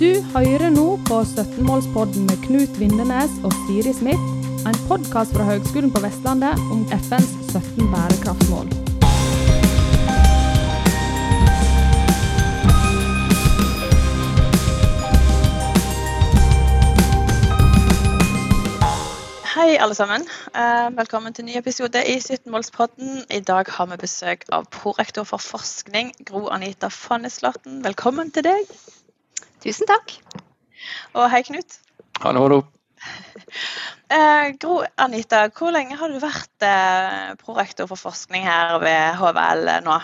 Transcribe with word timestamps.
Du 0.00 0.10
hører 0.34 0.68
nå 0.70 0.98
på 1.08 1.22
17-målspodden 1.24 2.26
med 2.28 2.42
Knut 2.44 2.80
Vindenes 2.80 3.38
og 3.40 3.56
Siri 3.62 3.94
Smith, 3.96 4.20
en 4.68 4.80
podkast 4.90 5.32
fra 5.32 5.48
Høgskolen 5.48 5.94
på 5.94 6.02
Vestlandet 6.04 6.60
om 6.68 6.84
FNs 6.92 7.32
17 7.54 7.88
bærekraftsmål. 7.94 8.85
Hei, 19.56 19.78
alle 19.80 19.94
sammen. 19.96 20.20
Eh, 20.52 20.88
velkommen 20.92 21.32
til 21.32 21.46
en 21.46 21.46
ny 21.48 21.54
episode 21.56 21.96
i 22.04 22.18
17-målspodden. 22.20 23.22
I 23.32 23.38
dag 23.40 23.70
har 23.72 23.86
vi 23.88 23.96
besøk 24.02 24.42
av 24.52 24.66
prorektor 24.68 25.24
for 25.24 25.40
forskning, 25.40 26.10
Gro 26.28 26.42
Anita 26.52 26.90
Fonneslåtten. 26.92 27.78
Velkommen 27.86 28.28
til 28.36 28.44
deg. 28.44 28.74
Tusen 29.64 29.88
takk. 29.88 30.12
Og 31.16 31.30
hei, 31.32 31.40
Knut. 31.48 31.78
Hallo, 32.20 32.42
hallo. 32.44 32.58
Eh, 34.12 34.52
Gro 34.60 34.82
Anita, 35.00 35.46
hvor 35.48 35.72
lenge 35.72 35.96
har 35.96 36.12
du 36.12 36.18
vært 36.20 36.66
eh, 36.68 37.32
prorektor 37.40 37.88
for 37.88 37.96
forskning 37.96 38.44
her 38.44 38.76
ved 38.82 39.16
HVL 39.22 39.70
nå? 39.86 39.96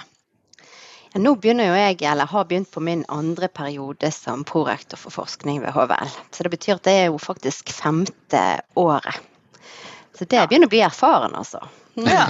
Ja, 1.12 1.21
nå 1.21 1.34
begynner 1.37 1.69
jo 1.69 1.77
jeg, 1.77 1.98
eller 2.09 2.31
har 2.31 2.48
begynt 2.48 2.73
på 2.73 2.81
min 2.81 3.05
andre 3.12 3.53
periode 3.53 4.15
som 4.17 4.47
prorektor 4.48 4.97
for 4.97 5.12
forskning 5.12 5.61
ved 5.67 5.77
HVL. 5.77 6.17
Så 6.33 6.48
det 6.48 6.55
betyr 6.57 6.81
at 6.81 6.89
det 6.89 6.97
er 7.03 7.07
jo 7.11 7.21
faktisk 7.21 7.69
femte 7.77 8.47
året. 8.81 9.21
Så 10.16 10.27
det 10.29 10.43
begynner 10.48 10.69
å 10.69 10.73
bli 10.73 10.83
erfaren, 10.84 11.34
altså. 11.39 11.62
Mm. 11.97 12.09
Ja. 12.09 12.27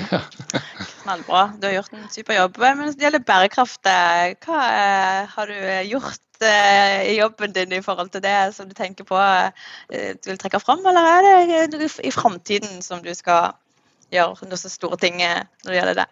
Knallbra. 1.03 1.47
Du 1.59 1.67
har 1.67 1.75
gjort 1.75 1.97
en 1.97 2.11
super 2.11 2.37
jobb. 2.37 2.59
Men 2.63 2.79
når 2.81 2.95
det 2.95 3.07
gjelder 3.07 3.25
bærekraft, 3.27 3.83
eh, 3.91 4.35
hva 4.47 4.61
eh, 4.69 5.33
har 5.35 5.51
du 5.51 5.59
gjort 5.91 6.47
eh, 6.47 7.11
i 7.11 7.17
jobben 7.19 7.55
din 7.57 7.75
i 7.75 7.83
forhold 7.83 8.13
til 8.15 8.23
det 8.25 8.37
som 8.57 8.71
du 8.71 8.75
tenker 8.79 9.07
på 9.09 9.19
eh, 9.19 10.15
du 10.15 10.31
vil 10.31 10.41
trekke 10.41 10.63
fram, 10.63 10.85
eller 10.87 11.11
er 11.11 11.51
det 11.51 11.63
noe 11.75 11.91
i 12.03 12.15
framtiden 12.15 12.83
som 12.87 13.03
du 13.03 13.11
skal 13.19 13.55
gjøre 14.15 14.47
noen 14.47 14.61
så 14.61 14.71
store 14.71 14.99
ting 15.03 15.19
når 15.23 15.71
det 15.71 15.79
gjelder 15.81 16.03
det? 16.03 16.11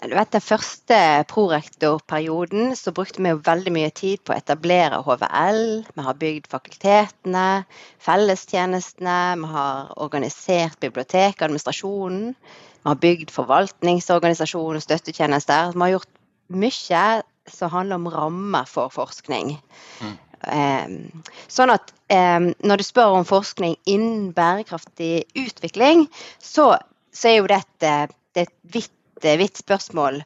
Du 0.00 0.14
vet, 0.16 0.30
Den 0.32 0.40
første 0.40 0.98
prorektorperioden 1.28 2.72
så 2.76 2.92
brukte 2.96 3.20
vi 3.20 3.32
jo 3.34 3.42
veldig 3.44 3.72
mye 3.74 3.90
tid 3.92 4.22
på 4.24 4.32
å 4.32 4.38
etablere 4.38 5.02
HVL. 5.04 5.60
Vi 5.92 6.04
har 6.06 6.20
bygd 6.22 6.48
fakultetene, 6.48 7.64
fellestjenestene, 8.00 9.18
vi 9.42 9.50
har 9.52 9.90
organisert 10.00 10.80
biblioteket, 10.80 11.42
administrasjonen. 11.44 12.32
Vi 12.80 12.88
har 12.88 12.96
bygd 13.02 13.34
forvaltningsorganisasjon 13.34 14.80
og 14.80 14.86
støttetjenester. 14.86 15.74
Vi 15.74 15.84
har 15.84 15.92
gjort 15.98 16.16
mye 16.48 17.04
som 17.50 17.72
handler 17.74 18.00
om 18.00 18.08
rammer 18.14 18.68
for 18.68 18.88
forskning. 18.94 19.58
Mm. 20.00 20.16
Um, 20.40 21.24
sånn 21.52 21.72
at 21.74 21.92
um, 22.08 22.46
når 22.64 22.80
du 22.80 22.86
spør 22.86 23.18
om 23.18 23.26
forskning 23.28 23.76
innen 23.84 24.30
bærekraftig 24.32 25.26
utvikling, 25.36 26.06
så, 26.40 26.72
så 27.12 27.34
er 27.34 27.36
jo 27.42 27.50
dette 27.52 27.92
det 28.30 28.44
er 28.44 28.48
et 28.48 28.74
vidt 28.74 28.92
vidt 29.22 29.60
spørsmål. 29.60 30.22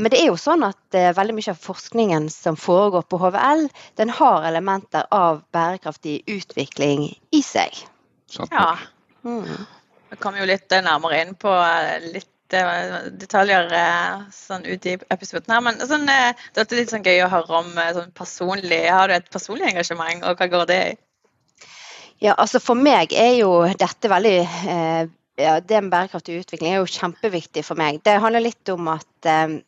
Men 0.00 0.12
det 0.12 0.20
er 0.22 0.30
jo 0.30 0.38
sånn 0.40 0.62
at 0.64 0.96
eh, 0.96 1.10
veldig 1.16 1.34
mye 1.36 1.52
av 1.52 1.60
forskningen 1.60 2.28
som 2.32 2.56
foregår 2.58 3.04
på 3.10 3.18
HVL, 3.20 3.66
den 4.00 4.12
har 4.16 4.46
elementer 4.48 5.08
av 5.12 5.42
bærekraftig 5.52 6.20
utvikling 6.30 7.10
i 7.36 7.42
seg. 7.44 7.82
Sant 8.30 8.54
Ja. 8.54 8.76
Mm. 9.26 9.66
Vi 10.10 10.16
kommer 10.16 10.40
jo 10.40 10.48
litt 10.48 10.72
eh, 10.72 10.84
nærmere 10.86 11.20
inn 11.20 11.34
på 11.38 11.50
eh, 11.52 12.06
litt 12.14 12.56
eh, 12.56 12.96
detaljer 13.20 13.68
eh, 13.76 14.24
sånn 14.34 14.64
ut 14.66 14.88
i 14.88 14.96
episoden 15.12 15.52
her. 15.54 15.62
Men 15.66 15.82
sånn, 15.82 16.08
eh, 16.08 16.32
det 16.54 16.64
er 16.64 16.80
litt 16.80 16.94
sånn 16.94 17.06
gøy 17.06 17.24
å 17.26 17.30
høre 17.34 17.60
om 17.60 17.70
eh, 17.76 17.92
sånn 17.98 18.10
personlig 18.16 18.82
Har 18.88 19.10
du 19.10 19.18
et 19.18 19.30
personlig 19.30 19.68
engasjement, 19.74 20.24
og 20.24 20.40
hva 20.40 20.50
går 20.54 20.66
det 20.70 20.82
i? 20.88 20.98
Ja, 22.20 22.34
altså 22.36 22.60
for 22.60 22.76
meg 22.76 23.14
er 23.16 23.34
jo 23.38 23.52
dette 23.80 24.10
veldig 24.12 24.38
eh, 24.44 25.04
ja, 25.40 25.58
Det 25.60 25.80
med 25.82 25.92
bærekraftig 25.92 26.40
utvikling 26.42 26.74
er 26.74 26.82
jo 26.82 26.90
kjempeviktig 26.90 27.64
for 27.66 27.80
meg. 27.80 28.02
Det 28.04 28.20
handler 28.20 28.44
litt 28.44 28.72
om 28.72 28.92
at 28.96 29.28
eh, 29.28 29.60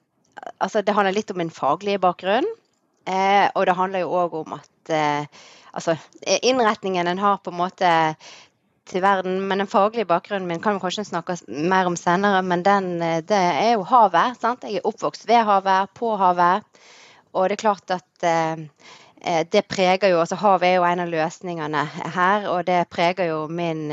Altså 0.58 0.80
det 0.82 0.94
handler 0.96 1.14
litt 1.14 1.30
om 1.30 1.36
min 1.38 1.52
faglige 1.54 2.00
bakgrunn. 2.02 2.46
Eh, 3.06 3.46
og 3.54 3.66
det 3.68 3.76
handler 3.78 4.02
jo 4.02 4.14
òg 4.16 4.32
om 4.40 4.56
at 4.56 4.90
eh, 4.90 5.42
altså 5.70 5.94
innretningen 6.42 7.06
en 7.06 7.20
har 7.20 7.36
på 7.44 7.52
en 7.52 7.60
måte 7.60 7.90
til 8.90 9.02
verden, 9.02 9.40
men 9.46 9.62
den 9.62 9.70
faglige 9.70 10.08
bakgrunnen 10.10 10.48
min 10.48 10.60
kan 10.62 10.76
vi 10.76 10.82
kanskje 10.82 11.04
snakke 11.06 11.36
mer 11.48 11.86
om 11.86 11.96
senere, 11.96 12.42
men 12.42 12.64
den, 12.66 13.02
eh, 13.02 13.20
det 13.22 13.38
er 13.38 13.72
jo 13.72 13.86
havet. 13.86 14.40
sant? 14.40 14.64
Jeg 14.64 14.80
er 14.80 14.86
oppvokst 14.86 15.28
ved 15.28 15.44
havet, 15.44 15.94
på 15.94 16.16
havet. 16.16 16.64
Og 17.32 17.48
det 17.48 17.52
er 17.52 17.62
klart 17.62 17.90
at 17.90 18.22
eh, 18.22 18.56
eh, 19.24 19.44
det 19.52 19.68
preger 19.68 20.10
jo 20.10 20.20
altså 20.20 20.36
Havet 20.36 20.68
er 20.68 20.74
jo 20.74 20.84
en 20.84 21.00
av 21.00 21.08
løsningene 21.08 21.84
her, 22.14 22.48
og 22.48 22.66
det 22.66 22.88
preger 22.90 23.30
jo 23.30 23.46
min 23.48 23.88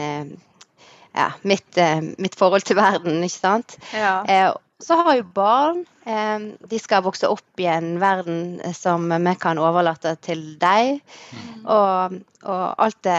ja, 1.19 1.28
mitt, 1.44 1.69
eh, 1.78 2.00
mitt 2.18 2.35
forhold 2.40 2.66
til 2.69 2.80
verden, 2.80 3.19
ikke 3.28 3.35
sant. 3.44 3.78
Ja. 3.94 4.16
Eh, 4.25 4.50
så 4.80 4.96
har 5.03 5.18
jo 5.19 5.25
barn. 5.35 5.81
Eh, 6.07 6.46
de 6.72 6.80
skal 6.80 7.03
vokse 7.03 7.28
opp 7.28 7.59
i 7.59 7.68
en 7.68 7.97
verden 8.00 8.62
som 8.78 9.09
vi 9.12 9.34
kan 9.41 9.59
overlate 9.59 10.13
til 10.24 10.53
deg. 10.62 11.02
Og, 11.66 12.16
og 12.47 12.63
alt 12.79 13.02
det 13.03 13.18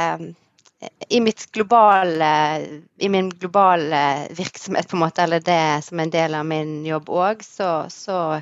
i, 1.12 1.19
mitt 1.21 1.43
globale, 1.53 2.31
I 3.05 3.09
min 3.12 3.28
globale 3.37 4.00
virksomhet, 4.33 4.89
på 4.89 4.97
en 4.97 5.03
måte, 5.05 5.27
eller 5.27 5.43
det 5.44 5.60
som 5.84 6.00
er 6.00 6.06
en 6.09 6.15
del 6.15 6.37
av 6.39 6.47
min 6.49 6.78
jobb 6.89 7.10
òg, 7.12 7.44
så, 7.44 7.69
så 7.93 8.41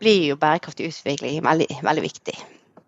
blir 0.00 0.30
jo 0.30 0.38
bærekraftig 0.40 0.88
utvikling 0.88 1.42
veldig, 1.44 1.68
veldig 1.84 2.04
viktig. 2.06 2.38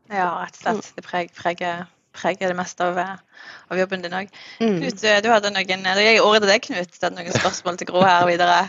ja, 0.09 0.31
rett 0.47 0.57
og 0.57 0.63
slett. 0.81 0.89
Det 0.97 1.05
preg- 1.05 1.35
preger, 1.37 1.85
preger 2.19 2.53
det 2.53 2.59
meste 2.59 2.85
av, 2.85 2.99
eh, 2.99 3.47
av 3.71 3.81
jobben 3.81 4.03
din 4.05 4.19
òg. 4.19 4.35
Mm. 4.59 4.77
Knut, 4.83 5.05
eh, 5.05 5.23
du 5.25 5.31
hadde 5.31 5.55
noen 5.55 5.87
Da 5.89 5.97
gir 5.97 6.13
jeg 6.19 6.27
ordet 6.27 6.43
til 6.45 6.53
deg, 6.53 6.69
Knut. 6.69 6.93
Det 6.99 7.09
er 7.09 7.17
noen 7.17 7.41
spørsmål 7.41 7.79
til 7.79 7.91
Gro 7.93 8.05
her 8.05 8.27
videre. 8.27 8.61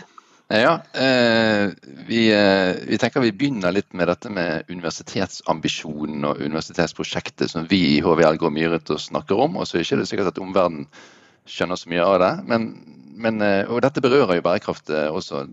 Ja, 0.50 0.80
eh, 0.98 1.70
vi, 2.08 2.32
eh, 2.34 2.74
vi 2.82 2.98
tenker 2.98 3.22
vi 3.22 3.30
begynner 3.30 3.70
litt 3.70 3.92
med 3.94 4.08
dette 4.10 4.32
med 4.34 4.66
universitetsambisjonen 4.66 6.24
og 6.26 6.40
universitetsprosjektet 6.42 7.52
som 7.52 7.68
vi 7.70 7.78
i 7.92 8.00
HVL 8.02 8.40
går 8.40 8.50
mye 8.56 8.72
rundt 8.72 8.90
og 8.90 8.98
snakker 8.98 9.38
om. 9.46 9.60
Og 9.60 9.68
så 9.68 9.78
er 9.78 9.84
det 9.84 9.86
ikke 9.92 10.08
sikkert 10.10 10.32
at 10.32 10.42
omverdenen 10.42 10.88
skjønner 11.46 11.78
så 11.78 11.92
mye 11.92 12.02
av 12.02 12.18
det. 12.24 12.32
Men, 12.50 12.66
men, 13.22 13.40
eh, 13.44 13.68
og 13.70 13.82
dette 13.84 14.02
berører 14.04 14.38
jo 14.38 14.44
bærekraft 14.44 14.90
eh, 14.94 15.08
også, 15.12 15.44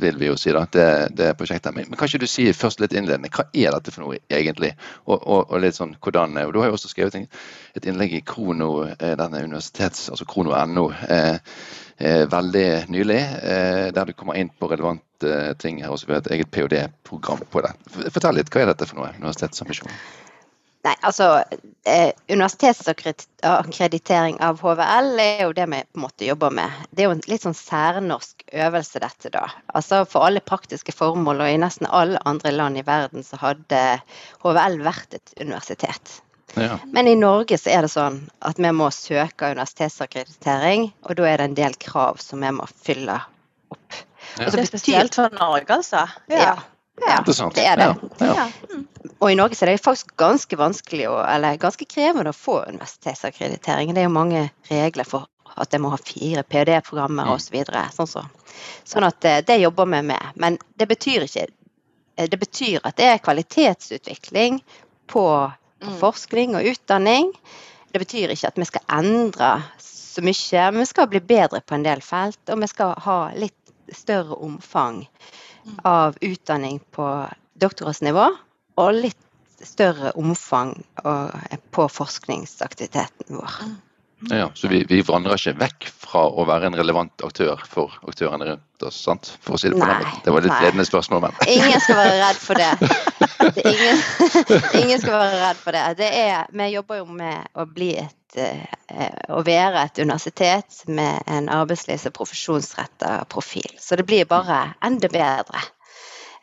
vil 0.00 0.18
vi 0.20 0.30
jo 0.30 0.36
si, 0.40 0.52
da, 0.56 0.64
det, 0.72 0.86
det 1.18 1.32
prosjektet. 1.38 1.76
Men, 1.76 1.90
kan 1.98 2.10
ikke 2.10 2.22
du 2.24 2.30
si 2.30 2.48
først 2.56 2.82
litt 2.82 2.96
innledende, 2.96 3.30
hva 3.34 3.46
er 3.52 3.76
dette 3.76 3.94
for 3.94 4.06
noe 4.06 4.20
egentlig? 4.32 4.72
Og, 5.06 5.18
og, 5.18 5.44
og 5.50 5.62
litt 5.64 5.78
sånn 5.78 5.96
hvordan 6.00 6.38
og 6.46 6.54
Du 6.54 6.60
har 6.62 6.70
jo 6.70 6.78
også 6.78 6.92
skrevet 6.92 7.20
et 7.20 7.86
innlegg 7.86 8.16
i 8.16 8.24
Krono, 8.26 8.72
eh, 8.96 9.14
denne 9.20 9.44
universitets, 9.44 10.08
altså 10.12 10.26
krono.no. 10.30 10.88
Eh, 11.08 11.38
eh, 12.00 12.24
veldig 12.30 12.66
nylig, 12.88 13.20
eh, 13.42 13.86
der 13.94 14.08
du 14.08 14.12
kommer 14.16 14.38
inn 14.40 14.50
på 14.50 14.70
relevante 14.70 15.28
eh, 15.28 15.52
ting 15.60 15.82
her. 15.82 15.92
Også 15.92 16.08
vi 16.08 16.16
har 16.16 16.24
et 16.24 16.32
eget 16.38 16.50
ph.d.-program 16.50 17.44
på 17.52 17.64
det. 17.66 17.76
Fortell 18.10 18.40
litt, 18.40 18.52
hva 18.52 18.64
er 18.64 18.72
dette 18.72 18.88
for 18.88 19.02
noe? 19.02 19.12
Universitetsambisjon? 19.20 19.92
Nei, 20.80 20.94
altså 21.04 21.44
eh, 21.84 22.16
Universitetsakkreditering 22.32 24.38
av 24.40 24.62
HVL 24.64 25.18
er 25.20 25.42
jo 25.44 25.52
det 25.56 25.66
vi 25.68 25.80
på 25.84 25.98
en 25.98 26.04
måte 26.06 26.24
jobber 26.24 26.50
med. 26.56 26.72
Det 26.88 27.02
er 27.02 27.08
jo 27.10 27.16
en 27.18 27.28
litt 27.28 27.44
sånn 27.44 27.58
særnorsk 27.58 28.46
øvelse, 28.48 29.02
dette 29.04 29.28
da. 29.34 29.44
Altså 29.76 30.08
For 30.08 30.24
alle 30.30 30.40
praktiske 30.40 30.92
formål, 30.96 31.40
og 31.44 31.52
i 31.52 31.60
nesten 31.60 31.86
alle 31.90 32.22
andre 32.28 32.50
land 32.56 32.80
i 32.80 32.86
verden, 32.86 33.20
så 33.26 33.36
hadde 33.42 34.00
HVL 34.40 34.76
vært 34.86 35.10
et 35.20 35.28
universitet. 35.42 36.22
Ja. 36.56 36.78
Men 36.96 37.06
i 37.06 37.18
Norge 37.18 37.58
så 37.60 37.70
er 37.74 37.82
det 37.84 37.92
sånn 37.92 38.30
at 38.40 38.56
vi 38.58 38.70
må 38.74 38.88
søke 38.94 39.52
universitetsakkreditering, 39.52 40.88
og 41.04 41.12
da 41.20 41.28
er 41.28 41.36
det 41.42 41.48
en 41.50 41.60
del 41.60 41.74
krav 41.82 42.14
som 42.24 42.40
vi 42.40 42.50
må 42.56 42.64
fylle 42.72 43.20
opp. 43.70 43.90
Ja. 44.38 44.46
Og 44.46 44.48
så 44.48 44.56
Det 44.56 44.64
er 44.64 44.72
spesielt 44.72 45.14
for 45.18 45.28
Norge, 45.36 45.76
altså. 45.76 46.08
Ja. 46.32 46.40
Ja, 46.40 46.56
Interessant. 47.08 47.54
det 47.54 47.64
er 47.66 47.76
det. 47.76 47.88
Ja, 48.20 48.26
ja. 48.26 48.34
Ja. 48.34 48.46
Mm. 48.74 48.86
Og 49.20 49.30
i 49.32 49.34
Norge 49.36 49.56
så 49.56 49.64
er 49.66 49.72
det 49.74 49.82
faktisk 49.84 50.14
ganske 50.20 50.56
vanskelig, 50.56 51.06
å, 51.10 51.18
eller 51.28 51.56
ganske 51.60 51.84
krevende 51.88 52.30
å 52.32 52.36
få 52.36 52.62
universitetsakkreditering. 52.68 53.94
Det 53.94 54.00
er 54.02 54.08
jo 54.08 54.14
mange 54.14 54.46
regler 54.70 55.04
for 55.08 55.26
at 55.60 55.72
jeg 55.74 55.82
må 55.82 55.90
ha 55.92 55.98
fire 56.00 56.42
PhD-programmer 56.46 57.28
osv. 57.34 57.56
Så 57.66 57.82
Sånn, 57.96 58.06
så. 58.08 58.22
sånn 58.88 59.04
at 59.08 59.24
eh, 59.28 59.40
det 59.44 59.58
jobber 59.60 59.88
vi 59.92 60.02
med. 60.12 60.30
Men 60.40 60.58
det 60.78 60.86
betyr 60.88 61.26
ikke 61.26 61.46
eh, 61.48 62.28
Det 62.30 62.38
betyr 62.40 62.80
at 62.84 62.96
det 62.96 63.08
er 63.14 63.24
kvalitetsutvikling 63.24 64.60
på, 65.06 65.24
på 65.80 65.86
Mm. 65.90 65.96
forskning 65.96 66.56
og 66.58 66.66
utdanning. 66.68 67.30
Det 67.92 67.98
betyr 68.02 68.30
ikke 68.34 68.48
at 68.48 68.58
vi 68.60 68.64
skal 68.68 68.82
endre 68.98 69.62
så 69.80 70.20
mye, 70.20 70.64
men 70.72 70.82
vi 70.82 70.86
skal 70.90 71.08
bli 71.08 71.20
bedre 71.24 71.60
på 71.64 71.74
en 71.74 71.82
del 71.86 72.02
felt. 72.04 72.38
Og 72.52 72.60
vi 72.60 72.68
skal 72.68 72.92
ha 73.00 73.30
litt 73.34 73.56
større 73.96 74.36
omfang 74.44 75.06
Mm. 75.06 75.49
Av 75.86 76.16
utdanning 76.20 76.80
på 76.94 77.06
doktorgradsnivå, 77.60 78.30
og 78.80 78.96
litt 78.96 79.18
større 79.60 80.14
omfang 80.16 80.72
på 81.70 81.88
forskningsaktiviteten 81.92 83.36
vår. 83.36 83.60
Ja, 84.28 84.50
Så 84.54 84.68
vi, 84.68 84.84
vi 84.88 85.00
vandrer 85.00 85.38
ikke 85.38 85.56
vekk 85.62 85.86
fra 86.02 86.26
å 86.28 86.44
være 86.48 86.68
en 86.68 86.76
relevant 86.76 87.22
aktør 87.24 87.60
for 87.68 87.94
aktørene 88.08 88.50
rundt 88.50 88.84
oss? 88.84 88.98
sant? 89.06 89.30
For 89.40 89.56
å 89.56 89.60
si 89.60 89.70
Det 89.70 89.78
på 89.78 89.86
den 89.86 89.88
Nei, 89.88 90.02
måten. 90.04 90.20
Det 90.26 90.34
var 90.34 90.44
litt 90.44 90.52
nei. 90.52 90.60
ledende 90.66 90.84
spørsmål, 90.88 91.22
men 91.24 91.38
Ingen 91.48 91.80
skal 91.80 91.96
være 92.02 92.18
redd 92.20 92.42
for 92.44 92.60
det. 92.60 92.70
det 93.56 93.64
ingen, 93.72 94.02
ingen 94.82 95.00
skal 95.00 95.16
være 95.16 95.40
redd 95.40 95.62
for 95.64 95.76
det. 95.78 95.84
det 96.02 96.10
er, 96.20 96.50
vi 96.52 96.68
jobber 96.74 97.00
jo 97.00 97.08
med 97.22 97.48
å 97.56 97.64
bli 97.68 97.94
et 98.02 98.16
å 98.38 99.40
være 99.46 99.82
et 99.82 99.98
universitet 99.98 100.84
med 100.86 101.26
en 101.26 101.50
arbeidslivs- 101.50 102.06
og 102.06 102.14
profesjonsretta 102.20 103.24
profil. 103.32 103.74
Så 103.78 103.98
det 103.98 104.06
blir 104.06 104.28
bare 104.30 104.62
enda 104.86 105.10
bedre. 105.10 105.64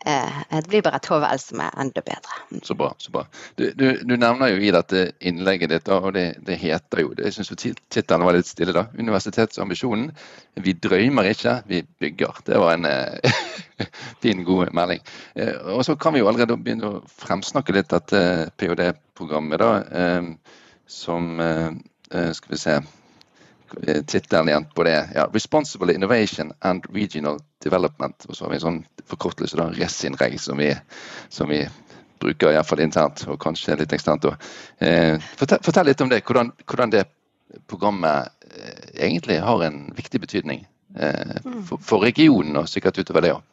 Eh, 0.05 0.33
det 0.51 0.69
blir 0.69 0.81
bare 0.85 0.99
et 1.01 1.07
HVL 1.09 1.39
som 1.41 1.61
er 1.65 1.73
enda 1.81 2.01
bedre. 2.05 2.35
så 2.63 2.75
bra. 2.77 2.93
så 2.97 3.11
bra. 3.11 3.25
Du, 3.55 3.71
du, 3.75 3.99
du 4.03 4.13
nevner 4.15 4.53
jo 4.53 4.59
i 4.61 4.69
dette 4.71 5.01
innlegget 5.19 5.73
ditt, 5.73 5.89
og 5.89 6.13
det, 6.13 6.37
det 6.45 6.59
heter 6.61 7.01
jo 7.01 7.15
Jeg 7.17 7.33
syns 7.33 7.51
tittelen 7.89 8.23
var 8.23 8.37
litt 8.37 8.47
stille, 8.47 8.75
da. 8.75 8.85
Universitetsambisjonen. 8.93 10.11
Vi 10.63 10.75
drømmer 10.79 11.31
ikke, 11.31 11.57
vi 11.67 11.81
bygger. 11.99 12.43
Det 12.45 12.61
var 12.61 12.77
en 12.77 12.85
eh, 12.85 13.41
fin, 14.23 14.45
god 14.47 14.71
melding. 14.77 15.01
Eh, 15.35 15.55
og 15.75 15.83
så 15.85 15.97
kan 15.99 16.13
vi 16.13 16.21
jo 16.21 16.29
allerede 16.29 16.59
begynne 16.61 16.93
å 16.93 17.03
fremsnakke 17.25 17.75
litt 17.75 17.89
dette 17.91 18.21
ph.d.-programmet, 18.55 19.59
da. 19.59 19.73
Som 20.87 21.39
eh, 21.39 21.67
eh, 22.11 22.31
Skal 22.31 22.51
vi 22.51 22.57
se 22.57 22.71
eh, 23.87 24.03
Tittelen 24.03 24.49
igjen 24.49 24.65
på 24.75 24.83
det. 24.83 25.09
Ja, 25.15 25.27
'Responsible 25.33 25.93
Innovation 25.93 26.53
and 26.59 26.85
Regional 26.93 27.39
Development'. 27.63 28.25
Og 28.29 28.35
så 28.35 28.45
har 28.45 28.49
vi 28.49 28.55
en 28.55 28.65
sånn 28.65 28.85
forkortelse, 29.07 29.57
da, 29.57 29.69
RESINREG, 29.75 30.39
som 30.39 30.57
vi, 30.57 30.71
som 31.29 31.49
vi 31.49 31.65
bruker 32.19 32.51
iallfall 32.51 32.81
internt, 32.81 33.27
og 33.27 33.39
kanskje 33.39 33.75
litt 33.77 33.93
eksternt 33.93 34.25
òg. 34.25 34.39
Fortell, 35.37 35.59
fortell 35.63 35.85
litt 35.85 36.01
om 36.01 36.09
det. 36.09 36.23
Hvordan, 36.25 36.49
hvordan 36.65 36.95
det 36.95 37.03
programmet 37.69 38.33
egentlig 38.93 39.37
har 39.39 39.63
en 39.63 39.93
viktig 39.95 40.21
betydning 40.21 40.65
eh, 40.99 41.37
for, 41.67 41.77
for 41.77 42.03
regionen, 42.03 42.57
og 42.57 42.69
sikkert 42.69 42.97
utover 42.97 43.25
det 43.25 43.35
òg. 43.35 43.45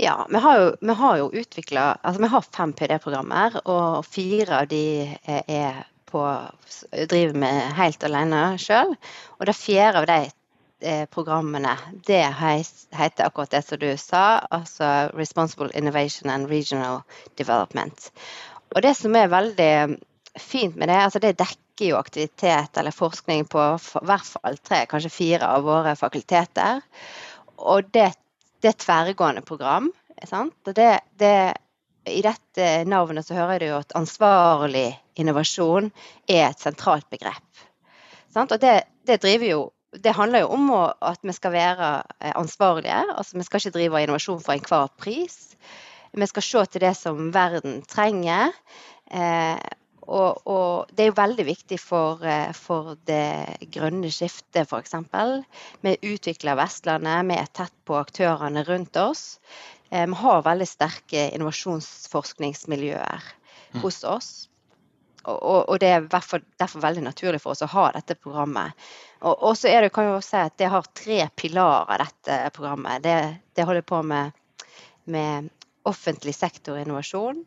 Ja, 0.00 0.26
vi 0.30 0.40
har 0.40 0.58
jo, 0.58 0.66
vi 0.80 0.94
har 0.96 1.16
jo 1.18 1.30
utvikla 1.42 1.86
Altså, 2.02 2.22
vi 2.22 2.28
har 2.32 2.44
fem 2.56 2.72
PD-programmer, 2.72 3.60
og 3.64 4.04
fire 4.06 4.62
av 4.62 4.68
de 4.70 4.84
er 5.28 5.84
på 6.10 6.22
driver 7.10 7.38
med 7.38 7.72
helt 7.78 8.04
alene 8.06 8.42
sjøl. 8.60 8.94
Og 9.38 9.48
det 9.48 9.56
fjerde 9.58 10.02
av 10.02 10.08
de 10.10 10.18
eh, 10.82 11.06
programmene, 11.12 11.76
det 12.06 12.22
heter 12.34 13.26
akkurat 13.26 13.52
det 13.54 13.62
som 13.66 13.80
du 13.80 13.90
sa, 14.00 14.42
altså 14.50 15.10
Responsible 15.14 15.70
Innovation 15.78 16.30
and 16.30 16.50
Regional 16.50 17.02
Development. 17.38 18.10
Og 18.74 18.82
det 18.82 18.94
som 18.98 19.16
er 19.18 19.32
veldig 19.32 19.72
fint 20.38 20.76
med 20.76 20.88
det, 20.88 20.98
altså 21.04 21.22
det 21.22 21.38
dekker 21.40 21.90
jo 21.90 21.98
aktivitet 21.98 22.76
eller 22.78 22.94
forskning 22.94 23.46
på 23.50 23.62
hvert 24.06 24.26
fall 24.26 24.58
tre, 24.62 24.84
kanskje 24.90 25.12
fire 25.12 25.48
av 25.48 25.64
våre 25.66 25.96
fakulteter. 25.98 26.82
Og 27.60 27.88
det, 27.94 28.10
det 28.62 28.74
er 28.74 28.78
tverrgående 28.84 29.42
program. 29.46 29.90
Sant? 30.28 30.54
Og 30.68 30.76
det, 30.76 31.00
det, 31.18 31.56
I 32.08 32.22
dette 32.24 32.68
navnet 32.88 33.26
så 33.26 33.36
hører 33.36 33.60
du 33.60 33.68
at 33.76 33.92
ansvarlig 33.98 34.94
innovasjon 35.20 35.90
er 36.28 36.46
et 36.48 36.62
sentralt 36.62 37.08
begrep. 37.12 37.66
Og 38.36 38.56
det, 38.62 38.84
det 39.06 39.20
jo 39.50 39.70
det 39.90 40.14
handler 40.14 40.44
jo 40.44 40.52
om 40.54 40.70
at 40.78 41.18
vi 41.26 41.32
skal 41.34 41.52
være 41.52 41.88
eh, 42.20 42.32
ansvarlige. 42.38 42.94
altså 43.10 43.38
Vi 43.38 43.42
skal 43.42 43.60
ikke 43.60 43.74
drive 43.74 44.02
innovasjon 44.02 44.40
for 44.40 44.52
enhver 44.54 44.88
pris. 44.98 45.56
Vi 46.12 46.26
skal 46.26 46.42
se 46.42 46.64
til 46.66 46.80
det 46.80 46.94
som 46.96 47.32
verden 47.34 47.82
trenger. 47.82 48.54
Eh, 49.10 49.58
og, 50.10 50.46
og 50.46 50.90
det 50.94 51.04
er 51.04 51.10
jo 51.10 51.18
veldig 51.18 51.46
viktig 51.46 51.78
for, 51.82 52.22
eh, 52.26 52.52
for 52.54 52.96
det 53.06 53.58
grønne 53.74 54.10
skiftet, 54.14 54.66
f.eks. 54.66 54.94
Vi 55.82 55.96
utvikler 56.14 56.58
Vestlandet, 56.58 57.26
vi 57.30 57.38
er 57.38 57.52
tett 57.54 57.74
på 57.86 57.98
aktørene 57.98 58.64
rundt 58.66 58.96
oss. 58.98 59.38
Vi 59.90 60.14
har 60.22 60.42
veldig 60.46 60.66
sterke 60.70 61.28
innovasjonsforskningsmiljøer 61.34 63.22
hos 63.82 64.04
oss. 64.04 64.30
Og, 65.28 65.76
det 65.82 65.88
er 65.92 66.06
derfor, 66.08 66.40
derfor 66.58 66.80
veldig 66.80 67.02
naturlig 67.04 67.40
for 67.42 67.52
oss 67.52 67.60
å 67.62 67.68
ha 67.74 67.90
dette 67.92 68.14
programmet. 68.16 68.72
Og, 69.20 69.34
og 69.50 69.56
så 69.58 69.68
er 69.68 69.82
det, 69.84 69.90
kan 69.92 70.06
vi 70.08 70.14
jo 70.14 70.22
si 70.24 70.38
at 70.40 70.54
det 70.58 70.70
har 70.72 70.86
tre 70.96 71.18
pilarer, 71.36 72.00
dette 72.06 72.38
programmet. 72.56 73.02
Det, 73.04 73.16
det 73.58 73.66
holder 73.68 73.84
på 73.84 74.00
med, 74.06 74.32
med 75.12 75.50
offentlig 75.90 76.32
sektor-innovasjon, 76.38 77.42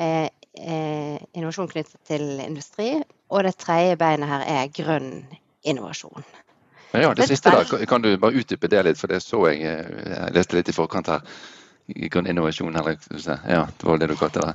eh, 0.00 0.30
eh, 0.56 1.18
innovasjon 1.36 1.68
knyttet 1.74 2.00
til 2.08 2.24
industri, 2.40 2.94
og 3.30 3.44
det 3.46 3.54
tredje 3.60 3.98
beinet 4.00 4.28
her 4.32 4.46
er 4.56 4.72
grønn 4.74 5.12
innovasjon. 5.68 6.24
Men 6.94 7.04
ja, 7.04 7.12
det 7.14 7.28
siste 7.30 7.52
da, 7.52 7.62
kan- 7.68 7.84
kan 7.86 8.02
du 8.02 8.14
bare 8.18 8.40
utdype 8.40 8.68
det 8.72 8.80
litt, 8.88 8.98
for 8.98 9.12
det 9.12 9.20
så 9.22 9.44
jeg 9.52 9.60
eh, 9.62 10.14
Jeg 10.16 10.34
leste 10.40 10.56
litt 10.56 10.72
i 10.72 10.74
forkant 10.74 11.12
her. 11.12 11.20
Grønn 12.10 12.30
innovasjon, 12.30 12.76
eller. 12.76 12.98
Ja, 13.48 13.66
det 13.66 13.88
var 13.88 14.00
det 14.00 14.10
du 14.10 14.16
kalte 14.18 14.44
det. 14.44 14.54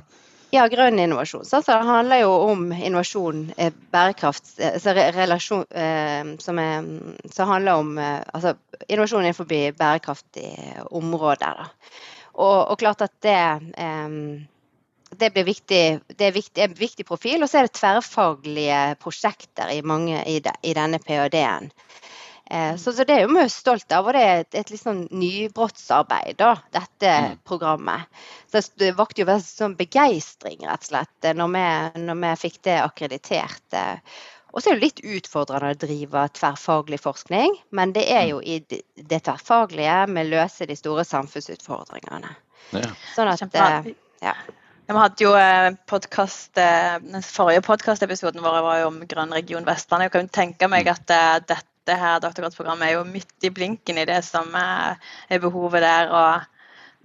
Ja, 0.54 0.68
grønn 0.70 0.98
innovasjon. 1.02 1.44
Så 1.44 1.60
det 1.66 1.76
handler 1.84 2.22
jo 2.22 2.32
om 2.46 2.68
innovasjon, 2.72 3.52
eh, 3.56 3.72
bærekraft 3.92 4.60
eh, 4.62 4.76
så 4.80 4.94
relasjon, 4.94 5.64
eh, 5.70 6.34
som, 6.38 6.58
er, 6.62 6.86
som 7.34 7.50
handler 7.50 7.80
om 7.82 7.96
altså, 7.98 8.54
innovasjon 8.86 9.26
innenfor 9.26 9.50
bærekraftige 9.50 10.86
områder. 10.90 11.64
Da. 11.64 11.96
Og, 12.36 12.58
og 12.70 12.78
klart 12.78 13.02
at 13.02 13.16
det 13.26 13.40
eh, 13.74 14.46
det 15.16 15.44
viktig, 15.46 15.82
det 16.18 16.26
er 16.26 16.34
viktig, 16.34 16.62
en 16.62 16.74
viktig 16.76 17.06
profil. 17.06 17.42
Og 17.42 17.50
så 17.50 17.60
er 17.60 17.68
det 17.68 17.76
tverrfaglige 17.78 18.80
prosjekter 19.00 19.70
i, 19.72 19.80
mange, 19.82 20.18
i, 20.28 20.40
de, 20.44 20.52
i 20.62 20.74
denne 20.76 20.98
ph.d.-en. 21.02 21.70
Eh, 22.50 22.76
så, 22.78 22.92
så 22.94 23.04
det 23.04 23.16
er 23.16 23.24
jo 23.24 23.32
vi 23.34 23.44
stolt 23.50 23.90
av, 23.92 24.06
og 24.06 24.14
det 24.14 24.22
er 24.22 24.40
et, 24.44 24.54
et 24.60 24.70
litt 24.70 24.82
sånn 24.82 25.04
nybrottsarbeid, 25.10 26.36
da, 26.38 26.52
dette 26.72 27.10
Mm. 27.16 27.38
programmet. 27.44 28.06
Så 28.52 28.62
det 28.78 28.92
vakte 28.96 29.22
jo 29.22 29.26
veldig 29.26 29.46
sånn 29.46 29.76
begeistring, 29.76 30.60
rett 30.62 30.84
og 30.84 30.90
slett, 30.90 31.24
eh, 31.24 31.34
når 31.34 31.52
vi, 31.56 31.66
når 32.06 32.20
vi 32.22 32.32
fikk 32.46 32.60
det 32.68 32.76
akkreditert. 32.84 33.62
eh. 33.72 33.98
Og 34.54 34.62
så 34.62 34.70
er 34.70 34.78
det 34.78 34.86
litt 34.86 35.00
utfordrende 35.04 35.74
å 35.74 35.78
drive 35.82 36.28
tverrfaglig 36.32 37.00
forskning, 37.02 37.58
men 37.76 37.92
det 37.92 38.06
er 38.08 38.28
jo 38.30 38.38
i 38.40 38.60
det 38.64 39.18
tverrfaglige 39.26 40.06
vi 40.14 40.22
løser 40.30 40.66
de 40.70 40.76
store 40.78 41.04
samfunnsutfordringene. 41.04 42.30
Ja. 42.72 42.88
Sånn 43.14 43.28
at 43.28 43.42
ja. 44.22 44.32
Vi 44.86 44.94
hadde 44.94 45.24
jo 45.24 45.32
podcast, 45.90 46.54
Den 46.54 47.22
forrige 47.26 47.60
podkastepisoden 47.66 48.40
vår 48.40 48.62
var 48.62 48.78
jo 48.80 48.86
om 48.92 49.00
Grønn 49.06 49.34
region 49.34 49.66
Vestlandet. 49.66 50.08
Jeg 50.08 50.12
kan 50.14 50.28
tenke 50.28 50.68
meg 50.70 50.88
at 50.88 51.10
eh, 51.10 51.38
dette 51.86 51.98
her 52.02 52.18
doktorgradsprogrammet 52.20 52.88
er 52.88 52.96
jo 52.96 53.04
midt 53.06 53.46
i 53.46 53.50
blinken 53.54 53.98
i 54.02 54.04
det 54.08 54.18
som 54.26 54.50
er, 54.58 54.98
er 55.30 55.38
behovet 55.42 55.82
der. 55.86 56.10
og 56.10 56.52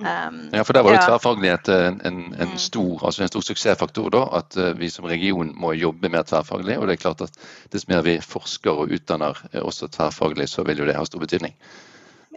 Um, 0.02 0.50
Ja, 0.54 0.64
for 0.66 0.74
der 0.74 0.82
var 0.82 0.96
jo 0.96 0.98
ja. 0.98 1.02
tverrfaglighet 1.06 1.68
en, 1.70 2.02
en, 2.06 2.16
en, 2.34 2.48
Mm. 2.50 2.58
stor, 2.58 3.06
altså 3.06 3.22
en 3.22 3.28
stor 3.28 3.42
suksessfaktor. 3.46 4.10
da, 4.10 4.24
At 4.40 4.58
eh, 4.58 4.72
vi 4.80 4.90
som 4.90 5.06
region 5.06 5.52
må 5.54 5.74
jobbe 5.78 6.10
mer 6.10 6.24
tverrfaglig. 6.24 6.80
Og 6.80 6.88
det 6.88 6.94
er 6.96 7.02
klart 7.04 7.22
at 7.22 7.38
dess 7.72 7.86
mer 7.88 8.02
vi 8.02 8.16
forsker 8.18 8.72
og 8.72 8.90
utdanner 8.90 9.38
eh, 9.54 9.62
også 9.62 9.88
tverrfaglig, 9.94 10.50
så 10.50 10.64
vil 10.66 10.80
jo 10.82 10.86
det 10.90 10.96
ha 10.98 11.06
stor 11.06 11.20
betydning. 11.22 11.54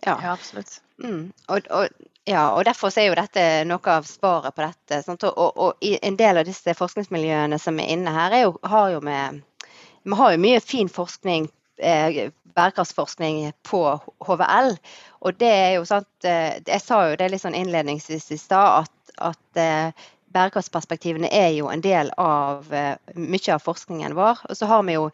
ja. 0.04 0.18
Ja, 0.22 0.32
absolutt. 0.34 0.82
Mm. 1.00 1.32
Og, 1.48 1.60
og, 1.70 1.88
ja, 2.26 2.50
og 2.50 2.64
derfor 2.64 2.92
er 2.98 3.06
jo 3.08 3.14
dette 3.16 3.64
noe 3.64 3.96
av 3.96 4.04
svaret 4.04 4.54
på 4.54 4.60
dette. 4.66 5.02
Sant? 5.02 5.24
Og, 5.24 5.32
og, 5.38 5.56
og 5.56 5.72
en 6.02 6.16
del 6.20 6.36
av 6.36 6.44
disse 6.44 6.74
forskningsmiljøene 6.76 7.58
som 7.58 7.80
er 7.80 7.88
inne 7.96 8.12
her, 8.12 8.32
er 8.32 8.42
jo, 8.44 8.58
har 8.62 8.90
jo 8.90 9.00
med 9.00 9.40
Vi 10.04 10.12
har 10.20 10.32
jo 10.32 10.38
mye 10.38 10.60
fin 10.60 10.88
forskning, 10.88 11.48
eh, 11.48 11.63
bærekraftsforskning 11.78 13.52
på 13.66 13.82
HVL. 14.26 14.74
Og 15.24 15.38
det 15.40 15.50
er 15.50 15.70
jo 15.76 15.86
sant 15.88 16.28
eh, 16.28 16.60
Jeg 16.66 16.82
sa 16.82 17.00
jo 17.08 17.16
det 17.18 17.30
litt 17.32 17.42
sånn 17.42 17.56
innledningsvis 17.58 18.30
i 18.34 18.38
stad, 18.40 18.84
at, 18.84 19.16
at 19.32 19.60
eh, 19.60 20.06
bærekraftsperspektivene 20.34 21.30
er 21.32 21.52
jo 21.54 21.70
en 21.70 21.82
del 21.84 22.10
av 22.20 22.70
eh, 22.74 22.94
mye 23.14 23.54
av 23.54 23.62
forskningen 23.64 24.16
vår. 24.18 24.44
Og 24.48 24.58
så 24.58 24.70
har 24.70 24.84
vi 24.86 24.98
jo 24.98 25.08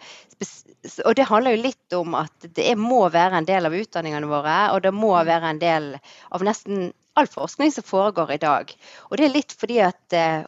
og 1.05 1.13
det 1.13 1.27
handler 1.29 1.53
jo 1.53 1.65
litt 1.67 1.95
om 1.97 2.15
at 2.17 2.47
det 2.57 2.73
må 2.81 3.03
være 3.13 3.37
en 3.37 3.49
del 3.49 3.69
av 3.69 3.75
utdanningene 3.77 4.31
våre, 4.31 4.55
og 4.73 4.81
det 4.87 4.95
må 4.97 5.13
være 5.13 5.51
en 5.53 5.61
del 5.61 5.91
av 6.33 6.45
nesten 6.47 6.89
all 7.21 7.29
forskning 7.29 7.73
som 7.75 7.85
foregår 7.85 8.33
i 8.33 8.41
dag. 8.41 8.73
Og 9.11 9.21
det 9.21 9.27
er 9.27 9.35
litt 9.35 9.53
fordi 9.61 9.81
at, 9.85 10.01
eh, 10.17 10.47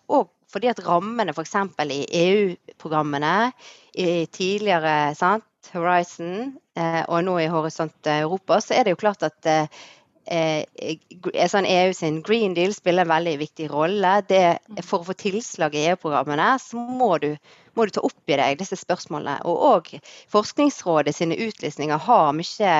fordi 0.52 0.71
at 0.73 0.81
rammene 0.87 1.35
f.eks. 1.37 1.57
i 1.85 2.00
EU-programmene 2.23 3.52
i 4.00 4.25
tidligere 4.33 5.12
sant, 5.19 5.45
Horizon 5.73 6.57
eh, 6.76 7.02
og 7.09 7.25
nå 7.26 7.38
i 7.42 7.50
Horisont 7.52 8.09
Europa, 8.11 8.61
så 8.61 8.76
er 8.76 8.85
det 8.85 8.95
jo 8.95 9.00
klart 9.02 9.25
at 9.26 9.49
eh, 9.49 9.83
eh, 10.26 10.99
sånn 11.50 11.69
EU 11.69 11.95
sin 11.97 12.21
Green 12.26 12.57
Deal 12.59 12.75
spiller 12.75 13.07
en 13.07 13.12
veldig 13.12 13.37
viktig 13.45 13.71
rolle. 13.73 14.16
Det, 14.28 14.42
for 14.83 15.00
å 15.00 15.09
få 15.11 15.16
tilslag 15.23 15.76
i 15.76 15.87
EU-programmene, 15.92 16.52
så 16.62 16.83
må 16.83 17.14
du, 17.23 17.31
må 17.78 17.87
du 17.87 17.95
ta 17.95 18.04
opp 18.07 18.35
i 18.35 18.38
deg 18.40 18.61
disse 18.61 18.78
spørsmålene. 18.81 19.40
Og 19.49 19.66
òg 19.73 19.92
Forskningsrådet 20.33 21.14
sine 21.16 21.38
utlysninger 21.49 22.07
har 22.11 22.33
mye 22.37 22.76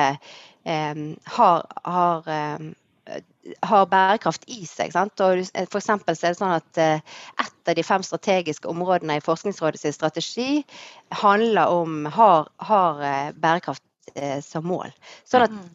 har, 0.63 1.57
har, 1.83 2.27
har 3.67 3.87
bærekraft 3.91 4.45
i 4.47 4.63
seg. 4.69 4.93
Sant? 4.95 5.19
Og 5.23 5.43
for 5.71 5.79
eksempel 5.81 6.15
så 6.15 6.29
er 6.29 6.35
det 6.35 6.39
sånn 6.41 6.55
at 6.55 6.83
Et 6.83 7.69
av 7.71 7.75
de 7.77 7.83
fem 7.83 8.03
strategiske 8.03 8.67
områdene 8.67 9.15
i 9.19 9.23
Forskningsrådets 9.23 9.95
strategi 9.95 10.65
handler 11.15 11.71
om 11.71 12.05
har, 12.11 12.49
har 12.59 13.03
bærekraft 13.39 13.83
som 14.43 14.65
mål. 14.67 14.91
Sånn 15.23 15.45
at 15.45 15.53
mm. 15.53 15.69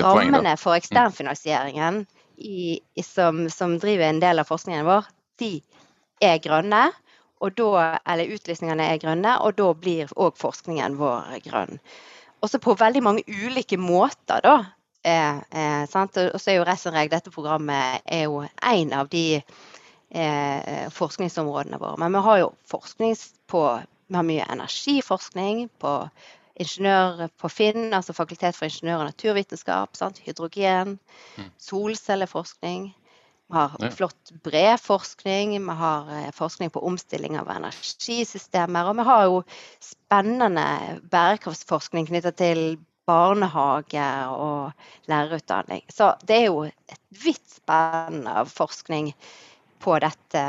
rammene 0.00 0.54
for 0.56 0.76
eksternfinansieringen 0.78 2.06
i, 2.36 2.80
som, 3.04 3.50
som, 3.50 3.78
driver 3.78 4.08
en 4.08 4.20
del 4.22 4.40
av 4.40 4.48
forskningen 4.48 4.86
vår, 4.88 5.08
de 5.42 5.52
er 6.24 6.40
grønne. 6.42 6.86
Og 7.44 7.52
da, 7.58 7.98
eller 8.08 8.30
utlysningene 8.32 8.86
er 8.88 9.00
grønne, 9.02 9.34
og 9.44 9.58
da 9.58 9.72
blir 9.76 10.12
òg 10.16 10.38
forskningen 10.40 10.96
vår 10.96 11.34
grønn. 11.44 11.80
Også 12.44 12.60
på 12.62 12.76
veldig 12.80 13.02
mange 13.04 13.24
ulike 13.28 13.76
måter, 13.80 14.40
da. 14.44 14.54
Eh, 15.04 15.36
eh, 15.36 15.82
og 15.84 16.40
så 16.40 16.50
er 16.50 16.58
jo 16.58 16.64
Resenreg, 16.64 17.10
dette 17.12 17.32
programmet, 17.34 18.00
er 18.06 18.24
jo 18.24 18.44
en 18.44 18.94
av 18.96 19.10
de 19.12 19.26
eh, 19.36 20.86
forskningsområdene 20.94 21.80
våre. 21.80 21.98
Men 22.00 22.16
vi 22.16 22.22
har 22.28 22.40
jo 22.44 22.54
forskning 22.70 23.16
på 23.50 23.66
Vi 24.06 24.18
har 24.18 24.26
mye 24.28 24.44
energiforskning 24.52 25.62
på 25.80 25.90
ingeniør 26.60 27.30
på 27.40 27.48
FINN, 27.48 27.94
altså 27.96 28.12
Fakultet 28.12 28.56
for 28.56 28.68
ingeniør- 28.68 29.00
og 29.00 29.08
naturvitenskap. 29.08 29.96
Sant? 29.96 30.20
Hydrogen, 30.26 30.98
mm. 31.38 31.48
solcelleforskning. 31.58 32.92
Vi 33.48 33.56
har 33.56 33.90
flott 33.96 34.32
bred 34.44 34.78
forskning. 34.80 35.56
Vi 35.56 35.76
har 35.80 36.12
eh, 36.18 36.30
forskning 36.36 36.70
på 36.70 36.84
omstilling 36.84 37.38
av 37.40 37.50
energisystemer. 37.50 38.90
Og 38.90 38.96
vi 39.00 39.08
har 39.08 39.24
jo 39.24 39.42
spennende 39.80 41.00
bærekraftsforskning 41.10 42.08
knytta 42.12 42.32
til 42.36 42.64
barnehage 43.06 44.06
og 44.32 44.72
lærerutdanning. 45.10 45.84
Så 45.92 46.14
det 46.26 46.40
er 46.42 46.46
jo 46.48 46.64
et 46.64 47.00
vidt 47.24 47.44
spenn 47.58 48.26
av 48.30 48.50
forskning 48.52 49.12
på 49.84 49.98
dette 50.02 50.44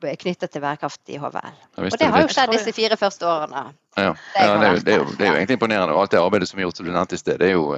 knytta 0.00 0.48
til 0.48 0.62
bærekraft 0.62 1.12
i 1.12 1.18
HVL. 1.20 1.56
Og 1.76 1.96
det 2.00 2.08
har 2.08 2.22
jo 2.22 2.30
skjedd 2.32 2.52
disse 2.54 2.72
fire 2.72 2.96
første 2.96 3.26
årene. 3.28 3.64
Ja, 3.98 4.12
ja 4.36 4.52
det, 4.56 4.66
er 4.66 4.70
jo, 4.72 4.78
det, 4.84 4.92
er 4.94 5.02
jo, 5.02 5.08
det, 5.10 5.24
er 5.24 5.28
jo, 5.28 5.38
egentlig 5.40 5.58
imponerende. 5.58 5.94
Og 5.94 6.04
alt 6.04 6.14
det 6.14 6.22
arbeidet 6.22 6.48
som 6.48 6.60
er 6.60 6.68
gjort, 6.68 6.78
som 6.78 6.86
du 6.88 6.92
nevnte 6.94 7.18
i 7.18 7.20
sted, 7.20 7.40
det 7.42 7.50
er, 7.50 7.58
jo, 7.58 7.76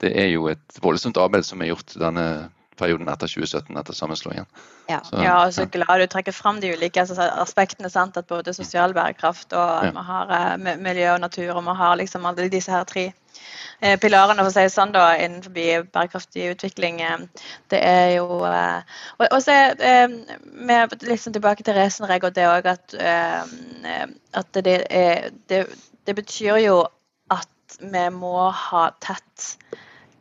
det 0.00 0.12
er 0.22 0.30
jo 0.32 0.46
et 0.52 0.80
voldsomt 0.82 1.20
arbeid 1.20 1.44
som 1.48 1.60
er 1.62 1.72
gjort 1.72 1.92
denne 2.00 2.24
perioden 2.78 3.08
etter 3.10 3.30
2017, 3.30 3.76
etter 3.76 3.96
sammenslåingen. 3.96 4.46
Ja, 4.88 5.00
så, 5.04 5.20
ja, 5.22 5.36
og 5.44 5.54
så 5.54 5.66
glad 5.70 6.00
du 6.00 6.06
trekker 6.10 6.34
fram 6.34 6.60
de 6.62 6.72
ulike 6.72 7.02
altså, 7.02 7.28
aspektene. 7.42 7.90
Sant? 7.92 8.16
At 8.16 8.28
både 8.30 8.54
sosial 8.56 8.94
bærekraft 8.96 9.52
og 9.52 9.88
ja. 9.88 9.92
vi 9.94 10.04
har 10.10 10.34
uh, 10.34 10.76
miljø 10.80 11.12
og 11.14 11.22
natur, 11.24 11.54
og 11.56 11.64
vi 11.66 11.78
har 11.80 11.96
liksom 12.00 12.28
alle 12.28 12.48
disse 12.52 12.72
her 12.72 12.86
tre 12.88 13.08
uh, 13.10 13.96
pilarene 14.00 14.40
for 14.40 14.50
å 14.50 14.54
si 14.54 14.66
det 14.66 14.74
sånn 14.74 14.94
da, 14.96 15.08
innenfor 15.20 15.56
bærekraftig 15.94 16.52
utvikling. 16.54 17.02
Det 17.70 17.82
er 17.84 18.14
jo 18.18 18.28
Og, 18.38 19.26
og 19.26 19.40
så 19.42 19.56
er 19.74 20.08
vi 20.08 20.78
liksom 21.08 21.34
tilbake 21.34 21.66
til 21.66 21.76
Resenreg 21.76 22.24
og 22.24 22.36
det 22.36 22.46
òg 22.48 22.70
at, 22.70 22.94
at 24.40 24.62
det, 24.64 24.78
er, 24.90 25.28
det, 25.50 25.66
det 26.06 26.14
betyr 26.16 26.62
jo 26.62 26.78
at 27.34 27.78
vi 27.80 28.04
må 28.14 28.48
ha 28.54 28.88
tett 29.04 29.52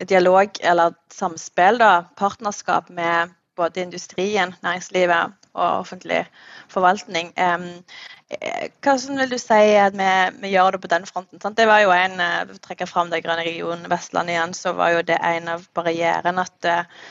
dialog 0.05 0.59
eller 0.61 0.93
samspill, 1.13 1.79
da, 1.81 2.05
partnerskap 2.19 2.89
med 2.89 3.33
både 3.57 3.81
industrien, 3.81 4.53
næringslivet 4.61 5.33
og 5.57 5.79
offentlig 5.81 6.25
forvaltning. 6.69 7.31
Eh, 7.37 8.67
hva 8.83 8.95
vil 8.99 9.31
du 9.31 9.37
si 9.41 9.61
at 9.79 9.95
vi, 9.97 10.09
vi 10.43 10.51
gjør 10.53 10.75
det 10.75 10.81
på 10.83 10.91
den 10.91 11.07
fronten? 11.09 11.41
Sant? 11.41 11.57
Det 11.57 11.67
var 11.67 11.81
jo 11.81 11.93
en, 11.95 12.21
Vi 12.51 12.59
trekker 12.61 12.89
fram 12.89 13.09
det 13.09 13.23
grønne 13.25 13.47
regionen 13.47 13.89
Vestland 13.89 14.29
igjen, 14.29 14.53
så 14.53 14.75
var 14.77 14.93
jo 14.93 15.01
det 15.07 15.17
en 15.23 15.49
av 15.55 15.65
barrierene 15.73 16.43
at 16.45 16.69
uh, 16.69 17.07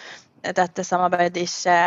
dette 0.54 0.84
samarbeidet 0.84 1.42
ikke 1.42 1.78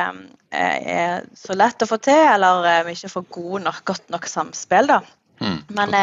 er 0.51 1.23
så 1.37 1.55
lett 1.55 1.85
å 1.85 1.87
få 1.87 1.99
til, 2.03 2.25
eller 2.33 2.83
vi 2.83 2.97
ikke 2.97 3.13
får 3.13 3.27
god 3.31 3.67
nok, 3.69 3.83
godt 3.93 4.09
nok 4.11 4.27
samspill. 4.27 4.89
da. 4.89 4.99
Mm, 5.39 5.59
Men 5.77 5.95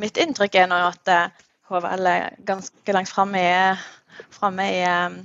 mitt 0.00 0.16
inntrykk 0.16 0.54
er 0.62 0.70
nå 0.70 0.78
at 0.86 1.10
HVL 1.68 2.06
er 2.08 2.38
ganske 2.48 2.94
langt 2.96 3.12
framme 3.12 3.42
i 3.42 3.58
framme 4.34 4.66
i 4.72 4.84
um, 4.84 5.18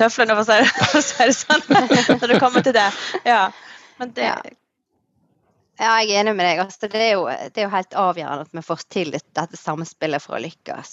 tøflene, 0.00 0.36
for 0.38 0.98
å 0.98 1.04
si 1.04 1.22
det 1.22 1.38
sånn, 1.38 1.64
når 1.70 2.34
det 2.34 2.42
kommer 2.42 2.66
til 2.66 2.76
det. 2.76 2.90
Ja. 3.26 3.48
Men 4.00 4.14
det 4.16 4.28
ja. 4.28 4.36
Jeg 5.74 6.06
er 6.06 6.20
enig 6.20 6.36
med 6.38 6.46
deg. 6.46 6.60
Altså, 6.62 6.86
det, 6.86 7.00
er 7.02 7.16
jo, 7.16 7.24
det, 7.26 7.58
er 7.58 7.66
jo, 7.66 7.72
helt 7.72 7.96
avgjørende 7.98 8.46
at 8.46 8.52
vi 8.54 8.62
får 8.62 8.84
til 8.94 9.10
dette 9.10 9.58
samspillet 9.58 10.22
for 10.22 10.36
å 10.36 10.42
lykkes. 10.44 10.92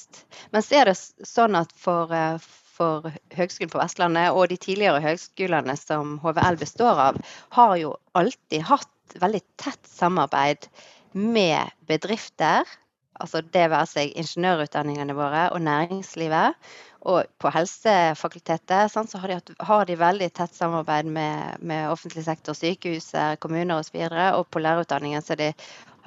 Men 0.56 0.66
så 0.66 0.80
er 0.80 0.90
det 0.90 0.96
sånn 0.98 1.58
at 1.60 1.74
for, 1.78 2.10
eh, 2.18 2.42
for 2.74 3.12
Høgskolen 3.38 3.70
på 3.70 3.82
Vestlandet 3.82 4.34
og 4.34 4.50
de 4.50 4.58
tidligere 4.62 5.04
høgskolene 5.04 5.76
som 5.78 6.18
HVL 6.24 6.58
består 6.62 7.04
av, 7.12 7.20
har 7.58 7.76
jo 7.78 7.94
alltid 8.18 8.66
hatt 8.72 9.18
veldig 9.22 9.44
tett 9.62 9.86
samarbeid 9.86 10.66
med 11.14 11.70
bedrifter. 11.86 12.66
Altså 13.22 13.44
det 13.46 13.68
være 13.72 13.90
seg 13.90 14.16
ingeniørutdanningene 14.18 15.16
våre 15.18 15.48
og 15.54 15.62
næringslivet. 15.66 16.58
Og 17.12 17.26
på 17.42 17.50
helsefakultetet 17.50 18.92
sant, 18.94 19.10
så 19.10 19.22
har 19.22 19.32
de, 19.32 19.56
har 19.66 19.88
de, 19.90 19.96
veldig 19.98 20.28
tett 20.38 20.54
samarbeid 20.54 21.08
med, 21.10 21.64
med 21.66 21.90
offentlig 21.90 22.28
sektor, 22.28 22.54
sykehus, 22.58 23.10
kommuner 23.42 23.82
osv. 23.82 23.96
Og, 24.04 24.14
så 24.14 24.28
og 24.38 24.46
på 24.54 24.62
lærerutdanningen 24.62 25.26
så 25.26 25.34
er 25.34 25.42
det 25.42 25.52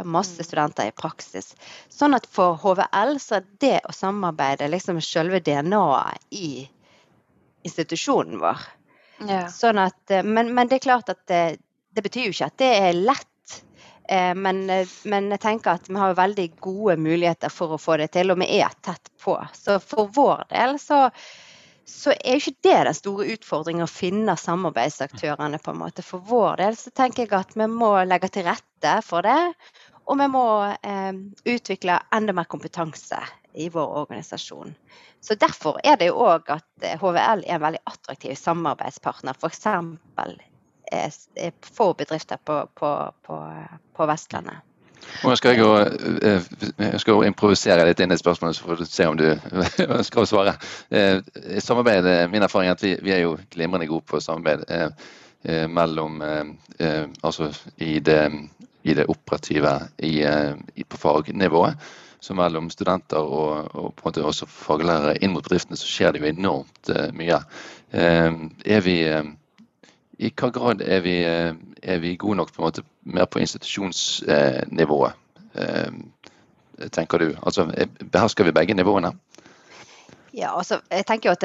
masse 0.03 0.39
mm. 0.39 0.47
studenter 0.47 0.91
i 0.91 0.95
praksis. 0.95 1.53
Sånn 1.91 2.15
at 2.15 2.27
for 2.31 2.59
HVL 2.63 3.19
så 3.23 3.41
er 3.41 3.51
det 3.63 3.77
å 3.89 3.95
samarbeide 3.95 4.71
liksom 4.71 5.01
selve 5.03 5.43
DNA-et 5.43 6.39
i 6.39 6.49
institusjonen 7.65 8.41
vår. 8.43 8.65
Ja. 9.29 9.45
Sånn 9.51 9.79
at, 9.83 10.01
men, 10.25 10.51
men, 10.55 10.69
det 10.69 10.81
er 10.81 10.87
klart 10.89 11.11
at 11.13 11.23
det, 11.31 11.59
det 11.95 12.03
betyr 12.05 12.29
jo 12.29 12.35
ikke 12.35 12.51
at 12.51 12.59
det 12.61 12.73
er 12.89 12.99
lett 12.99 13.31
men, 14.37 14.71
eh, 14.71 14.89
men, 15.05 15.31
jeg 15.33 15.41
tenker 15.41 15.79
at 15.79 15.89
vi 15.89 15.97
har 15.97 16.17
veldig 16.19 16.49
gode 16.61 16.97
muligheter 17.01 17.53
for 17.53 17.75
å 17.75 17.81
få 17.81 17.97
det 18.01 18.11
til, 18.17 18.33
og 18.33 18.41
vi 18.43 18.51
er 18.59 18.75
tett 18.85 19.11
på. 19.23 19.39
Så 19.57 19.79
for 19.81 20.11
vår 20.13 20.45
del 20.51 20.77
så, 20.81 21.07
så 21.89 22.13
er 22.13 22.37
ikke 22.37 22.57
det 22.67 22.77
den 22.91 22.99
store 22.99 23.29
utfordringen 23.35 23.87
å 23.87 23.91
finne 23.91 24.37
samarbeidsaktørene. 24.41 25.59
på 25.63 25.73
en 25.73 25.81
måte. 25.81 26.05
For 26.05 26.21
vår 26.21 26.61
del 26.61 26.77
så 26.77 26.93
tenker 26.93 27.25
jeg 27.25 27.33
at 27.39 27.57
vi 27.57 27.69
må 27.71 27.95
legge 28.05 28.29
til 28.29 28.49
rette 28.49 28.99
for 29.07 29.25
det. 29.25 29.55
Og 30.05 30.21
vi 30.21 30.29
må 30.29 30.47
eh, 30.85 31.13
utvikle 31.49 32.03
enda 32.13 32.37
mer 32.37 32.45
kompetanse 32.45 33.23
i 33.57 33.71
vår 33.73 34.01
organisasjon. 34.05 34.75
Så 35.25 35.35
Derfor 35.41 35.79
er 35.81 35.97
det 35.97 36.11
jo 36.11 36.21
òg 36.21 36.51
at 36.53 36.89
HVL 37.01 37.47
er 37.47 37.55
en 37.57 37.63
veldig 37.63 37.81
attraktiv 37.89 38.35
samarbeidspartner, 38.37 39.39
f.eks 39.41 39.65
få 41.75 41.93
bedrifter 41.99 42.41
på, 42.45 42.61
på, 42.79 42.95
på, 43.27 43.41
på 43.97 44.07
Vestlandet. 44.11 44.63
Nå 45.25 45.35
skal 45.39 45.55
jeg, 45.55 45.61
jo, 45.63 45.71
eh, 46.25 46.47
jeg 46.79 47.01
skal 47.03 47.27
improvisere 47.29 47.85
litt 47.87 48.01
inn 48.03 48.15
i 48.15 48.19
spørsmålet, 48.19 48.57
så 48.57 48.67
får 48.67 48.81
du 48.81 48.87
se 48.89 49.09
om 49.09 49.19
du 49.19 49.27
ønsker 49.99 50.23
å 50.23 50.29
svare. 50.29 50.57
Eh, 50.91 51.21
samarbeid, 51.63 52.09
Min 52.33 52.45
erfaring 52.47 52.71
er 52.71 52.79
at 52.79 52.85
vi, 52.85 52.95
vi 53.05 53.15
er 53.15 53.25
jo 53.25 53.37
glimrende 53.55 53.89
gode 53.91 54.07
på 54.11 54.23
samarbeid 54.23 54.65
eh, 54.69 54.89
mellom 55.69 56.23
Altså 56.25 57.51
i 57.85 57.99
det, 58.01 58.23
i 58.89 58.95
det 58.97 59.05
operative 59.13 59.75
i, 60.01 60.15
på 60.89 61.01
fagnivået. 61.03 61.77
Så 62.25 62.33
mellom 62.35 62.71
studenter 62.73 63.21
og, 63.21 63.69
og, 63.77 63.91
på 63.93 64.07
en 64.07 64.09
måte 64.09 64.25
også 64.25 64.49
faglærere 64.49 65.19
inn 65.21 65.35
mot 65.35 65.45
bedriftene, 65.45 65.77
så 65.77 65.91
skjer 65.91 66.17
det 66.17 66.23
jo 66.23 66.31
enormt 66.31 66.91
mye. 67.13 67.43
Er 67.93 68.81
vi 68.87 68.97
i 70.19 70.31
hva 70.31 70.51
grad 70.55 70.83
er 70.83 71.01
vi, 71.05 71.17
eh, 71.27 71.55
er 71.83 71.99
vi 72.03 72.17
gode 72.17 72.37
nok 72.37 72.53
på 72.53 72.63
en 72.63 72.69
måte 72.69 72.85
mer 73.03 73.27
på 73.27 73.43
institusjonsnivået, 73.43 75.13
eh, 75.55 75.91
tenker 76.91 77.19
du? 77.19 77.37
Altså, 77.43 77.67
behersker 78.01 78.45
vi 78.45 78.53
begge 78.53 78.75
nivåene? 78.75 79.15
Ja, 80.35 80.57
altså, 80.59 80.81
jeg 80.91 81.07
tenker 81.07 81.31
jo 81.31 81.37
at 81.39 81.45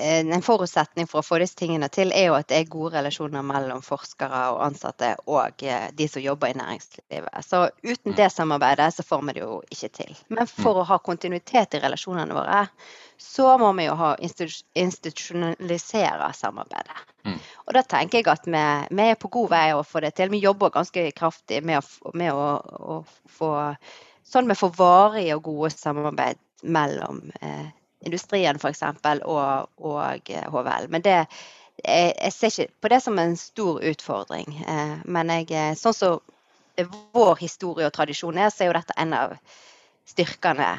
en, 0.00 0.32
en 0.32 0.42
forutsetning 0.42 1.08
for 1.10 1.20
å 1.20 1.26
få 1.26 1.38
disse 1.42 1.58
tingene 1.58 1.90
til, 1.92 2.12
er 2.16 2.30
jo 2.30 2.38
at 2.38 2.48
det 2.48 2.60
er 2.60 2.72
gode 2.72 2.94
relasjoner 2.96 3.44
mellom 3.44 3.82
forskere 3.84 4.46
og 4.54 4.62
ansatte 4.64 5.12
og 5.26 5.64
eh, 5.66 5.90
de 5.96 6.08
som 6.08 6.24
jobber 6.24 6.52
i 6.52 6.58
næringslivet. 6.60 7.44
Så 7.44 7.66
uten 7.82 8.14
mm. 8.14 8.16
det 8.16 8.30
samarbeidet 8.32 8.94
så 8.96 9.04
får 9.06 9.26
vi 9.26 9.36
det 9.36 9.44
jo 9.44 9.60
ikke 9.68 9.92
til. 10.00 10.16
Men 10.28 10.48
for 10.48 10.72
mm. 10.72 10.80
å 10.80 10.88
ha 10.92 11.00
kontinuitet 11.04 11.76
i 11.76 11.82
relasjonene 11.84 12.36
våre, 12.36 12.64
så 13.20 13.58
må 13.60 13.72
vi 13.76 13.84
jo 13.84 13.94
ha 14.00 14.14
institusjonalisere 14.20 16.32
samarbeidet. 16.34 17.00
Mm. 17.28 17.36
Og 17.66 17.74
da 17.76 17.82
tenker 17.84 18.18
jeg 18.18 18.28
at 18.32 18.46
vi, 18.48 18.62
vi, 18.96 19.04
er 19.04 19.18
på 19.20 19.28
god 19.32 19.48
vei 19.52 19.72
å 19.76 19.84
få 19.84 20.00
det 20.04 20.14
til. 20.16 20.32
Vi 20.32 20.40
jobber 20.40 20.72
ganske 20.72 21.12
kraftig 21.16 21.60
med 21.68 21.78
å, 21.82 21.84
med 22.16 22.32
å, 22.32 22.46
å 22.96 22.98
få 23.38 23.50
Sånn 24.30 24.46
vi 24.46 24.54
får 24.54 24.70
varige 24.76 25.34
og 25.34 25.46
gode 25.48 25.72
samarbeid 25.74 26.38
mellom 26.62 27.32
eh, 27.42 27.66
industrien 28.06 28.60
f.eks. 28.60 28.84
Og, 29.26 29.66
og 29.82 30.30
HVL. 30.30 30.86
Men 30.92 31.02
det, 31.02 31.16
jeg, 31.82 32.12
jeg, 32.14 32.32
ser 32.36 32.48
ikke 32.52 32.68
på 32.80 32.88
det 32.92 33.00
som 33.02 33.18
en 33.18 33.34
stor 33.40 33.82
utfordring. 33.90 34.54
Eh, 34.62 34.94
men 35.10 35.32
jeg, 35.34 35.50
eh, 35.50 35.74
sånn 35.78 35.96
som 35.96 36.20
vår 37.16 37.42
historie 37.42 37.88
og 37.90 37.96
tradisjon 37.96 38.38
er, 38.38 38.50
så 38.54 38.64
er 38.64 38.70
jo 38.70 38.78
dette 38.78 38.96
en 39.02 39.16
av 39.18 39.34
styrkene 40.08 40.70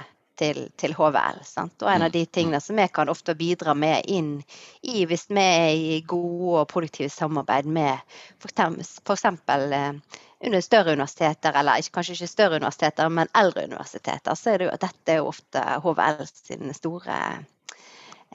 til, 0.42 0.64
til 0.82 0.96
HVL. 0.98 1.40
Sant? 1.46 1.78
Og 1.86 1.92
en 1.94 2.08
av 2.08 2.14
de 2.14 2.26
tingene 2.26 2.60
som 2.64 2.80
vi 2.82 2.88
kan 2.94 3.12
ofte 3.14 3.38
bidra 3.38 3.76
med 3.78 4.10
inn 4.10 4.34
i 4.82 5.06
hvis 5.10 5.28
vi 5.30 5.46
er 5.46 5.72
i 5.78 6.02
gode 6.08 6.64
og 6.64 6.70
produktive 6.74 7.14
samarbeid 7.14 7.70
med 7.70 8.02
f.eks. 8.42 9.26
under 10.42 10.62
større 10.66 10.98
universiteter, 10.98 11.54
eller 11.54 11.94
kanskje 11.94 12.18
ikke 12.18 12.34
større 12.34 12.58
universiteter, 12.58 13.10
men 13.14 13.30
eldre 13.38 13.70
universiteter, 13.70 14.36
så 14.36 14.54
er 14.54 14.58
det 14.58 14.70
jo 14.70 14.76
at 14.76 14.86
dette 14.90 15.18
er 15.18 15.32
ofte 15.34 15.66
HVL 15.86 16.24
sine 16.34 16.74
store 16.74 17.18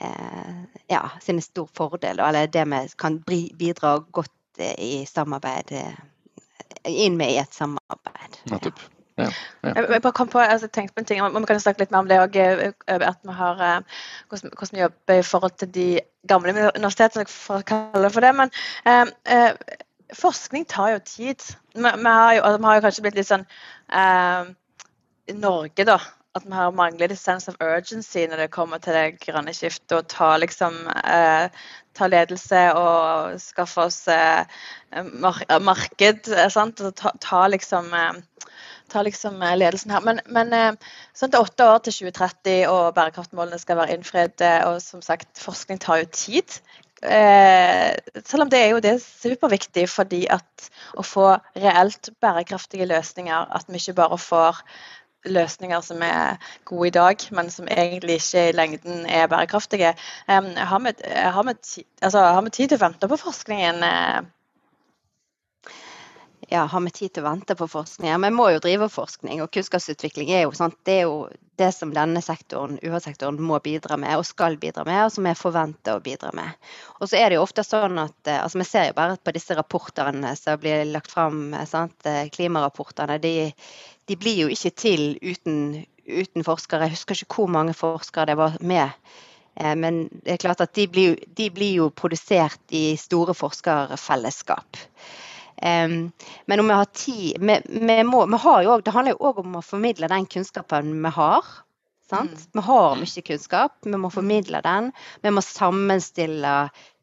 Eh, 0.00 0.54
ja, 0.86 1.10
sine 1.20 1.40
store 1.42 1.68
fordeler, 1.72 2.28
eller 2.28 2.46
det 2.46 2.64
vi 2.64 2.88
kan 2.96 3.22
bidra 3.58 3.98
godt 3.98 4.58
eh, 4.58 4.74
i 4.78 5.06
samarbeid 5.06 5.72
eh, 5.72 5.94
inn 6.84 7.16
med 7.16 7.32
i 7.32 7.38
et 7.40 7.54
samarbeid. 7.54 8.36
Nettopp. 8.50 8.82
Ja, 8.82 8.95
ja. 9.16 9.28
Jeg 9.62 10.02
bare 10.02 10.12
kom 10.12 10.28
på, 10.28 10.38
altså, 10.38 10.68
tenkte 10.68 10.94
på 10.94 11.00
en 11.00 11.08
ting, 11.08 11.22
Vi 11.24 11.44
kan 11.48 11.60
snakke 11.60 11.80
litt 11.80 11.90
mer 11.94 12.04
om 12.04 12.08
det 12.08 12.18
òg. 12.20 12.36
Vi 12.36 13.32
har 13.32 13.84
hvordan 14.28 14.72
vi 14.72 14.80
jobber 14.80 15.18
i 15.18 15.22
forhold 15.22 15.56
til 15.58 15.74
de 15.74 16.00
gamle 16.28 16.52
universitetene, 16.76 17.24
for 17.30 17.62
å 17.62 17.66
kalle 17.66 18.04
det 18.04 18.12
for 18.12 18.20
det. 18.20 18.34
Men 18.36 18.52
eh, 18.84 19.54
forskning 20.14 20.66
tar 20.68 20.92
jo 20.96 20.98
tid. 20.98 21.42
Vi, 21.74 21.80
vi, 21.80 22.08
har, 22.08 22.34
jo, 22.36 22.42
altså, 22.42 22.58
vi 22.58 22.68
har 22.68 22.76
jo 22.76 22.84
kanskje 22.86 23.06
blitt 23.06 23.18
litt 23.20 23.30
sånn 23.30 23.48
eh, 23.88 24.52
Norge, 25.36 25.88
da 25.88 25.98
at 26.36 26.44
vi 26.44 26.52
har 26.52 26.74
mangler 26.76 27.08
litt 27.08 27.20
sense 27.20 27.48
of 27.48 27.56
urgency 27.64 28.26
når 28.28 28.44
det 28.44 28.52
kommer 28.54 28.80
til 28.82 28.96
det 28.96 29.20
grønne 29.22 29.54
skiftet. 29.56 29.94
Og 29.96 30.08
ta, 30.12 30.34
liksom, 30.40 30.76
eh, 31.00 31.48
ta 31.96 32.08
ledelse 32.10 32.62
og 32.76 33.38
skaffe 33.40 33.86
oss 33.88 34.02
eh, 34.12 34.44
mar 35.24 35.40
marked. 35.64 36.28
Eh, 36.28 36.48
sant? 36.52 36.82
Og 36.84 36.96
ta, 36.98 37.14
ta 37.24 37.46
liksom 37.48 37.88
eh, 38.86 38.92
ta 38.92 39.02
liksom 39.02 39.42
eh, 39.42 39.58
ledelsen 39.58 39.94
her. 39.94 40.06
Men, 40.06 40.22
men 40.30 40.78
sånn 41.16 41.34
det 41.34 41.40
er 41.40 41.46
åtte 41.50 41.68
år 41.74 41.84
til 41.84 42.00
2030 42.06 42.64
og 42.70 42.94
bærekraftmålene 42.96 43.60
skal 43.62 43.80
være 43.82 43.98
innfridd. 43.98 44.46
Og 44.70 44.80
som 44.84 45.04
sagt, 45.04 45.30
forskning 45.42 45.82
tar 45.82 46.04
jo 46.04 46.10
tid. 46.14 46.60
Eh, 47.02 47.94
selv 48.24 48.42
om 48.42 48.50
det 48.50 48.60
er 48.60 48.70
jo 48.72 48.80
det 48.80 48.94
superviktig 49.04 49.84
fordi 49.92 50.22
at 50.32 50.68
å 50.96 51.04
få 51.04 51.34
reelt 51.58 52.08
bærekraftige 52.24 52.88
løsninger, 52.88 53.52
at 53.52 53.68
vi 53.68 53.76
ikke 53.82 53.98
bare 54.00 54.18
får 54.18 54.62
løsninger 55.26 55.82
som 55.84 56.00
er 56.06 56.38
gode 56.64 56.88
i 56.88 56.94
dag, 56.94 57.26
men 57.36 57.50
som 57.50 57.68
egentlig 57.68 58.20
ikke 58.20 58.46
i 58.48 58.54
lengden 58.56 59.04
er 59.06 59.28
bærekraftige. 59.28 59.92
Eh, 60.28 60.48
har, 60.56 60.80
vi, 60.86 60.94
har, 61.04 61.42
vi 61.42 61.84
altså, 62.00 62.18
har, 62.18 62.40
vi, 62.46 62.54
tid 62.54 62.72
til 62.72 62.80
å 62.80 62.84
vente 62.86 63.10
på 63.10 63.20
forskningen? 63.20 63.84
Ja, 66.48 66.60
har 66.64 66.80
vi 66.80 66.90
tid 66.94 67.10
til 67.10 67.24
å 67.24 67.26
vente 67.26 67.56
på 67.58 67.66
forskning? 67.66 68.06
Ja, 68.12 68.18
vi 68.22 68.28
må 68.30 68.44
jo 68.54 68.60
drive 68.62 68.86
forskning, 68.92 69.40
og 69.42 69.50
kunnskapsutvikling 69.50 70.28
er 70.30 70.44
jo, 70.44 70.52
sant, 70.54 70.76
det, 70.86 71.00
er 71.00 71.08
jo 71.08 71.16
det 71.58 71.72
som 71.74 71.90
denne 71.94 72.22
sektoren, 72.22 72.76
UH-sektoren 72.86 73.40
må 73.42 73.58
bidra 73.64 73.98
med, 73.98 74.14
og 74.14 74.28
skal 74.28 74.54
bidra 74.62 74.84
med, 74.86 75.00
og 75.08 75.10
som 75.10 75.26
vi 75.26 75.32
forventer 75.34 75.98
å 75.98 76.04
bidra 76.04 76.30
med. 76.38 76.70
Og 77.00 77.10
så 77.10 77.18
er 77.18 77.32
det 77.32 77.40
jo 77.40 77.42
ofte 77.48 77.66
sånn 77.66 77.98
at 77.98 78.30
eh, 78.30 78.38
altså 78.38 78.62
Vi 78.62 78.68
ser 78.68 78.88
jo 78.92 78.96
bare 79.00 79.18
på 79.18 79.34
disse 79.34 79.58
rapportene 79.58 80.36
som 80.38 80.62
blir 80.62 80.86
lagt 80.92 81.10
fram, 81.16 81.50
sant, 81.66 81.98
eh, 82.06 82.30
klimarapportene. 82.30 83.18
De, 83.18 83.34
de 84.06 84.22
blir 84.22 84.44
jo 84.44 84.48
ikke 84.54 84.74
til 84.86 85.06
uten, 85.18 85.60
uten, 86.06 86.46
forskere. 86.46 86.86
Jeg 86.86 86.94
husker 86.94 87.26
ikke 87.26 87.42
hvor 87.42 87.54
mange 87.58 87.74
forskere 87.74 88.30
det 88.30 88.38
var 88.38 88.60
med. 88.62 88.94
Eh, 89.58 89.74
men 89.74 90.04
det 90.22 90.36
er 90.36 90.44
klart 90.46 90.62
at 90.62 90.78
de 90.78 90.86
blir, 90.86 91.18
de 91.26 91.50
blir 91.50 91.80
jo 91.82 91.90
produsert 91.90 92.62
i 92.70 92.92
store 93.02 93.34
forskerfellesskap. 93.34 94.86
Men 95.62 96.60
om 96.60 96.68
vi 96.68 96.74
har 96.76 96.88
tid 96.92 97.38
vi, 97.40 97.54
vi, 97.64 97.94
må, 98.04 98.26
vi 98.28 98.40
har 98.42 98.64
jo, 98.66 98.74
Det 98.84 98.92
handler 98.92 99.14
jo 99.14 99.30
òg 99.30 99.38
om 99.40 99.54
å 99.56 99.62
formidle 99.64 100.10
den 100.12 100.26
kunnskapen 100.28 100.90
vi 101.00 101.12
har. 101.16 101.48
Mm. 102.12 102.28
Vi 102.52 102.64
har 102.66 102.98
mye 103.00 103.22
kunnskap, 103.30 103.78
vi 103.82 103.98
må 103.98 104.10
formidle 104.12 104.60
den. 104.62 104.92
Vi 105.24 105.32
må 105.32 105.42
sammenstille 105.42 106.52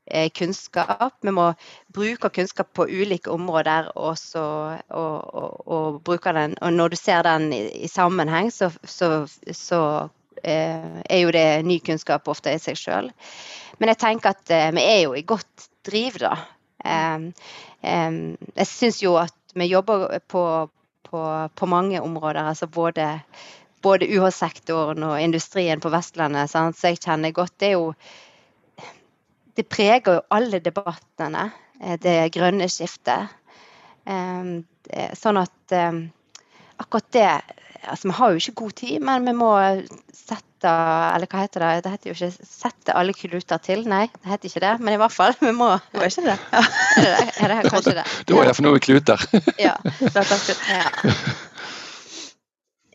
Eh, 0.05 0.29
kunnskap. 0.29 1.13
Vi 1.21 1.31
må 1.31 1.53
bruke 1.87 2.29
kunnskap 2.29 2.73
på 2.73 2.87
ulike 2.89 3.31
områder 3.31 3.87
og, 3.95 4.17
og, 4.35 4.81
og, 4.91 5.61
og 5.67 6.01
bruke 6.03 6.33
den. 6.35 6.57
Og 6.61 6.73
når 6.73 6.91
du 6.91 6.97
ser 6.99 7.23
den 7.23 7.53
i, 7.55 7.61
i 7.85 7.87
sammenheng, 7.87 8.51
så, 8.51 8.69
så, 8.83 9.23
så 9.51 9.79
eh, 10.43 10.99
er 11.07 11.23
jo 11.23 11.31
det 11.31 11.63
ny 11.63 11.79
kunnskap 11.79 12.27
ofte 12.27 12.51
i 12.51 12.59
seg 12.59 12.79
sjøl. 12.79 13.09
Men 13.79 13.93
jeg 13.93 14.01
tenker 14.03 14.35
at 14.35 14.51
eh, 14.51 14.73
vi 14.75 14.83
er 14.83 14.99
jo 15.05 15.15
i 15.15 15.23
godt 15.27 15.69
driv, 15.87 16.19
da. 16.25 16.35
Eh, 16.83 17.27
eh 17.81 18.21
jeg 18.55 18.67
syns 18.69 19.01
jo 19.03 19.17
at 19.21 19.35
vi 19.55 19.69
jobber 19.69 20.19
på, 20.27 20.43
på, 21.09 21.23
på 21.55 21.65
mange 21.65 22.01
områder. 22.01 22.43
altså 22.43 22.67
både 22.67 23.21
både 23.83 24.07
UH-sektoren 24.07 25.03
og 25.03 25.21
industrien 25.21 25.81
på 25.83 25.91
Vestlandet, 25.91 26.49
sant? 26.49 26.77
så 26.79 26.93
jeg 26.93 27.01
kjenner 27.03 27.35
godt. 27.35 27.57
Det 27.59 27.67
er 27.67 27.73
jo 27.75 27.93
det 29.53 29.67
preger 29.69 30.17
jo 30.17 30.21
alle 30.33 30.59
debattene, 30.63 31.49
eh, 31.81 31.97
det 32.01 32.31
grønne 32.33 32.69
skiftet. 32.71 33.29
Ehm, 34.09 34.63
sånn 35.15 35.39
at 35.39 35.75
ehm, 35.75 36.07
akkurat 36.81 37.11
det 37.15 37.27
altså 37.87 38.07
Vi 38.07 38.15
har 38.17 38.31
jo 38.31 38.41
ikke 38.41 38.59
god 38.63 38.71
tid, 38.79 38.99
men 38.99 39.25
vi 39.27 39.33
må 39.37 39.51
sette 40.13 40.71
Eller 40.71 41.27
hva 41.27 41.43
heter 41.43 41.65
det? 41.65 41.71
Det 41.83 41.91
heter 41.91 42.09
jo 42.11 42.15
ikke 42.15 42.47
'sette 42.47 42.95
alle 42.95 43.13
kluter 43.13 43.59
til'. 43.59 43.83
Nei, 43.87 44.05
det 44.13 44.31
heter 44.31 44.49
ikke 44.49 44.63
det. 44.63 44.79
Men 44.79 44.93
i 44.93 45.01
hvert 45.01 45.11
fall, 45.11 45.35
vi 45.39 45.51
må 45.51 45.73
Det 45.91 45.99
var 45.99 46.07
ikke 46.11 46.27
det? 46.29 46.37
Ja. 46.53 46.63
Er 47.03 47.47
det, 47.47 47.57
er 47.57 47.63
det 47.63 47.71
kanskje 47.71 47.95
det? 47.99 48.07
Det 48.27 48.35
var 48.35 48.43
iallfall 48.47 48.69
noe 48.69 48.79
kluter. 48.79 49.27
ja. 49.59 49.75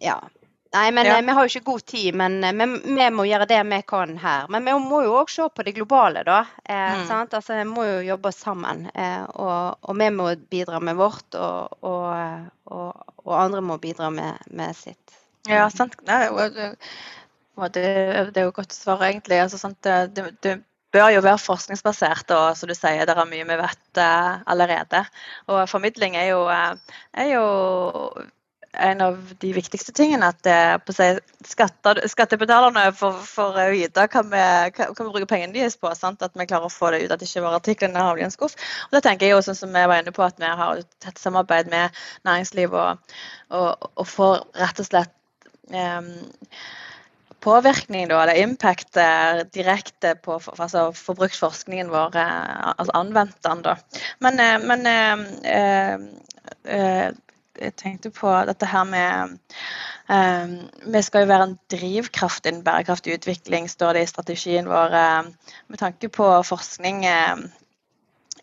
ja. 0.00 0.18
Nei, 0.72 0.90
men 0.92 1.06
ja. 1.06 1.16
Eh, 1.16 1.24
vi 1.24 1.32
har 1.32 1.46
jo 1.46 1.52
ikke 1.52 1.70
god 1.70 1.84
tid, 1.88 2.16
men 2.20 2.40
vi, 2.42 2.64
eh, 2.64 2.74
vi, 2.84 3.08
må 3.14 3.24
gjøre 3.24 3.48
det 3.48 3.60
vi 3.70 3.78
kan 3.88 4.16
her. 4.20 4.48
Men 4.52 4.66
vi 4.66 4.74
må 4.84 5.00
jo 5.06 5.14
òg 5.22 5.32
se 5.32 5.48
på 5.48 5.64
det 5.64 5.74
globale, 5.78 6.24
da. 6.28 6.42
Eh, 6.64 7.04
mm. 7.04 7.12
altså, 7.24 7.56
vi 7.56 7.64
må 7.68 7.86
jo 7.88 7.98
jobbe 8.10 8.32
sammen. 8.36 8.84
Eh, 8.92 9.24
og, 9.32 9.78
og, 9.80 9.96
vi 10.00 10.10
må 10.12 10.28
bidra 10.52 10.80
med 10.84 11.00
vårt, 11.00 11.28
og, 11.34 11.80
og, 11.88 13.02
og 13.24 13.34
andre 13.38 13.64
må 13.64 13.78
bidra 13.80 14.12
med, 14.12 14.44
med 14.52 14.76
sitt. 14.76 15.18
Ja, 15.48 15.70
sant. 15.72 15.96
Det 16.04 16.22
jo, 16.28 16.48
det, 17.72 17.88
det 18.34 18.40
er 18.42 18.50
jo 18.50 18.56
godt 18.60 18.76
svar, 18.76 19.02
egentlig. 19.08 19.40
Altså, 19.40 19.60
sant? 19.60 19.80
Det, 19.82 20.34
det, 20.44 20.58
bør 20.92 21.10
jo 21.12 21.20
være 21.20 21.40
forskningsbasert, 21.40 22.30
og 22.32 22.56
som 22.56 22.70
du 22.70 22.72
sier, 22.72 23.04
det 23.04 23.12
er 23.12 23.26
mye 23.28 23.44
vi 23.44 23.56
vet 23.60 23.98
uh, 24.00 24.38
allerede. 24.48 25.02
Og 25.52 25.66
formidling 25.68 26.16
er 26.16 26.30
jo, 26.30 26.46
er 26.48 27.28
jo 27.28 27.42
en 28.72 29.00
av 29.00 29.34
de 29.40 29.52
viktigste 29.52 29.92
tingene. 29.96 30.30
At 30.32 30.48
eh, 30.48 30.94
seg, 30.94 31.20
skatter, 31.46 32.00
skattebetalerne 32.10 32.88
får, 32.96 33.20
får 33.26 33.60
vite 33.74 34.06
hva 34.12 34.24
vi, 34.30 34.42
hva 34.78 34.88
vi 34.90 35.08
bruker 35.08 35.28
pengene 35.30 35.56
deres 35.56 35.78
på. 35.80 35.92
Sant? 35.98 36.22
At 36.24 36.36
vi 36.38 36.48
klarer 36.48 36.68
å 36.68 36.72
få 36.72 36.92
det 36.94 37.04
ut, 37.04 37.14
at 37.14 37.24
ikke 37.24 37.44
bare 37.44 37.60
artiklene 37.62 38.04
havner 38.04 38.24
i 38.24 38.26
en 38.28 38.34
skuff. 38.34 38.58
Og 38.88 38.98
det 38.98 39.04
tenker 39.06 39.28
jeg 39.28 39.36
jo, 39.36 39.44
sånn 39.46 39.60
som 39.62 39.72
vi 39.74 39.86
var 39.90 40.02
inne 40.02 40.14
på, 40.14 40.24
at 40.26 40.40
vi 40.40 40.50
har 40.62 40.82
tett 41.04 41.22
samarbeid 41.22 41.70
med 41.72 42.02
næringsliv 42.28 42.76
og, 42.76 43.16
og, 43.54 43.88
og 43.94 44.08
får 44.08 44.42
rett 44.60 44.84
og 44.84 44.90
slett 44.90 45.14
um, 45.72 46.12
påvirkning, 47.44 48.08
da, 48.10 48.22
eller 48.22 48.40
impact 48.42 48.98
eh, 48.98 49.44
direkte 49.54 50.16
på 50.24 50.40
altså 50.56 50.88
forbruksforskningen 50.96 51.92
vår, 51.92 52.16
eh, 52.18 52.72
altså 52.74 52.96
anvendt 52.98 53.38
den. 53.46 53.62
da. 53.62 53.76
Men, 54.24 54.42
men 54.66 54.86
eh, 54.90 55.94
eh, 56.74 57.12
jeg 57.58 57.74
tenkte 57.78 58.10
på 58.14 58.30
dette 58.48 58.68
her 58.68 58.84
med 58.88 59.34
um, 60.08 60.52
Vi 60.94 61.02
skal 61.04 61.24
jo 61.24 61.30
være 61.30 61.48
en 61.48 61.56
drivkraft 61.72 62.46
innen 62.48 62.64
bærekraftig 62.66 63.18
utvikling, 63.18 63.68
står 63.70 63.98
det 63.98 64.04
i 64.06 64.10
strategien 64.10 64.70
vår. 64.70 64.94
Um, 64.94 65.32
med 65.68 65.82
tanke 65.82 66.10
på 66.12 66.28
forskning, 66.46 67.04
um, 67.06 67.46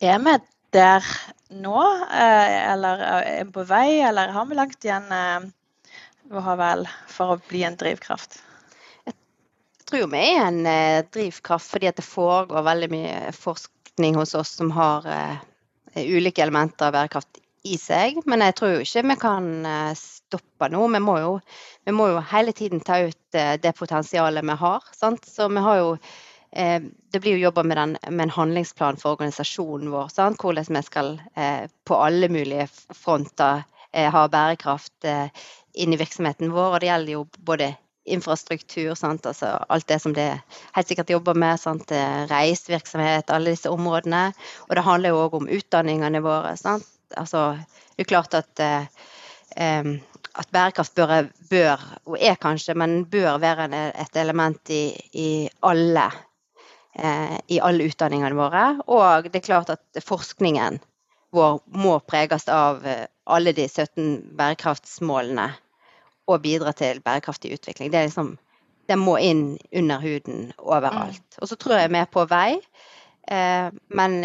er 0.02 0.20
vi 0.26 0.36
der 0.76 1.08
nå? 1.56 1.78
Uh, 2.12 2.50
eller 2.74 3.06
er 3.06 3.46
vi 3.46 3.56
på 3.56 3.68
vei, 3.70 4.02
eller 4.08 4.34
har 4.36 4.50
vi 4.50 4.60
langt 4.60 4.88
igjen 4.88 5.08
uh, 5.12 5.48
vel, 6.60 6.86
for 7.12 7.36
å 7.36 7.40
bli 7.48 7.64
en 7.68 7.80
drivkraft? 7.80 8.42
Jeg 9.06 9.18
tror 9.88 10.10
vi 10.12 10.26
er 10.34 10.44
en 10.50 10.62
uh, 10.66 11.08
drivkraft 11.14 11.72
fordi 11.72 11.94
det 11.96 12.06
foregår 12.06 12.68
veldig 12.68 12.92
mye 12.92 13.18
forskning 13.38 14.20
hos 14.20 14.36
oss 14.36 14.58
som 14.60 14.74
har 14.76 15.06
ulike 15.96 16.44
elementer 16.44 16.90
av 16.90 16.98
bærekraft 16.98 17.45
i 17.66 17.78
seg. 17.82 18.22
Men 18.30 18.44
jeg 18.46 18.56
tror 18.60 18.76
jo 18.76 18.86
ikke 18.86 19.04
vi 19.10 19.18
kan 19.22 19.50
eh, 19.66 19.98
stoppe 19.98 20.70
nå. 20.72 20.86
Vi 20.94 21.02
må 21.04 21.18
jo, 21.22 21.34
vi 21.86 21.96
må 21.96 22.12
jo 22.14 22.24
hele 22.32 22.54
tiden 22.58 22.84
ta 22.86 23.02
ut 23.08 23.38
eh, 23.38 23.56
det 23.62 23.76
potensialet 23.78 24.46
vi 24.46 24.58
har. 24.62 24.90
Sant? 24.96 25.26
Så 25.30 25.50
vi 25.52 25.64
har 25.66 25.82
jo 25.82 25.94
eh, 26.52 26.82
det 27.12 27.22
blir 27.24 27.38
jo 27.38 27.48
jobba 27.48 27.66
med, 27.66 27.98
med, 28.10 28.28
en 28.28 28.36
handlingsplan 28.38 29.02
for 29.02 29.18
organisasjonen 29.18 29.94
vår. 29.94 30.12
Sant? 30.14 30.42
Hvordan 30.42 30.70
vi 30.78 30.84
skal 30.86 31.16
på 31.86 31.98
alle 32.02 32.30
mulige 32.30 32.68
fronter 32.94 33.66
ha 33.96 34.22
bærekraft 34.28 35.06
inn 35.08 35.94
i 35.96 35.98
virksomheten 36.00 36.52
vår. 36.52 36.74
Og 36.74 36.82
det 36.84 36.90
gjelder 36.90 37.14
jo 37.14 37.22
både 37.48 37.70
infrastruktur? 38.12 38.92
Altså 38.92 39.54
alt 39.72 39.88
det 39.88 40.02
som 40.04 40.14
det 40.14 40.28
helt 40.76 40.92
sikkert 40.92 41.14
jobber 41.16 41.40
med. 41.40 41.62
Sant? 41.62 41.94
Reisevirksomhet, 42.32 43.32
alle 43.32 43.56
disse 43.56 43.72
områdene. 43.72 44.26
Og 44.68 44.76
det 44.76 44.84
handler 44.84 45.16
jo 45.16 45.24
òg 45.24 45.40
om 45.40 45.48
utdanningene 45.48 46.22
våre. 46.28 46.58
Sant? 46.60 46.92
Altså, 47.18 47.58
det 47.96 48.06
er 48.06 48.12
klart 48.12 48.34
at 48.34 48.64
eh, 48.66 48.86
at 50.36 50.52
bærekraft 50.52 50.96
bør, 50.96 51.30
bør, 51.50 51.82
og 52.06 52.18
er 52.20 52.36
kanskje, 52.36 52.76
men 52.76 53.06
bør 53.06 53.38
være 53.40 53.68
et 54.02 54.18
element 54.20 54.70
i, 54.70 54.92
i 55.14 55.30
alle 55.64 56.10
eh, 57.00 57.38
i 57.48 57.60
alle 57.64 57.88
utdanningene 57.88 58.36
våre. 58.36 58.66
Og 58.88 59.30
det 59.30 59.40
er 59.40 59.48
klart 59.48 59.72
at 59.74 60.04
forskningen 60.04 60.80
vår 61.36 61.60
må 61.76 62.00
preges 62.08 62.48
av 62.52 62.86
eh, 62.88 63.06
alle 63.26 63.56
de 63.56 63.68
17 63.68 64.36
bærekraftsmålene 64.38 65.50
og 66.28 66.42
bidra 66.42 66.74
til 66.74 67.02
bærekraftig 67.06 67.54
utvikling. 67.56 67.92
Det, 67.92 68.08
liksom, 68.10 68.36
Den 68.90 69.00
må 69.00 69.18
inn 69.18 69.58
under 69.74 70.02
huden 70.02 70.52
overalt. 70.58 71.22
Mm. 71.22 71.42
Og 71.42 71.50
så 71.50 71.56
tror 71.56 71.80
jeg 71.80 71.90
vi 71.94 72.02
er 72.02 72.12
på 72.12 72.26
vei, 72.30 72.60
eh, 73.32 73.72
men 73.88 74.20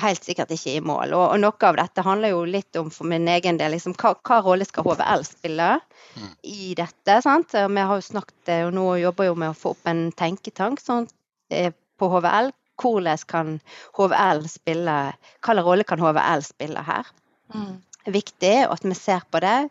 helt 0.00 0.24
sikkert 0.24 0.52
ikke 0.54 0.76
i 0.76 0.84
mål. 0.84 1.12
Og, 1.16 1.24
og, 1.34 1.40
noe 1.42 1.68
av 1.68 1.78
dette 1.78 2.04
handler 2.06 2.32
jo 2.32 2.44
litt 2.48 2.78
om 2.80 2.90
for 2.94 3.08
min 3.08 3.28
egen 3.28 3.58
del 3.60 3.74
liksom, 3.76 3.96
hva, 4.00 4.14
hva 4.24 4.40
rolle 4.44 4.66
skal 4.68 4.86
HVL 4.86 5.26
spille 5.28 5.68
mm. 6.16 6.32
i 6.48 6.72
dette? 6.78 7.18
sant? 7.24 7.52
Vi 7.52 7.86
har 7.90 8.00
jo 8.00 8.08
snakket, 8.08 8.54
og 8.68 8.74
nå 8.78 8.88
jobber 9.02 9.30
jo 9.30 9.38
med 9.38 9.52
å 9.52 9.58
få 9.58 9.74
opp 9.76 9.92
en 9.92 10.06
tenketank 10.16 10.82
sånn, 10.82 11.08
på 11.48 12.12
HVL. 12.16 12.52
Hvordan 12.82 13.26
kan 13.30 13.56
HVL 13.98 14.46
spille, 14.50 14.96
hvilken 15.44 15.66
rolle 15.66 15.86
kan 15.86 16.00
HVL 16.02 16.46
spille 16.46 16.86
her? 16.86 17.10
Mm. 17.54 17.76
Viktig 18.10 18.56
at 18.64 18.82
vi 18.82 18.96
ser 18.98 19.22
på 19.30 19.42
det. 19.44 19.68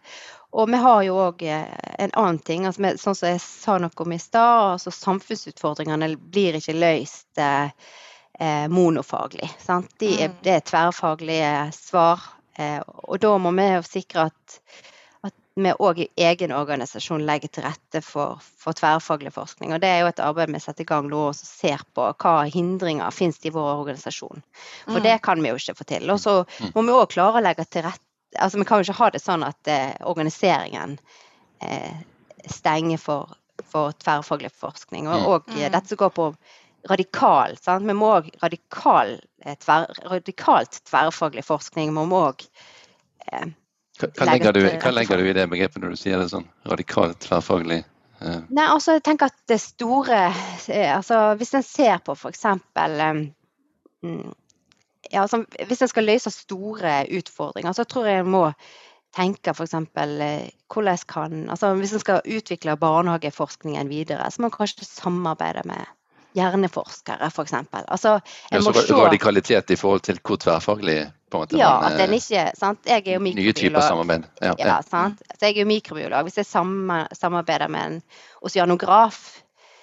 Og 0.51 0.67
vi 0.67 0.79
har 0.83 1.01
jo 1.07 1.17
òg 1.29 1.43
eh, 1.47 1.67
en 2.03 2.11
annen 2.19 2.39
ting, 2.43 2.65
altså, 2.67 2.91
sånn 2.99 3.17
som 3.17 3.29
jeg 3.29 3.41
sa 3.43 3.77
noe 3.79 4.03
om 4.03 4.11
i 4.11 4.19
stad. 4.19 4.73
altså 4.75 4.91
Samfunnsutfordringene 4.91 6.11
blir 6.33 6.57
ikke 6.59 6.75
løst 6.75 7.39
eh, 7.39 7.71
eh, 8.41 8.67
monofaglig. 8.67 9.49
De 9.97 10.23
er, 10.23 10.29
mm. 10.29 10.37
det 10.43 10.55
er 10.55 10.63
tverrfaglige 10.65 11.71
svar. 11.75 12.23
Eh, 12.57 12.79
og 12.81 13.19
da 13.21 13.35
må 13.37 13.53
vi 13.57 13.67
jo 13.69 13.83
sikre 13.85 14.27
at, 14.31 14.57
at 15.27 15.35
vi 15.61 15.73
òg 15.73 16.01
i 16.01 16.09
egen 16.25 16.53
organisasjon 16.55 17.25
legger 17.27 17.53
til 17.53 17.67
rette 17.67 18.01
for, 18.05 18.41
for, 18.41 18.77
tverrfaglig 18.77 19.33
forskning. 19.35 19.75
Og 19.75 19.83
det 19.83 19.91
er 19.91 20.03
jo 20.03 20.11
et 20.11 20.23
arbeid 20.25 20.53
vi 20.53 20.63
setter 20.63 20.87
i 20.87 20.89
gang 20.89 21.09
nå 21.11 21.27
og 21.29 21.37
ser 21.37 21.83
på 21.95 22.07
hva 22.23 22.35
hindringer 22.49 23.13
finnes 23.15 23.41
i 23.45 23.53
vår 23.53 23.73
organisasjon. 23.83 24.41
For 24.87 24.99
mm. 24.99 25.05
det 25.05 25.19
kan 25.27 25.43
vi 25.43 25.53
jo 25.53 25.59
ikke 25.61 25.77
få 25.77 25.89
til. 25.93 26.09
Og 26.09 26.23
så 26.23 26.41
mm. 26.47 26.73
må 26.75 26.87
vi 26.87 26.97
òg 26.97 27.11
klare 27.13 27.41
å 27.41 27.45
legge 27.49 27.67
til 27.69 27.87
rette 27.87 28.07
Altså 28.39 28.61
vi 28.61 28.63
kan 28.63 28.79
jo 28.79 28.85
ikke 28.85 28.95
ha 28.95 29.07
det 29.11 29.19
sånn 29.19 29.41
at 29.43 29.67
eh, 29.67 29.89
organiseringen 30.07 30.93
eh, 31.67 31.97
stenger 32.47 32.95
for, 32.95 33.33
for 33.67 33.91
tverrfaglig 33.99 34.53
forskning. 34.55 35.09
Og, 35.11 35.25
og 35.27 35.49
mm. 35.51 35.65
dette 35.65 35.91
som 35.91 35.99
går 35.99 36.13
på 36.15 36.29
radikal. 36.89 37.57
Sant? 37.61 37.87
Vi 37.87 37.95
må 37.97 38.11
òg 38.17 38.29
radikal, 38.41 39.17
eh, 39.45 39.57
tver, 39.61 39.87
radikalt 40.09 40.81
tverrfaglig 40.89 41.43
forskning 41.45 41.93
må 41.95 42.05
òg 42.17 42.45
eh, 43.31 43.51
hva, 44.01 44.25
legger 44.31 44.55
du, 44.55 44.63
hva 44.81 44.91
legger 44.93 45.21
du 45.21 45.29
i 45.29 45.33
det 45.37 45.47
begrepet 45.51 45.81
når 45.83 45.93
du 45.93 45.99
sier 45.99 46.21
det 46.21 46.31
sånn 46.31 46.47
radikalt 46.65 47.19
tverrfaglig? 47.21 47.83
Eh? 48.21 48.39
Nei, 48.49 48.65
altså 48.65 48.97
jeg 48.97 49.05
tenker 49.05 49.29
at 49.31 49.37
det 49.49 49.57
store 49.61 50.21
altså 50.93 51.19
Hvis 51.39 51.55
en 51.57 51.65
ser 51.65 52.01
på 52.05 52.15
f.eks. 52.17 52.45
Um, 54.01 54.31
ja, 55.11 55.23
altså, 55.23 55.43
hvis 55.67 55.81
en 55.81 55.91
skal 55.91 56.07
løse 56.07 56.33
store 56.33 56.95
utfordringer, 57.17 57.73
så 57.77 57.85
tror 57.85 58.09
jeg 58.09 58.23
en 58.23 58.33
må 58.33 58.43
tenke 59.13 59.53
f.eks. 59.53 59.75
hvordan 60.71 61.01
kan 61.09 61.49
altså 61.51 61.73
Hvis 61.77 61.93
en 61.97 62.03
skal 62.03 62.21
utvikle 62.25 62.77
barnehageforskningen 62.79 63.89
videre, 63.91 64.29
så 64.31 64.41
må 64.41 64.49
en 64.49 64.55
kanskje 64.55 64.87
samarbeide 64.87 65.65
med 65.69 65.85
hjerneforskere, 66.37 67.29
f.eks. 67.29 67.53
Altså, 67.73 68.19
ja, 68.51 68.61
så 68.61 68.73
se... 68.73 68.93
radikalitet 68.93 69.71
i 69.71 69.77
forhold 69.79 70.03
til 70.07 70.19
hvor 70.23 70.39
tverrfaglig 70.41 70.99
på 71.31 71.37
en 71.37 71.43
måte, 71.45 71.59
Ja, 71.59 71.71
at 71.87 71.97
den 71.99 72.15
ikke 72.17 72.49
sant? 72.57 72.81
Jeg 72.87 73.05
er 73.05 73.13
jo 73.15 73.21
mikrobiolog. 73.23 73.45
Nye 73.45 73.53
typer 73.57 73.85
samarbeid. 73.85 74.27
Ja, 74.41 74.55
ja, 74.59 74.79
sant? 74.87 75.21
Så 75.37 75.47
jeg 75.47 75.55
er 75.55 75.63
jo 75.63 75.69
mikrobiolog. 75.69 76.27
Hvis 76.27 76.41
jeg 76.41 76.49
samarbeider 76.49 77.71
med 77.71 77.87
en 77.87 78.01
oseanograf 78.41 79.21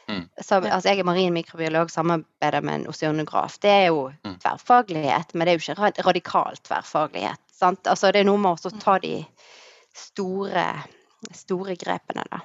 mm. 0.09 0.29
så, 0.41 0.61
altså 0.61 0.89
Jeg 0.89 0.99
er 0.99 1.09
marin 1.09 1.33
mikrobiolog, 1.33 1.91
samarbeider 1.91 2.61
med 2.61 2.75
en 2.75 2.87
oseanograf. 2.89 3.59
Det 3.63 3.71
er 3.71 3.87
jo 3.87 4.11
mm. 4.25 4.39
tverrfaglighet, 4.45 5.35
men 5.35 5.47
det 5.47 5.55
er 5.55 5.59
jo 5.59 5.65
ikke 5.73 6.05
radikal 6.07 6.61
tverrfaglighet. 6.69 7.41
Sant? 7.53 7.87
Altså, 7.87 8.13
det 8.13 8.23
er 8.23 8.29
noe 8.29 8.41
med 8.41 8.69
å 8.69 8.77
ta 8.81 8.99
de 9.03 9.17
store, 9.97 10.69
store 11.35 11.77
grepene, 11.81 12.25
da. 12.31 12.45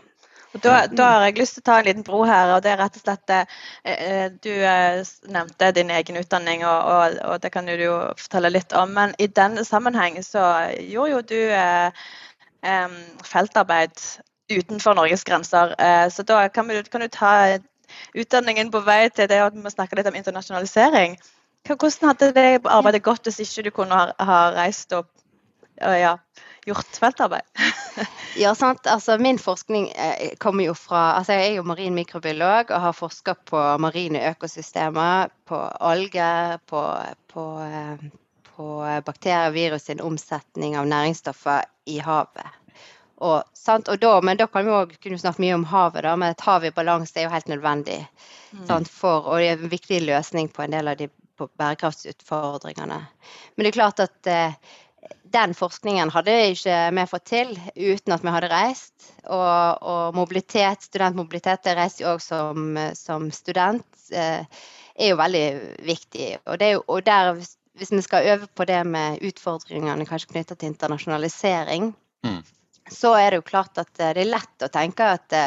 Da, 0.62 0.86
da, 0.86 1.06
har 1.16 1.24
jeg 1.26 1.40
lyst 1.40 1.56
til 1.58 1.64
å 1.64 1.66
ta 1.66 1.76
en 1.80 1.88
liten 1.88 2.04
bro 2.06 2.20
her. 2.30 2.52
og 2.54 2.62
det 2.62 2.74
er 2.74 2.78
rett 2.78 2.98
og 3.00 3.02
slett 3.02 3.32
eh, 3.34 3.54
eh 3.90 4.26
Du 4.44 4.52
eh, 4.52 5.02
nevnte 5.26 5.72
din 5.74 5.90
egen 5.90 6.20
utdanning, 6.20 6.66
og, 6.66 6.90
og, 6.94 7.18
og, 7.26 7.42
det 7.42 7.52
kan 7.52 7.66
du 7.66 7.74
jo 7.74 7.96
fortelle 8.20 8.52
litt 8.54 8.74
om. 8.78 8.94
Men 8.94 9.16
i 9.18 9.28
denne 9.28 9.66
sammenheng 9.66 10.20
så 10.24 10.70
gjorde 10.78 11.12
jo 11.12 11.22
du 11.22 11.42
eh, 11.58 13.00
feltarbeid 13.26 13.98
utenfor 14.54 14.94
Norges 14.94 15.24
grenser. 15.24 15.74
Eh, 15.82 16.10
så 16.10 16.24
da 16.24 16.48
kan, 16.50 16.68
vi, 16.68 16.84
kan, 16.84 17.02
du 17.02 17.08
ta 17.08 17.58
utdanningen 18.14 18.70
på 18.72 18.84
vei 18.86 19.10
til 19.10 19.28
det 19.30 19.42
at 19.42 19.58
vi 19.58 19.74
snakke 19.74 19.98
litt 19.98 20.08
om 20.12 20.16
internasjonalisering. 20.16 21.18
Hvordan 21.66 22.12
hadde 22.12 22.34
det 22.36 22.62
arbeidet 22.68 23.02
gått 23.02 23.26
hvis 23.26 23.42
ikke 23.42 23.66
du 23.66 23.72
kunne 23.72 23.98
ha, 23.98 24.14
ha 24.20 24.40
reist 24.54 24.94
opp 24.94 25.10
ja, 25.82 26.18
gjort 26.68 27.02
feltarbeid? 27.02 27.48
ja, 28.36 28.56
sant. 28.56 28.88
Altså, 28.88 29.18
min 29.18 29.40
forskning 29.40 29.90
eh, 29.90 30.34
kommer 30.38 30.64
jo 30.64 30.74
fra 30.78 31.04
altså, 31.20 31.34
Jeg 31.34 31.52
er 31.52 31.56
jo 31.60 31.68
marin 31.68 31.96
mikrobiolog 31.96 32.72
og 32.72 32.82
har 32.88 32.98
forska 32.98 33.36
på 33.50 33.62
marine 33.84 34.22
økosystemer, 34.32 35.30
på 35.46 35.60
alger, 35.80 36.58
på, 36.70 36.82
på, 37.34 37.46
eh, 37.68 38.10
på 38.56 38.68
bakterier 39.06 39.52
og 39.52 39.58
virus 39.58 39.90
sin 39.90 40.02
omsetning 40.02 40.78
av 40.78 40.90
næringsstoffer 40.90 41.66
i 41.86 42.00
havet. 42.04 42.60
Og, 43.24 43.44
og 43.88 43.98
da, 44.02 44.14
men 44.22 44.38
da 44.40 44.48
kan 44.52 44.66
vi 44.66 44.74
òg 44.76 44.96
kunne 45.04 45.20
snakke 45.22 45.44
mye 45.44 45.56
om 45.56 45.68
havet, 45.70 46.04
da, 46.04 46.16
men 46.20 46.34
et 46.34 46.44
hav 46.44 46.66
i 46.66 46.74
balanse 46.76 47.16
er 47.20 47.28
jo 47.28 47.34
helt 47.34 47.52
nødvendig. 47.52 48.02
Mm. 48.52 48.66
Sant, 48.68 48.90
for, 48.92 49.30
og 49.30 49.40
det 49.40 49.52
er 49.52 49.62
en 49.62 49.72
viktig 49.72 50.02
løsning 50.04 50.50
på 50.52 50.66
en 50.66 50.76
del 50.76 50.92
av 50.92 50.98
de 51.00 51.08
bærekraftsutfordringene. 51.40 53.00
Men 53.56 53.66
det 53.66 53.72
er 53.72 53.78
klart 53.78 54.02
at 54.04 54.30
eh, 54.30 54.58
den 55.34 55.54
forskningen 55.58 56.12
hadde 56.14 56.36
ikke 56.52 56.78
vi 56.94 57.06
fått 57.10 57.26
til 57.32 57.52
uten 57.76 58.16
at 58.16 58.24
vi 58.24 58.34
hadde 58.36 58.52
reist. 58.52 58.94
Og, 59.24 59.82
og 59.82 60.18
mobilitet, 60.18 60.86
studentmobilitet, 60.90 61.64
det 61.66 61.76
reiser 61.80 62.06
jo 62.06 62.14
òg 62.14 62.24
som, 62.24 62.78
som, 62.98 63.30
student, 63.34 63.88
eh, 64.14 64.46
er 64.94 65.14
jo 65.14 65.20
veldig 65.20 65.46
viktig. 65.88 66.30
Og, 66.46 66.66
jo, 66.70 66.84
og 66.88 67.06
der, 67.08 67.34
hvis 67.80 67.94
vi 67.96 68.04
skal 68.06 68.30
øve 68.36 68.50
på 68.54 68.68
det 68.70 68.82
med 68.86 69.24
utfordringene 69.26 70.08
kanskje 70.10 70.34
knytta 70.36 70.58
til 70.58 70.74
internasjonalisering, 70.74 71.90
mm. 72.28 72.40
så 72.92 73.16
er 73.18 73.32
det 73.32 73.42
jo 73.42 73.50
klart 73.50 73.82
at 73.82 73.90
det 73.98 74.14
er 74.14 74.30
lett 74.30 74.68
å 74.68 74.72
tenke 74.74 75.14
at 75.18 75.26
det 75.34 75.46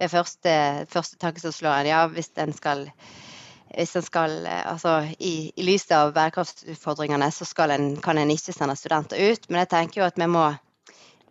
ved 0.00 0.12
første, 0.12 0.58
første 0.90 1.20
tanke 1.20 1.44
som 1.44 1.54
slår 1.54 1.84
en, 1.84 1.92
ja, 1.92 2.04
hvis 2.10 2.32
en 2.42 2.56
skal 2.56 2.88
hvis 3.74 3.96
en 3.96 4.02
skal, 4.02 4.46
eh, 4.46 4.64
altså 4.72 5.00
I, 5.18 5.52
i 5.56 5.66
lys 5.66 5.90
av 5.92 6.12
bærekraftsutfordringene 6.16 7.30
så 7.34 7.46
en, 7.68 7.96
kan 8.02 8.18
en 8.18 8.30
ikke 8.30 8.54
sende 8.56 8.76
studenter 8.76 9.20
ut. 9.30 9.48
Men 9.48 9.62
jeg 9.64 9.72
tenker 9.74 10.00
jo 10.00 10.06
at 10.08 10.18
vi 10.18 10.26
må 10.30 10.46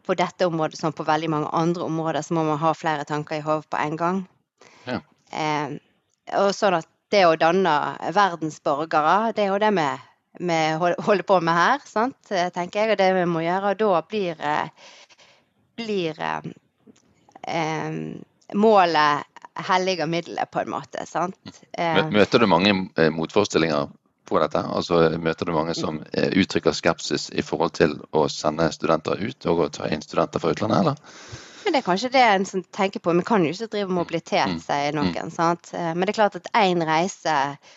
på 0.08 0.16
dette 0.16 0.48
området 0.48 0.80
som 0.80 0.94
på 0.96 1.04
veldig 1.04 1.30
mange 1.30 1.50
andre 1.52 1.84
områder, 1.84 2.22
så 2.22 2.34
må 2.34 2.44
man 2.48 2.62
ha 2.62 2.74
flere 2.74 3.04
tanker 3.04 3.36
i 3.40 3.44
hodet 3.44 3.68
på 3.70 3.78
en 3.82 3.98
gang. 4.00 4.22
Ja. 4.88 5.02
Eh, 5.32 5.74
og 6.40 6.54
sånn 6.56 6.78
at 6.80 6.88
det 7.12 7.26
å 7.28 7.36
danne 7.40 7.74
verdensborgere, 8.16 9.34
det 9.36 9.46
er 9.46 9.52
jo 9.52 9.60
det 9.64 9.72
vi, 9.76 9.88
vi 10.48 10.60
holder 10.80 11.26
på 11.28 11.40
med 11.44 11.56
her, 11.56 11.84
sant? 11.88 12.20
tenker 12.30 12.82
jeg. 12.82 12.92
Og 12.94 13.02
det 13.02 13.10
vi 13.16 13.26
må 13.28 13.44
gjøre. 13.44 13.74
Og 13.74 13.82
da 13.82 14.02
blir, 14.12 14.40
eh, 14.40 14.68
blir 15.80 16.22
eh, 17.48 17.92
målet 18.56 19.37
hellige 19.70 20.06
middelet, 20.10 20.52
på 20.52 20.60
en 20.60 20.70
måte. 20.70 21.06
sant? 21.10 21.38
Eh, 21.72 22.04
møter 22.12 22.40
du 22.44 22.48
mange 22.50 22.74
eh, 22.98 23.10
motforestillinger 23.14 23.90
på 24.28 24.40
dette? 24.44 24.62
Altså 24.62 25.02
Møter 25.24 25.48
du 25.50 25.56
mange 25.56 25.76
som 25.78 26.02
eh, 26.12 26.30
uttrykker 26.36 26.76
skepsis 26.76 27.30
i 27.32 27.46
forhold 27.46 27.76
til 27.80 27.98
å 28.12 28.28
sende 28.32 28.70
studenter 28.76 29.20
ut 29.24 29.50
og 29.50 29.66
å 29.66 29.70
ta 29.80 29.90
inn 29.92 30.04
studenter 30.04 30.44
fra 30.44 30.54
utlandet, 30.56 30.80
eller? 30.84 31.44
Men 31.68 31.74
det 31.76 31.80
er 31.82 31.84
kanskje 31.84 32.10
det 32.14 32.22
en 32.24 32.46
som 32.48 32.62
tenker 32.72 33.02
på. 33.04 33.12
Vi 33.12 33.24
kan 33.28 33.44
jo 33.44 33.50
ikke 33.52 33.68
drive 33.74 33.92
mobilitet, 33.92 34.54
mm. 34.54 34.60
sier 34.64 34.94
noen. 34.96 35.10
Mm. 35.12 35.32
sant? 35.36 35.74
Eh, 35.76 35.90
men 35.92 36.08
det 36.08 36.14
er 36.14 36.16
klart 36.16 36.38
at 36.40 36.46
én 36.56 36.80
reise 36.88 37.34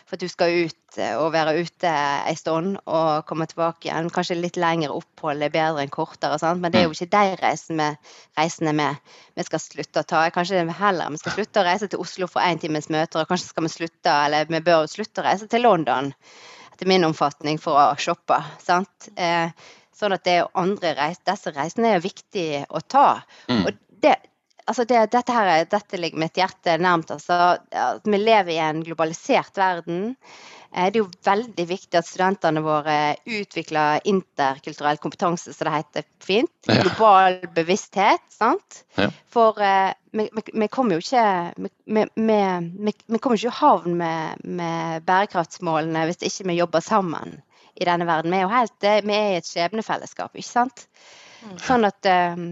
for 0.07 0.15
at 0.15 0.23
du 0.23 0.31
skal 0.31 0.53
ut 0.69 0.99
eh, 1.03 1.17
og 1.19 1.33
være 1.35 1.57
ute 1.59 1.91
en 1.91 2.39
stund 2.39 2.77
og 2.85 3.25
komme 3.27 3.49
tilbake 3.51 3.89
igjen, 3.89 4.13
kanskje 4.15 4.37
litt 4.39 4.61
lengre 4.63 4.95
opphold 4.95 5.43
er 5.43 5.51
bedre 5.51 5.83
enn 5.83 5.91
kortere, 5.91 6.39
sant? 6.39 6.63
men 6.63 6.71
det 6.71 6.85
er 6.85 6.87
jo 6.87 6.93
mm. 6.93 7.01
ikke 7.01 7.17
de 7.17 7.41
reisene, 7.41 7.89
reisene 8.39 8.77
vi, 8.79 8.87
vi 9.41 9.49
skal 9.49 9.65
slutte 9.65 10.07
å 10.07 10.09
ta. 10.15 10.23
Kanskje 10.39 10.63
heller 10.85 11.11
vi 11.11 11.23
skal 11.25 11.37
slutte 11.41 11.65
å 11.65 11.67
reise 11.73 11.91
til 11.91 12.07
Oslo 12.07 12.31
for 12.31 12.47
én 12.47 12.63
times 12.63 12.87
møter, 12.95 13.25
og 13.25 13.35
kanskje 13.35 13.51
skal 13.51 13.67
vi 13.67 13.75
slutte, 13.75 14.15
eller 14.29 14.47
vi 14.55 14.63
bør 14.71 14.87
slutte 14.95 15.25
å 15.25 15.27
reise 15.27 15.51
til 15.51 15.67
London, 15.67 16.15
etter 16.71 16.95
min 16.95 17.11
omfatning, 17.11 17.59
for 17.59 17.75
å 17.75 17.91
shoppe. 17.99 18.39
sant? 18.63 19.11
Eh, 19.19 19.51
Sånn 20.01 20.17
at 20.17 20.25
det 20.25 20.39
er 20.41 20.51
andre 20.59 20.95
reis, 20.97 21.21
disse 21.29 21.53
reisene 21.53 21.95
er 21.97 22.05
viktig 22.05 22.49
å 22.73 22.81
ta. 22.81 23.09
Mm. 23.51 23.67
Og 23.67 23.81
det, 24.01 24.15
altså 24.65 24.87
det, 24.89 25.03
dette, 25.13 25.35
her, 25.35 25.67
dette 25.69 26.01
ligger 26.01 26.23
mitt 26.23 26.41
hjerte 26.41 26.79
nærmt. 26.81 27.13
Altså, 27.13 27.59
vi 28.07 28.23
lever 28.23 28.55
i 28.55 28.63
en 28.65 28.81
globalisert 28.87 29.61
verden. 29.61 30.15
Eh, 30.73 30.89
det 30.89 31.01
er 31.01 31.03
jo 31.03 31.11
veldig 31.27 31.67
viktig 31.67 31.99
at 31.99 32.09
studentene 32.09 32.63
våre 32.65 32.97
utvikler 33.27 34.07
interkulturell 34.09 35.01
kompetanse, 35.03 35.53
som 35.53 35.69
det 35.69 35.75
heter 35.75 36.09
fint. 36.25 36.55
Global 36.71 37.41
bevissthet. 37.57 38.25
sant? 38.33 38.85
Ja. 38.97 39.11
For 39.29 39.61
eh, 39.61 39.93
vi, 40.17 40.31
vi, 40.33 40.71
kommer 40.73 40.97
jo 40.97 41.05
ikke 41.05 41.27
vi, 41.61 41.75
vi, 41.93 42.07
vi, 42.17 42.97
vi 43.05 43.21
kommer 43.21 43.37
ikke 43.37 43.53
i 43.53 43.61
havn 43.61 44.01
med, 44.01 44.49
med 44.49 45.07
bærekraftsmålene 45.07 46.09
hvis 46.09 46.25
ikke 46.31 46.49
vi 46.51 46.61
jobber 46.63 46.89
sammen 46.89 47.41
i 47.75 47.87
denne 47.89 48.07
verden. 48.09 48.33
Vi 48.33 48.41
er 48.41 48.47
jo 48.47 48.53
helt, 48.55 48.89
vi 49.07 49.17
er 49.17 49.35
i 49.35 49.39
et 49.41 49.49
skjebnefellesskap, 49.49 50.35
ikke 50.35 50.49
sant? 50.49 50.87
Mm. 51.45 51.55
Sånn 51.65 51.89
at 51.89 52.09
eh, 52.09 52.43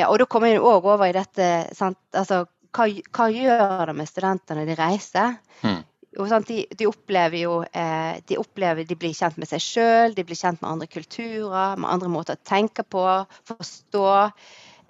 Ja, 0.00 0.08
og 0.08 0.18
da 0.20 0.26
kommer 0.26 0.52
vi 0.52 0.60
òg 0.60 0.88
over 0.88 1.06
i 1.08 1.14
dette 1.16 1.48
sant? 1.76 2.00
Altså, 2.16 2.44
hva, 2.72 2.88
hva 3.12 3.28
gjør 3.32 3.90
det 3.90 3.96
med 3.96 4.08
studentene 4.08 4.66
de 4.68 4.76
reiser? 4.78 5.36
Mm. 5.62 5.82
Jo, 6.12 6.26
sant? 6.28 6.48
De, 6.48 6.64
de 6.76 6.88
opplever 6.88 7.44
jo 7.44 7.58
eh, 7.64 8.20
de, 8.28 8.38
opplever, 8.40 8.84
de 8.88 8.96
blir 9.00 9.14
kjent 9.16 9.38
med 9.40 9.48
seg 9.48 9.64
sjøl, 9.64 10.16
de 10.16 10.24
blir 10.28 10.36
kjent 10.36 10.60
med 10.60 10.70
andre 10.74 10.88
kulturer, 10.92 11.78
med 11.80 11.88
andre 11.88 12.10
måter 12.12 12.36
å 12.36 12.48
tenke 12.48 12.84
på, 12.84 13.04
forstå. 13.48 14.08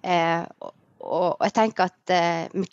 Eh, 0.03 0.41
og, 0.63 0.73
og 1.03 1.45
jeg 1.47 1.55
tenker 1.59 1.91
at 1.91 2.15
eh, 2.15 2.47
vi, 2.55 2.67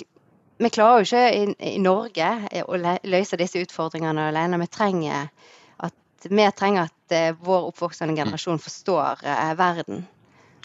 vi 0.60 0.72
klarer 0.74 1.04
jo 1.04 1.08
ikke 1.08 1.24
i, 1.38 1.76
i 1.76 1.82
Norge 1.84 2.32
eh, 2.50 2.66
å 2.66 2.80
løse 3.14 3.38
disse 3.40 3.62
utfordringene 3.64 4.30
alene. 4.32 4.60
Vi 4.64 4.70
trenger 4.74 5.30
at, 6.20 6.30
vi 6.32 6.46
trenger 6.60 6.88
at 6.90 7.16
eh, 7.16 7.34
vår 7.40 7.68
oppvoksende 7.72 8.16
generasjon 8.20 8.60
forstår 8.62 9.24
eh, 9.24 9.54
verden. 9.60 10.06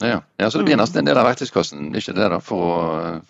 Ja, 0.03 0.21
ja, 0.37 0.49
så 0.51 0.59
det 0.59 0.65
blir 0.67 0.75
Mm. 0.75 0.81
nesten 0.83 0.99
en 0.99 1.07
del 1.07 1.19
av 1.21 1.29
verktøyskassen, 1.29 1.93
er 1.95 2.01
ikke 2.03 2.15
det 2.17 2.31
da, 2.33 2.41
for, 2.43 3.21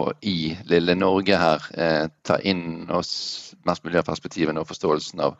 å- 0.00 0.12
i 0.24 0.56
lille 0.64 0.94
Norge 0.96 1.36
her 1.36 1.66
eh, 1.76 2.06
ta 2.24 2.38
inn 2.40 2.88
oss 2.90 3.54
mest 3.68 3.84
mulig 3.84 3.98
av 4.00 4.06
perspektivene 4.08 4.60
og 4.62 4.66
forståelsen 4.70 5.20
av, 5.20 5.36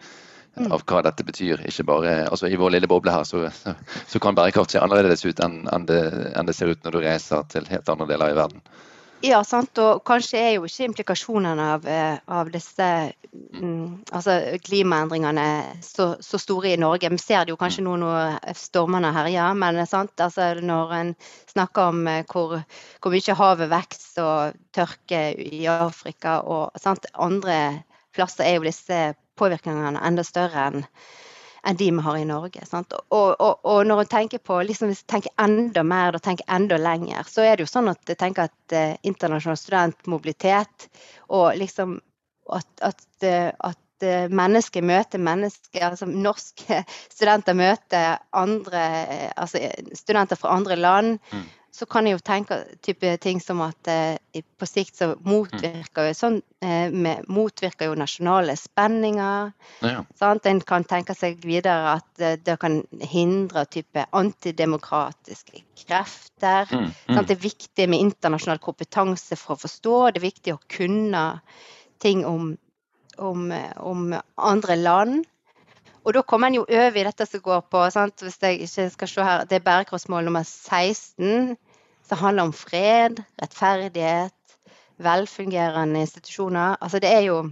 Mm. 0.59 0.73
av 0.75 0.83
hva 0.83 1.01
dette 1.07 1.23
betyr. 1.25 1.61
Ikke 1.64 1.85
bare, 1.87 2.27
altså 2.29 2.49
I 2.51 2.57
vår 2.59 2.73
lille 2.75 2.88
boble 2.90 3.12
her 3.14 3.23
så, 3.25 3.45
så 4.11 4.19
kan 4.21 4.35
bærekraft 4.35 4.73
se 4.75 4.81
annerledes 4.83 5.23
ut 5.25 5.38
enn, 5.40 5.61
enn, 5.73 5.87
det, 5.87 6.01
enn 6.37 6.47
det 6.47 6.55
ser 6.57 6.73
ut 6.75 6.83
når 6.85 6.90
du 6.90 6.99
reiser 7.05 7.45
til 7.49 7.64
helt 7.71 7.88
andre 7.88 8.07
deler 8.11 8.33
i 8.33 8.35
verden. 8.35 8.61
Ja, 9.20 9.42
sant. 9.44 9.76
Og 9.76 10.00
kanskje 10.09 10.38
er 10.40 10.52
jo 10.54 10.64
ikke 10.64 10.87
implikasjonene 10.88 11.64
av, 11.74 11.85
eh, 11.85 12.16
av 12.24 12.48
disse 12.52 12.87
mm, 13.52 14.06
altså 14.16 14.37
klimaendringene 14.64 15.44
så, 15.85 16.14
så 16.24 16.40
store 16.40 16.72
i 16.72 16.78
Norge. 16.80 17.11
Vi 17.12 17.20
ser 17.20 17.44
det 17.44 17.52
jo 17.52 17.59
kanskje 17.61 17.85
nå 17.85 17.98
når 18.00 18.38
stormene 18.56 19.12
herjer, 19.12 19.52
men? 19.61 19.83
Altså, 19.85 20.48
når 20.64 20.96
en 20.96 21.12
snakker 21.52 21.92
om 21.92 22.09
eh, 22.09 22.24
hvor, 22.33 22.62
hvor 23.02 23.12
mye 23.12 23.38
havet 23.42 23.72
vokser 23.74 24.24
og 24.24 24.61
tørke 24.72 25.22
i 25.37 25.66
Afrika 25.68 26.40
og 26.40 26.80
sant? 26.80 27.04
andre 27.12 27.85
plasser, 28.16 28.46
er 28.48 28.56
jo 28.56 28.70
disse 28.70 29.02
påvirkningene 29.37 30.00
enda 30.00 30.24
større 30.24 30.70
enn 30.70 30.87
enn 31.66 31.77
de 31.77 31.90
vi 31.90 32.05
har 32.05 32.18
i 32.18 32.27
Norge. 32.29 32.62
Og, 32.73 33.29
og, 33.40 33.61
og 33.64 33.81
når 33.87 34.05
en 34.05 34.12
tenker 34.14 34.42
på 34.44 34.61
liksom, 34.66 34.92
hvis 34.92 35.03
en 35.05 35.12
tenker 35.14 35.35
enda 35.44 35.85
mer 35.87 36.16
og 36.16 36.25
tenker 36.25 36.49
enda 36.53 36.79
lenger, 36.81 37.29
så 37.29 37.44
er 37.44 37.57
det 37.57 37.66
jo 37.66 37.73
sånn 37.73 37.92
at 37.92 38.01
jeg 38.09 38.20
tenker 38.20 38.49
at 38.49 38.77
eh, 38.77 38.96
internasjonal 39.07 39.61
studentmobilitet 39.61 40.88
og 41.29 41.53
liksom 41.61 41.99
at, 42.51 42.68
at, 42.83 43.07
eh, 43.27 43.51
at 43.53 44.07
eh, 44.07 44.27
mennesker 44.33 44.85
møter 44.87 45.23
mennesker, 45.23 45.85
altså 45.92 46.09
norske 46.11 46.83
studenter 47.12 47.57
møter 47.59 48.18
andre, 48.37 48.85
eh, 49.05 49.31
altså 49.37 49.62
studenter 49.94 50.40
fra 50.40 50.57
andre 50.57 50.79
land, 50.81 51.18
Mm. 51.31 51.49
Så 51.72 51.87
kan 51.87 52.06
jeg 52.06 52.16
jo 52.16 52.22
tenke 52.24 52.56
type 52.83 53.12
ting 53.22 53.40
som 53.42 53.61
at 53.64 53.88
eh, 53.90 54.42
på 54.59 54.66
sikt 54.68 54.98
så 54.98 55.12
motvirker 55.26 56.09
jo 56.09 56.16
sånn, 56.18 56.38
eh, 56.64 56.90
med, 56.90 57.28
motvirker 57.30 57.90
jo 57.90 57.98
nasjonale 57.98 58.56
spenninger. 58.59 59.52
Ja, 59.87 60.02
Sant? 60.18 60.48
En 60.50 60.61
kan 60.66 60.85
tenke 60.88 61.14
seg 61.16 61.40
videre 61.46 61.94
at 61.94 62.24
eh, 62.24 62.37
det 62.42 62.59
kan 62.62 62.80
hindre 63.12 63.64
type 63.70 64.06
antidemokratiske 64.11 65.62
krefter. 65.85 66.66
mm, 66.66 66.88
Sant? 67.06 67.16
mm, 67.20 67.26
Det 67.28 67.37
er 67.37 67.44
viktig 67.44 67.88
med 67.88 68.06
internasjonal 68.09 68.62
kompetanse 68.62 69.38
for 69.38 69.54
å 69.54 69.62
forstå. 69.62 70.00
Det 70.11 70.22
er 70.22 70.28
viktig 70.28 70.56
å 70.56 70.62
kunne 70.66 71.24
ting 72.02 72.24
om, 72.26 72.56
om, 73.18 73.50
eh, 73.54 73.72
om 73.78 74.11
andre 74.37 74.76
land. 74.76 75.28
Og 76.05 76.15
da 76.17 76.23
kommer 76.23 76.49
en 76.49 76.61
jo 76.61 76.67
over 76.69 76.97
i 76.97 77.05
dette 77.05 77.27
som 77.29 77.43
går 77.45 77.65
på 77.71 77.83
sant? 77.93 78.23
Hvis 78.25 78.39
jeg 78.43 78.61
ikke 78.65 78.91
skal 78.91 79.09
se 79.09 79.25
her, 79.25 79.45
Det 79.45 79.57
er 79.57 79.67
bærekraftsmål 79.67 80.25
nummer 80.25 80.43
16, 80.43 81.57
som 82.09 82.19
handler 82.19 82.43
om 82.43 82.53
fred, 82.53 83.21
rettferdighet, 83.43 84.33
velfungerende 84.99 86.01
institusjoner. 86.01 86.77
Altså 86.81 86.99
det 86.99 87.13
er 87.13 87.21
jo 87.21 87.51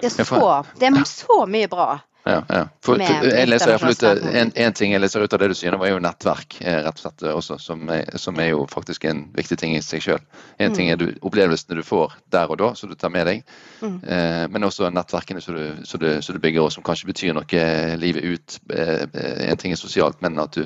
det 0.00 0.04
er 0.04 0.24
så, 0.24 0.62
det 0.78 0.86
er 0.86 1.04
så 1.04 1.44
mye 1.46 1.68
bra. 1.68 1.98
Ja, 2.28 2.42
ja. 2.52 2.60
For, 2.84 3.00
Med 3.00 3.24
jeg 3.24 3.48
leser 3.48 3.72
i 3.74 3.90
ut, 3.90 4.02
en, 4.28 4.52
en 4.54 4.76
ting 4.76 4.92
jeg 4.92 5.00
leser 5.02 5.24
ut 5.24 5.32
av 5.34 5.40
det 5.42 5.48
du 5.50 5.54
sier, 5.56 5.72
det 5.74 5.80
var 5.80 5.90
jo 5.90 5.98
nettverk 6.04 6.58
eh, 6.60 6.82
rett 6.84 6.98
og 6.98 7.02
slett 7.02 7.24
eh, 7.24 7.34
også, 7.40 7.56
som 7.62 7.88
er, 7.94 8.04
som 8.20 8.38
er 8.44 8.50
jo 8.52 8.66
faktisk 8.70 9.08
en 9.08 9.24
viktig 9.36 9.58
ting 9.60 9.74
i 9.76 9.80
seg 9.84 10.04
sjøl. 10.04 10.20
En 10.60 10.74
ting 10.76 10.90
er 10.92 11.00
du, 11.00 11.06
opplevelsene 11.24 11.78
du 11.80 11.84
får 11.86 12.14
der 12.34 12.52
og 12.52 12.60
da, 12.60 12.70
som 12.78 12.92
du 12.92 12.96
tar 13.00 13.14
med 13.14 13.26
deg, 13.32 13.42
Mm. 13.78 14.00
eh, 14.10 14.48
men 14.50 14.64
også 14.66 14.88
nettverkene 14.90 15.38
som 15.40 15.54
du, 15.54 15.84
som, 15.86 16.00
du, 16.02 16.08
som 16.26 16.34
du 16.34 16.40
bygger, 16.42 16.64
og 16.64 16.72
som 16.74 16.82
kanskje 16.82 17.06
betyr 17.12 17.36
noe 17.36 17.60
livet 18.02 18.24
ut. 18.26 18.56
Eh, 18.74 19.04
en 19.52 19.60
ting 19.60 19.70
er 19.70 19.78
sosialt, 19.78 20.18
men 20.24 20.34
at 20.42 20.56
du, 20.58 20.64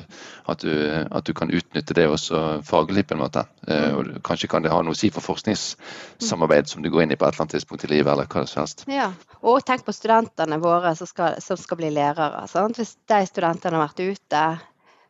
at 0.49 0.63
du, 0.65 0.71
at 1.13 1.27
du 1.29 1.29
kan 1.37 1.51
utnytte 1.53 1.93
det 1.93 2.07
også 2.09 2.63
faglig 2.65 3.05
på 3.05 3.13
en 3.13 3.21
måte. 3.21 3.45
Eh, 3.67 3.83
Mm. 3.83 3.97
og 3.99 4.23
kanskje 4.25 4.47
kan 4.49 4.63
det 4.65 4.71
ha 4.73 4.81
noe 4.81 4.95
å 4.95 4.97
si 4.97 5.09
for 5.13 5.21
forskningssamarbeid 5.21 6.67
som 6.69 6.81
du 6.83 6.89
går 6.89 7.03
inn 7.05 7.11
i 7.13 7.15
på 7.19 7.25
et 7.27 7.33
eller 7.35 7.43
annet 7.45 7.55
tidspunkt 7.57 7.83
i 7.85 7.91
livet, 7.91 8.11
eller 8.11 8.25
hva 8.29 8.45
som 8.47 8.63
helst. 8.63 8.83
Ja, 8.89 9.11
og 9.41 9.61
tenk 9.65 9.85
på 9.85 9.93
studentene 9.95 10.57
våre 10.61 10.95
som 10.97 11.07
skal, 11.09 11.37
som 11.43 11.52
skal 11.59 11.77
bli 11.79 11.89
lærere. 11.93 12.45
Sant? 12.47 12.77
Hvis 12.79 12.95
de 13.09 13.25
studentene 13.29 13.79
har 13.79 13.87
vært 13.87 14.03
ute, 14.03 14.43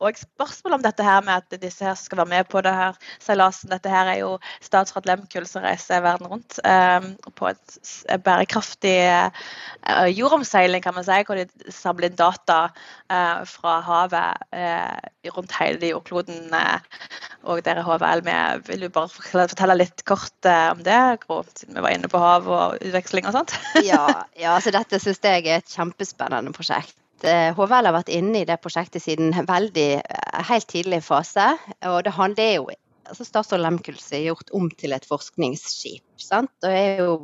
òg 0.00 0.20
spørsmål 0.20 0.76
om 0.76 0.82
dette 0.84 1.02
her 1.02 1.22
med 1.24 1.40
at 1.40 1.60
disse 1.62 1.84
her 1.84 1.94
skal 1.94 2.20
være 2.20 2.28
med 2.28 2.48
på 2.48 2.60
det 2.60 2.74
her 2.74 2.98
seilasen. 3.20 3.70
Dette 3.72 3.88
her 3.88 4.12
er 4.12 4.20
jo 4.20 4.36
statsråd 4.60 5.08
Lehmkuhl 5.08 5.48
som 5.48 5.64
reiser 5.64 6.04
verden 6.04 6.28
rundt 6.28 6.60
eh, 6.64 7.00
på 7.34 7.48
et 7.48 7.80
bærekraftig 8.24 8.96
eh, 9.08 10.10
jordomseiling, 10.12 10.82
kan 10.84 10.94
man 10.94 11.08
si, 11.08 11.22
hvor 11.24 11.40
de 11.40 11.72
samler 11.72 12.10
inn 12.10 12.20
data 12.20 12.60
eh, 13.08 13.42
fra 13.48 13.80
havet 13.88 14.44
eh, 14.52 15.32
rundt 15.32 15.56
hele 15.56 15.94
jordkloden. 15.94 16.52
og 16.52 17.00
og 17.48 17.62
dere 17.70 17.84
HVL, 17.86 18.22
vi 18.26 18.36
vil 18.68 18.86
jo 18.86 18.92
bare 18.94 19.10
fortelle, 19.10 19.78
litt 19.78 20.04
kort 20.08 20.48
eh, 20.48 20.68
om 20.74 20.82
det, 20.86 20.98
Gro, 21.24 21.40
siden 21.54 21.78
vi 21.78 21.84
var 21.86 21.94
inne 21.94 22.10
på 22.10 22.20
hav 22.20 22.48
og 22.50 22.80
utveksling 22.82 23.28
og 23.30 23.36
sånt. 23.38 23.54
ja, 23.86 24.04
ja, 24.44 24.58
så 24.62 24.74
dette 24.74 25.00
syns 25.02 25.22
jeg 25.22 25.46
er 25.46 25.60
et 25.60 25.76
kjempespennende 25.78 26.52
prosjekt. 26.56 26.98
Eh, 27.22 27.50
HVL 27.56 27.90
har 27.90 27.96
vært 27.96 28.12
inne 28.12 28.42
i 28.42 28.48
det 28.48 28.60
prosjektet 28.64 29.04
siden 29.04 29.34
veldig, 29.48 29.88
eh, 30.00 30.44
helt 30.50 30.68
tidlig 30.72 31.02
fase. 31.06 31.52
Og 31.88 32.02
det 32.06 32.16
handler 32.16 32.54
jo 32.56 32.70
altså 33.10 33.26
Statsråd 33.26 33.62
Lehmkuhl 33.64 33.98
er 33.98 34.26
gjort 34.28 34.52
om 34.56 34.70
til 34.78 34.94
et 34.94 35.06
forskningsskip. 35.08 36.04
Sant? 36.22 36.52
Og 36.62 36.70
er 36.70 37.02
jo 37.02 37.14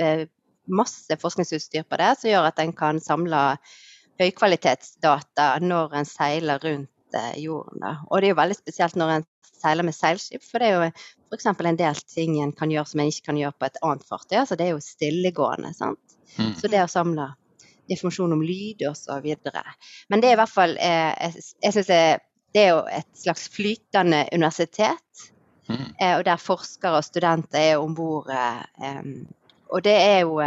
eh, 0.00 0.26
masse 0.68 1.16
forskningsutstyr 1.20 1.86
på 1.88 1.98
det 2.00 2.12
som 2.20 2.30
gjør 2.32 2.50
at 2.50 2.60
en 2.62 2.74
kan 2.76 3.00
samle 3.00 3.42
høykvalitetsdata 4.18 5.52
når 5.62 5.94
en 6.00 6.08
seiler 6.08 6.62
rundt 6.64 6.90
eh, 7.16 7.38
jorden. 7.42 7.80
Da. 7.84 7.96
Og 8.08 8.20
det 8.20 8.28
er 8.28 8.34
jo 8.34 8.40
veldig 8.42 8.58
spesielt 8.58 8.98
når 8.98 9.14
en 9.14 9.26
seiler 9.58 9.86
med 9.86 9.96
seilskip, 9.96 10.44
for 10.46 10.62
det 10.62 10.68
er 10.68 10.76
jo 10.76 10.90
f.eks. 11.32 11.48
en 11.50 11.80
del 11.80 12.00
ting 12.08 12.38
en 12.42 12.54
kan 12.56 12.70
gjøre 12.72 12.92
som 12.92 13.02
en 13.02 13.10
ikke 13.10 13.30
kan 13.30 13.40
gjøre 13.40 13.56
på 13.58 13.68
et 13.68 13.80
annet 13.82 14.06
fartøy. 14.08 14.38
Altså 14.42 14.58
det 14.58 14.68
er 14.68 14.76
jo 14.76 14.84
stillegående. 14.84 15.72
sant? 15.76 16.16
Mm. 16.36 16.54
Så 16.58 16.70
det 16.70 16.84
å 16.84 16.90
samle 16.90 17.32
informasjon 17.88 18.36
om 18.36 18.44
lyd 18.44 18.84
videre. 19.24 19.64
Men 20.08 20.20
det 20.20 20.30
er 20.30 20.36
i 20.36 20.40
hvert 20.42 20.52
fall 20.52 20.76
eh, 20.76 21.12
Jeg, 21.16 21.44
jeg 21.64 21.72
synes 21.76 21.88
det, 21.88 22.02
det 22.54 22.62
er 22.62 22.70
jo 22.74 22.82
et 22.92 23.10
slags 23.16 23.48
flytende 23.52 24.26
universitet. 24.32 25.24
Mm. 25.68 25.88
Eh, 26.00 26.14
og 26.18 26.24
der 26.28 26.40
forskere 26.40 27.00
og 27.00 27.06
studenter 27.06 27.72
er 27.72 27.80
om 27.80 27.96
bord. 27.96 28.28
Eh, 28.28 29.02
og 29.68 29.84
det 29.84 29.96
er 29.96 30.20
jo 30.20 30.40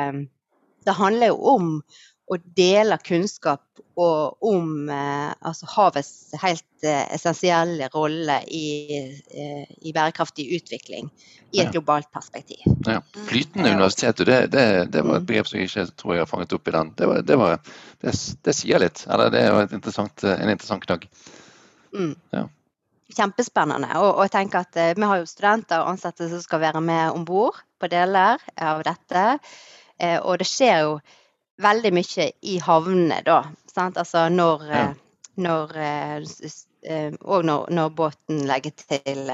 Det 0.81 0.93
handler 0.97 1.27
jo 1.27 1.35
om 1.45 1.65
å 2.31 2.37
dele 2.55 2.95
kunnskap 3.03 3.81
og 3.99 4.45
om 4.47 4.87
eh, 4.89 5.31
altså 5.43 5.67
havets 5.73 6.31
helt 6.39 6.85
eh, 6.87 7.03
essensielle 7.11 7.89
rolle 7.91 8.37
i, 8.47 8.67
eh, 9.35 9.73
i 9.83 9.91
bærekraftig 9.91 10.47
utvikling 10.55 11.09
i 11.51 11.59
et 11.59 11.67
Ja. 11.67 11.71
globalt 11.75 12.07
perspektiv. 12.15 12.63
Ja. 12.87 13.01
Flytende 13.27 13.73
universitet, 13.75 14.23
det, 14.25 14.39
det, 14.55 14.63
det 14.93 15.03
var 15.03 15.19
et 15.19 15.27
begrep 15.27 15.49
som 15.49 15.59
jeg 15.59 15.67
ikke 15.67 15.85
tror 15.99 16.15
jeg 16.15 16.23
har 16.23 16.31
fanget 16.31 16.55
opp 16.55 16.71
i 16.71 16.75
den. 16.77 16.93
Det, 16.95 17.11
var, 17.11 17.21
det, 17.27 17.37
var, 17.41 17.59
det, 17.99 18.15
det 18.47 18.55
sier 18.55 18.79
litt. 18.79 19.03
Eller 19.11 19.33
det 19.33 19.43
er 19.43 19.51
jo 19.51 19.59
et 19.65 19.75
interessant, 19.75 20.23
en 20.23 20.55
interessant 20.55 20.87
knagg. 20.87 21.07
Mm. 21.91 22.15
Ja. 22.31 22.47
Kjempespennende. 23.11 23.91
Og, 23.99 24.13
og 24.15 24.23
jeg 24.23 24.35
tenker 24.37 24.63
at 24.63 24.79
eh, 24.79 24.93
vi 24.95 25.03
har 25.11 25.19
jo 25.19 25.27
studenter 25.27 25.83
og 25.83 25.91
ansatte 25.97 26.31
som 26.31 26.39
skal 26.39 26.63
være 26.63 26.81
med 26.81 27.11
om 27.11 27.27
bord 27.27 27.59
på 27.81 27.91
deler 27.91 28.39
av 28.55 28.85
dette. 28.87 29.25
Eh, 29.99 30.15
og 30.23 30.39
det 30.39 30.47
skjer 30.47 30.85
jo 30.85 31.01
veldig 31.63 31.91
mye 31.95 32.29
i 32.41 32.57
havnene 32.63 33.21
da. 33.27 33.43
Sant? 33.71 33.97
Altså 34.01 34.27
når, 34.33 34.65
Ja. 34.69 34.81
eh, 34.89 34.95
når 35.37 35.75
eh, 35.77 36.15
eh, 36.83 37.11
Og 37.21 37.45
når, 37.45 37.69
når 37.71 37.89
båten 37.95 38.41
legger 38.49 38.71
til, 38.75 39.29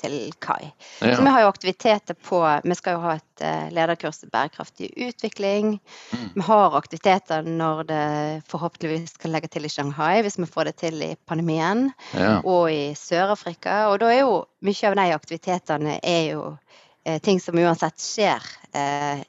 til 0.00 0.14
kai. 0.40 0.70
Så 1.00 1.20
vi 1.24 1.30
har 1.32 1.40
jo 1.42 1.48
aktiviteter 1.50 2.14
på 2.14 2.38
Vi 2.64 2.74
skal 2.78 2.94
jo 2.96 3.00
ha 3.00 3.14
et 3.18 3.44
lederkurs 3.74 4.22
i 4.24 4.28
bærekraftig 4.30 4.90
utvikling. 5.08 5.80
Mm. 6.12 6.30
Vi 6.34 6.40
har 6.46 6.76
aktiviteter 6.78 7.42
når 7.42 7.82
det 7.88 8.42
forhåpentligvis 8.48 9.14
skal 9.18 9.30
legge 9.34 9.48
til 9.48 9.64
i 9.66 9.68
Shanghai, 9.72 10.22
hvis 10.22 10.38
vi 10.38 10.46
får 10.46 10.64
det 10.70 10.76
til 10.76 11.02
i 11.02 11.14
pandemien 11.26 11.90
Ja. 12.14 12.40
og 12.44 12.70
i 12.70 12.94
Sør-Afrika. 12.94 13.88
Og 13.90 13.98
da 14.00 14.12
er 14.12 14.20
jo 14.24 14.44
mye 14.62 14.88
av 14.90 14.94
de 14.96 15.10
aktivitetene 15.18 15.98
er 16.02 16.30
jo 16.32 16.56
eh, 17.04 17.18
ting 17.20 17.40
som 17.40 17.58
uansett 17.58 17.98
skjer 18.00 18.40
eh, 18.74 19.24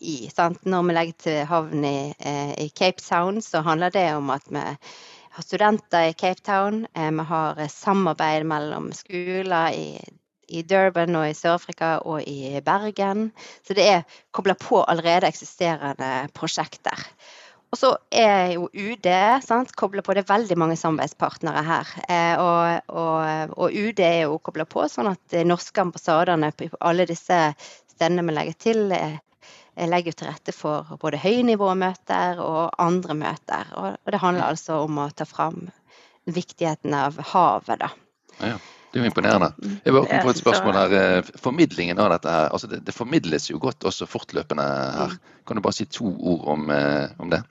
i. 0.00 0.30
Sant? 0.32 0.64
Når 0.64 0.86
vi 0.88 0.96
legger 0.96 1.18
til 1.26 1.40
havn 1.50 1.84
i, 1.84 2.14
eh, 2.18 2.54
i 2.64 2.68
Cape 2.68 3.02
Town, 3.02 3.42
så 3.42 3.62
handler 3.66 3.94
det 3.94 4.06
om 4.16 4.30
at 4.34 4.48
vi 4.48 4.64
har 5.30 5.46
studenter 5.46 6.10
i 6.10 6.16
Cape 6.16 6.40
Town. 6.44 6.86
Eh, 6.94 7.10
vi 7.10 7.26
har 7.32 7.66
samarbeid 7.68 8.48
mellom 8.48 8.92
skoler 8.96 9.76
i 9.76 10.00
i 10.50 10.64
Durban 10.66 11.14
og 11.14 11.28
i 11.30 11.36
Sør-Afrika 11.36 11.92
og 12.10 12.24
i 12.26 12.60
Bergen. 12.64 13.30
Så 13.66 13.76
det 13.78 13.86
er 13.86 14.18
kobla 14.34 14.56
på 14.58 14.82
allerede 14.82 15.28
eksisterende 15.30 16.10
prosjekter. 16.34 17.06
Og 17.70 17.78
så 17.78 17.92
er 18.10 18.56
jo 18.56 18.66
UD 18.66 19.06
sant, 19.46 19.70
kobla 19.78 20.02
på. 20.02 20.14
Det 20.16 20.24
er 20.24 20.32
veldig 20.32 20.56
mange 20.58 20.78
samarbeidspartnere 20.78 21.62
her. 21.66 21.92
Eh, 22.10 22.40
og, 22.42 22.88
og, 22.90 23.54
og 23.54 23.76
UD 23.78 24.02
er 24.02 24.24
jo 24.24 24.40
kobla 24.42 24.66
på, 24.66 24.88
sånn 24.90 25.12
at 25.12 25.22
de 25.30 25.44
norske 25.46 25.84
ambassadene 25.84 26.50
på 26.56 26.70
alle 26.82 27.06
disse 27.06 27.38
stedene 27.92 28.26
vi 28.26 28.34
legger 28.34 28.58
til, 28.66 28.82
eh, 28.96 29.20
legger 29.88 30.12
til 30.12 30.28
rette 30.28 30.52
for 30.52 30.84
både 31.00 31.16
høynivåmøter 31.22 32.40
og 32.44 32.74
andre 32.78 33.14
møter. 33.14 33.70
Og, 33.80 33.96
det 34.10 34.20
handler 34.20 34.50
altså 34.50 34.82
om 34.84 34.98
å 34.98 35.08
ta 35.16 35.24
fram 35.24 35.70
viktigheten 36.30 36.94
av 36.94 37.16
havet, 37.32 37.80
da. 37.80 37.88
Ja, 38.40 38.56
det 38.92 38.98
er 38.98 39.04
jo 39.04 39.08
imponerende. 39.08 39.52
Jeg 39.84 39.92
vil 39.94 40.02
åpne 40.02 40.22
på 40.24 40.30
et 40.34 40.40
spørsmål 40.42 40.74
her. 40.76 40.94
eh, 41.00 41.30
Formidlingen 41.40 41.98
av 41.98 42.10
dette 42.10 42.30
her, 42.30 42.48
altså 42.52 42.66
det, 42.70 42.82
det 42.86 42.94
formidles 42.94 43.50
jo 43.50 43.58
godt 43.62 43.84
også 43.88 44.06
fortløpende 44.10 44.66
her. 44.98 45.16
Kan 45.46 45.56
du 45.56 45.62
bare 45.64 45.76
si 45.78 45.86
to 45.86 46.10
ord 46.34 46.44
om, 46.48 46.70
eh, 46.70 47.08
om 47.18 47.30
det? 47.30 47.42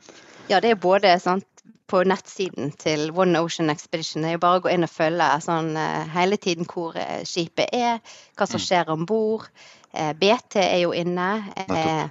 Ja, 0.50 0.60
det 0.60 0.72
er 0.72 0.76
både 0.76 1.18
sant, 1.20 1.46
på 1.90 2.04
nettsiden 2.06 2.70
til 2.78 3.10
One 3.18 3.40
Ocean 3.42 3.70
Expedition. 3.74 4.22
Det 4.22 4.30
er 4.30 4.36
jo 4.38 4.42
bare 4.44 4.60
å 4.60 4.62
gå 4.62 4.70
inn 4.70 4.86
og 4.86 4.92
følge 4.94 5.26
sånn, 5.42 5.72
eh, 5.78 6.06
hele 6.14 6.38
tiden 6.38 6.68
hvor 6.70 6.94
eh, 6.96 7.24
skipet 7.26 7.74
er, 7.74 8.00
hva 8.38 8.46
som 8.48 8.60
Mm. 8.60 8.66
skjer 8.68 8.90
om 8.94 9.06
bord. 9.10 9.48
Eh, 9.94 10.14
BT 10.14 10.60
er 10.62 10.82
jo 10.84 10.92
inne. 10.94 11.30
Eh, 11.58 12.04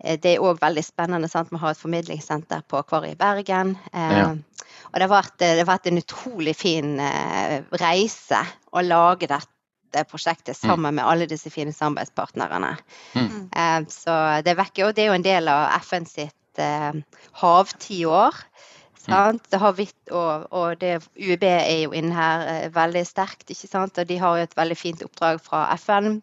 eh, 0.00 0.18
det 0.20 0.36
er 0.36 0.44
òg 0.44 0.60
veldig 0.62 0.84
spennende. 0.84 1.28
Sant? 1.28 1.52
Vi 1.52 1.60
har 1.60 1.74
et 1.74 1.80
formidlingssenter 1.80 2.64
på 2.68 2.80
Akvariet 2.80 3.16
i 3.16 3.20
Bergen. 3.20 3.76
Ja. 3.92 4.30
Og 4.86 4.96
det 4.96 5.04
har, 5.04 5.12
vært, 5.12 5.36
det 5.42 5.58
har 5.58 5.68
vært 5.68 5.88
en 5.90 6.00
utrolig 6.00 6.54
fin 6.56 6.96
reise 7.76 8.38
å 8.72 8.82
lage 8.84 9.28
dette 9.28 10.04
prosjektet 10.08 10.56
Mm. 10.56 10.70
sammen 10.70 10.94
med 10.94 11.04
alle 11.04 11.26
disse 11.26 11.50
fine 11.50 11.72
samarbeidspartnerne. 11.72 12.76
Mm. 13.14 13.86
Så 13.90 14.14
det 14.44 14.56
vekker, 14.56 14.86
og 14.86 14.94
det 14.94 15.04
er 15.04 15.10
jo 15.10 15.18
en 15.18 15.26
del 15.26 15.48
av 15.48 15.80
FN 15.82 16.06
sitt 16.06 16.60
havtiår. 17.40 18.40
Mm. 19.08 19.40
Det 19.50 19.60
har 19.60 19.76
vitt, 19.76 20.10
og, 20.10 20.46
og 20.52 20.80
det, 20.80 21.02
UiB 21.18 21.44
er 21.44 21.82
jo 21.84 21.92
inne 21.92 22.14
her 22.14 22.68
veldig 22.74 23.04
sterkt, 23.06 23.50
ikke 23.50 23.68
sant? 23.68 23.98
og 23.98 24.06
de 24.08 24.18
har 24.18 24.36
jo 24.36 24.48
et 24.48 24.56
veldig 24.56 24.76
fint 24.76 25.02
oppdrag 25.02 25.42
fra 25.44 25.66
FN 25.76 26.22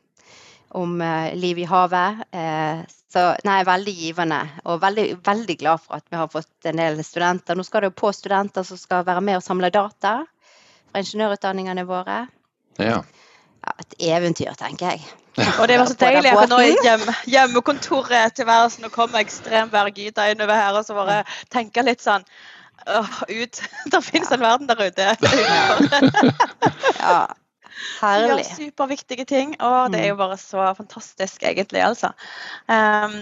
om 0.73 1.01
eh, 1.01 1.31
liv 1.39 1.59
i 1.63 1.65
havet. 1.69 2.23
Eh, 2.31 2.83
så 3.13 3.25
nei, 3.45 3.59
veldig 3.67 3.93
givende, 3.93 4.39
og 4.65 4.81
veldig, 4.81 5.07
veldig 5.25 5.57
glad 5.59 5.81
for 5.83 5.99
at 5.99 6.05
vi 6.09 6.17
har 6.17 6.31
fått 6.33 6.69
en 6.69 6.81
del 6.81 7.01
studenter. 7.05 7.57
Nå 7.57 7.65
skal 7.67 7.83
det 7.83 7.91
jo 7.91 7.99
på 8.01 8.13
studenter 8.15 8.65
som 8.65 8.79
skal 8.79 9.05
være 9.05 9.21
med 9.21 9.37
og 9.37 9.45
samle 9.45 9.69
data 9.73 10.15
fra 10.25 11.03
ingeniørutdanningene 11.03 11.85
våre. 11.89 12.23
Ja. 12.81 13.03
Ja, 13.63 13.75
et 13.79 13.93
eventyr, 14.09 14.55
tenker 14.59 14.95
jeg. 14.95 15.05
Og 15.59 15.67
det 15.69 15.77
var 15.79 15.87
så 15.89 15.95
deilig 15.97 16.33
at 16.33 16.49
nå 16.51 16.57
er 16.61 16.81
hjem, 16.85 17.05
hjemmekontoret-tilværelsen 17.31 18.85
å 18.85 18.91
komme 18.93 19.21
ekstremværgyter 19.23 20.33
innover 20.33 20.59
her 20.59 20.77
og 20.77 20.85
så 20.85 20.97
bare 20.97 21.21
tenke 21.53 21.85
litt 21.85 22.03
sånn 22.03 22.25
åh, 22.85 23.15
ut. 23.29 23.61
Det 23.93 24.01
finnes 24.05 24.33
en 24.33 24.43
verden 24.43 24.69
der 24.69 24.83
ute. 24.89 25.13
Ja, 27.03 27.27
De 28.01 28.27
gjør 28.27 28.43
superviktige 28.47 29.25
ting, 29.29 29.55
og 29.61 29.93
det 29.93 30.03
er 30.03 30.11
jo 30.13 30.19
bare 30.19 30.37
så 30.41 30.69
fantastisk, 30.77 31.43
egentlig, 31.43 31.83
altså. 31.85 32.13
Um, 32.67 33.17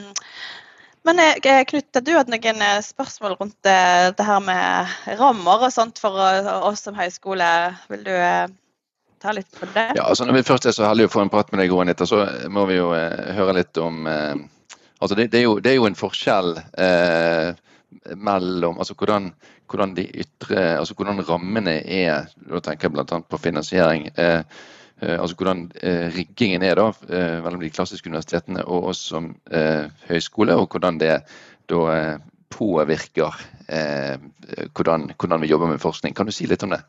men 1.08 1.20
eh, 1.20 1.64
Knut, 1.66 1.98
du 2.06 2.12
hadde 2.14 2.34
noen 2.34 2.62
eh, 2.62 2.80
spørsmål 2.86 3.38
rundt 3.40 3.58
det, 3.66 4.14
det 4.20 4.26
her 4.26 4.42
med 4.46 5.16
rammer 5.18 5.66
og 5.66 5.74
sånt 5.74 6.02
for 6.02 6.20
eh, 6.22 6.50
oss 6.68 6.84
som 6.86 6.98
høyskole. 6.98 7.48
Vil 7.90 8.04
du 8.06 8.12
eh, 8.14 8.52
ta 9.22 9.34
litt 9.34 9.50
på 9.58 9.70
det? 9.74 9.88
Ja, 9.98 10.06
altså 10.06 10.28
Når 10.30 10.38
vi 10.38 10.46
først 10.52 10.70
er 10.70 10.78
så 10.78 10.86
heldige 10.86 11.10
å 11.10 11.16
få 11.16 11.24
en 11.26 11.34
prat 11.34 11.50
med 11.54 11.64
deg, 11.64 11.74
Anita, 11.74 12.06
så 12.10 12.22
må 12.54 12.68
vi 12.70 12.78
jo 12.78 12.92
eh, 12.98 13.34
høre 13.38 13.58
litt 13.58 13.82
om 13.82 14.06
eh, 14.10 14.36
altså 15.02 15.18
det, 15.18 15.32
det, 15.34 15.42
er 15.42 15.48
jo, 15.48 15.58
det 15.58 15.74
er 15.74 15.80
jo 15.80 15.90
en 15.90 15.98
forskjell 15.98 16.54
eh, 16.60 17.50
mellom 18.16 18.78
altså 18.80 18.96
hvordan, 18.98 19.32
hvordan 19.72 19.96
de 19.98 20.06
ytre, 20.24 20.60
altså 20.80 20.96
hvordan 20.98 21.24
rammene 21.28 21.80
er. 21.82 22.30
Da 22.50 22.62
tenker 22.64 22.90
jeg 22.90 22.96
bl.a. 22.96 23.22
på 23.24 23.40
finansiering. 23.42 24.10
Eh, 24.16 24.44
eh, 25.02 25.16
altså 25.18 25.38
hvordan 25.40 25.70
eh, 25.82 26.10
riggingen 26.16 26.66
er 26.68 26.78
da 26.80 26.90
eh, 27.10 27.38
mellom 27.44 27.64
de 27.64 27.72
klassiske 27.74 28.12
universitetene 28.12 28.66
og 28.66 28.92
oss 28.92 29.06
som 29.14 29.34
eh, 29.52 29.88
høyskole, 30.10 30.58
og 30.60 30.68
hvordan 30.72 31.00
det 31.02 31.22
da 31.72 31.86
eh, 31.96 32.18
påvirker 32.52 33.48
hvordan, 33.72 35.14
hvordan 35.16 35.40
vi 35.40 35.48
jobber 35.48 35.70
med 35.72 35.80
forskning. 35.80 36.12
Kan 36.12 36.28
du 36.28 36.34
si 36.36 36.44
litt 36.44 36.66
om 36.66 36.74
det? 36.74 36.82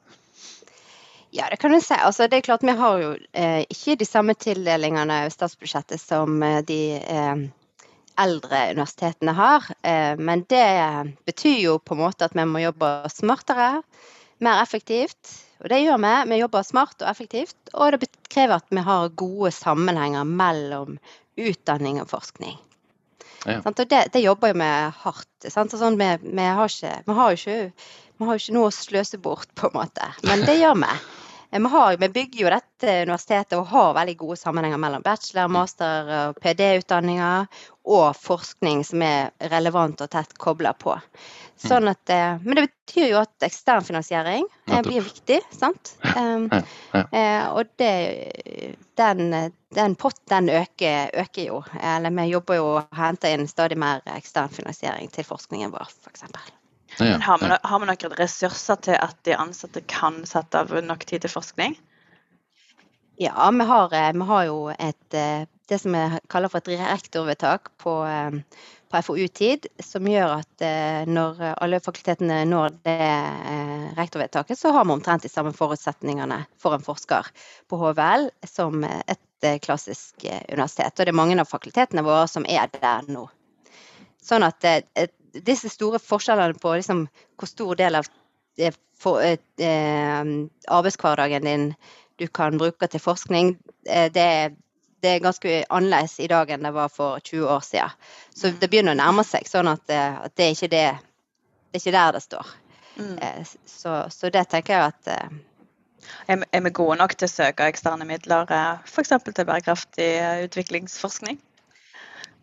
Ja, 1.35 1.47
det 1.51 1.57
kan 1.57 1.73
du 1.73 1.81
si. 1.81 1.95
Altså, 1.95 2.27
det 2.29 2.37
er 2.37 2.41
klart 2.41 2.63
Vi 2.63 2.75
har 2.77 2.99
jo 3.01 3.13
eh, 3.33 3.65
ikke 3.71 3.97
de 3.97 4.05
samme 4.05 4.35
tildelingene 4.35 5.23
i 5.25 5.31
statsbudsjettet 5.33 6.01
som 6.01 6.43
eh, 6.45 6.59
de 6.69 6.81
eh, 7.01 7.47
eldre 8.21 8.65
universitetene 8.73 9.35
har. 9.37 9.69
Eh, 9.83 10.19
men 10.19 10.45
det 10.51 10.67
betyr 11.29 11.59
jo 11.61 11.79
på 11.79 11.97
en 11.97 12.03
måte 12.05 12.29
at 12.29 12.37
vi 12.37 12.47
må 12.49 12.63
jobbe 12.63 12.91
smartere, 13.13 13.83
mer 14.43 14.63
effektivt. 14.63 15.37
Og 15.63 15.71
det 15.71 15.83
gjør 15.85 16.01
vi. 16.03 16.13
Vi 16.33 16.41
jobber 16.41 16.67
smart 16.67 17.03
og 17.05 17.09
effektivt. 17.11 17.57
Og 17.73 17.95
det 17.95 18.11
krever 18.33 18.59
at 18.59 18.69
vi 18.71 18.83
har 18.83 19.15
gode 19.15 19.53
sammenhenger 19.55 20.27
mellom 20.27 20.99
utdanning 21.39 22.01
og 22.03 22.11
forskning. 22.11 22.59
Ja. 23.47 23.59
Og 23.65 23.75
det, 23.79 24.05
det 24.15 24.23
jobber 24.23 24.55
vi 24.55 24.71
hardt. 25.03 25.51
Sant? 25.51 25.75
Sånn, 25.79 25.99
vi, 25.99 26.11
vi, 26.23 26.47
har 26.47 26.71
ikke, 26.71 26.95
vi, 27.07 27.17
har 27.19 27.39
ikke, 27.39 27.59
vi 28.19 28.29
har 28.29 28.43
ikke 28.43 28.57
noe 28.57 28.71
å 28.71 28.75
sløse 28.75 29.19
bort, 29.23 29.51
på 29.59 29.71
en 29.71 29.79
måte. 29.81 30.11
Men 30.29 30.45
det 30.47 30.59
gjør 30.61 30.79
vi. 30.83 30.93
Eh, 31.53 31.61
Vi, 31.61 31.69
har, 31.69 31.97
vi 31.97 32.09
bygger 32.09 32.41
jo 32.41 32.51
dette 32.51 32.97
universitetet 33.03 33.59
og 33.59 33.67
har 33.67 33.95
veldig 33.95 34.17
gode 34.17 34.37
sammenhenger 34.41 34.81
mellom 34.81 35.05
bachelor, 35.05 35.53
master 35.53 36.13
og 36.19 36.41
PD-utdanninger 36.43 37.47
og 37.93 38.17
forskning 38.17 38.85
som 38.87 39.03
er 39.03 39.33
relevant 39.53 40.01
og 40.01 40.11
tett 40.11 40.37
kobla 40.39 40.73
på. 40.73 40.97
Sånn 41.63 41.87
at, 41.91 42.11
eh, 42.11 42.39
men 42.43 42.59
det 42.59 42.65
betyr 42.71 43.11
jo 43.13 43.21
at 43.21 43.47
eksternfinansiering 43.47 44.47
eh, 44.67 44.81
blir 44.83 45.05
viktig, 45.05 45.41
sant? 45.55 45.93
Ja, 46.03 46.63
ja. 46.93 47.03
eh, 47.05 47.45
og 47.53 47.71
det, 47.79 47.93
den, 48.99 49.53
den 49.77 49.95
potten 49.95 50.51
øker, 50.51 51.13
øker 51.23 51.47
jo. 51.47 51.61
Eller 51.83 52.11
vi 52.17 52.27
jobber 52.33 52.59
jo 52.59 52.67
og 52.79 52.99
henter 52.99 53.37
inn 53.37 53.47
stadig 53.51 53.79
mer 53.79 54.03
eksternfinansiering 54.17 55.13
til 55.15 55.29
forskningen 55.29 55.75
vår, 55.75 55.95
f.eks. 56.03 56.27
Ja, 56.33 56.62
Men 56.99 57.23
har 57.23 57.39
vi, 57.39 57.49
no- 57.49 57.63
har 57.63 57.81
vi 57.81 57.89
noen 57.89 58.19
ressurser 58.19 58.81
til 58.85 58.99
at 58.99 59.17
de 59.25 59.37
ansatte 59.39 59.81
kan 59.89 60.23
sette 60.29 60.61
av 60.61 60.75
nok 60.85 61.07
tid 61.09 61.25
til 61.25 61.33
forskning? 61.33 61.79
Ja, 63.17 63.51
vi 63.51 63.65
har, 63.65 63.93
eh, 63.95 64.13
vi 64.13 64.21
har 64.21 64.45
jo 64.45 64.69
et, 64.69 65.15
eh, 65.15 65.45
det 65.69 65.79
som 65.81 65.93
vi 65.93 66.21
kaller 66.29 66.49
for 66.49 66.59
et 66.59 66.69
rektorvedtak 66.81 67.69
på, 67.79 68.05
eh, 68.05 68.41
på 68.91 69.03
FoU-tid, 69.03 69.67
som 69.81 70.05
gjør 70.05 70.41
at 70.41 71.07
når 71.09 71.55
alle 71.63 71.81
fakultetene 71.81 72.45
når 72.45 72.75
det 72.85 73.97
rektorvedtaket, 73.97 74.59
så 74.59 74.73
har 74.73 74.85
vi 74.85 74.93
omtrent 74.93 75.23
de 75.23 75.29
samme 75.29 75.53
forutsetningene 75.53 76.45
for 76.59 76.75
en 76.75 76.85
forsker 76.85 77.25
på 77.71 77.79
HVL 77.79 78.29
som 78.45 78.85
et 78.85 79.63
klassisk 79.63 80.27
universitet. 80.53 80.93
Og 80.93 81.07
det 81.07 81.09
er 81.09 81.13
mange 81.17 81.41
av 81.41 81.49
fakultetene 81.49 82.05
våre 82.05 82.29
som 82.29 82.45
er 82.45 82.69
der 82.69 83.09
nå. 83.09 83.31
Sånn 84.21 84.45
at 84.45 84.61
disse 85.33 85.71
store 85.73 85.99
forskjellene 86.03 86.59
på 86.61 86.75
liksom, 86.77 87.07
hvor 87.41 87.51
stor 87.51 87.79
del 87.81 88.01
av 88.01 88.09
eh, 88.59 88.75
for, 88.99 89.23
eh, 89.25 89.39
eh, 89.59 90.33
arbeidshverdagen 90.69 91.49
din 91.49 91.69
du 92.21 92.27
kan 92.29 92.59
bruke 92.59 92.87
til 92.87 93.01
forskning, 93.01 93.57
eh, 93.89 94.11
det, 94.13 94.27
det 95.03 95.15
er 95.15 95.25
ganske 95.25 95.63
annerledes 95.71 96.19
i 96.21 96.29
dag 96.31 96.51
enn 96.53 96.63
det 96.69 96.75
var 96.77 96.93
for 96.93 97.19
20 97.25 97.49
år 97.49 97.65
siden. 97.67 97.95
Så 98.35 98.53
det 98.61 98.69
begynner 98.71 98.95
å 98.95 99.01
nærme 99.01 99.25
seg, 99.27 99.49
sånn 99.49 99.71
at, 99.73 99.89
eh, 99.91 100.21
at 100.27 100.37
det 100.37 100.47
er 100.47 100.59
ikke 100.59 100.73
det 100.75 100.85
det 101.73 101.79
er 101.79 101.81
ikke 101.81 101.97
der 101.97 102.13
det 102.13 102.21
står. 102.21 102.49
Mm. 103.01 103.17
Så, 103.65 103.93
så 104.13 104.29
det 104.29 104.43
tenker 104.53 104.75
jeg 104.77 104.93
at 104.93 105.09
Er, 106.29 106.61
vi- 106.61 106.71
gode 106.71 106.99
nok 106.99 107.15
til 107.17 107.25
å 107.25 107.33
søke 107.33 107.65
eksterne 107.65 108.05
midler, 108.05 108.45
f.eks. 108.85 109.09
til 109.25 109.47
bærekraftig 109.49 110.09
utviklingsforskning? 110.45 111.39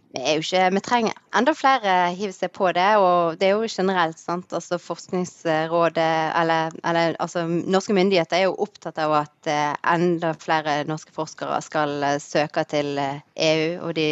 Vi 0.10 0.22
er 0.26 0.40
ikke 0.42 0.62
Vi 0.74 0.82
trenger 0.82 1.18
enda 1.38 1.54
flere 1.54 1.96
hive 2.18 2.34
seg 2.34 2.52
på 2.56 2.72
det, 2.74 2.88
og 2.98 3.38
det 3.38 3.50
er 3.50 3.58
jo 3.58 3.70
generelt, 3.70 4.18
sant. 4.18 4.50
Altså 4.56 4.80
Forskningsrådet 4.82 6.14
eller, 6.40 6.74
eller 6.84 7.18
altså 7.22 7.46
norske 7.46 7.94
myndigheter 7.94 8.40
er 8.40 8.48
jo 8.48 8.56
opptatt 8.66 8.98
av 9.02 9.14
at 9.20 9.50
eh, 9.50 9.76
enda 9.94 10.34
flere 10.42 10.82
norske 10.90 11.14
forskere 11.14 11.60
skal 11.62 12.02
eh, 12.08 12.18
søke 12.24 12.66
til 12.70 12.98
eh, 12.98 13.22
EU 13.50 13.86
og 13.86 13.94
de 14.00 14.10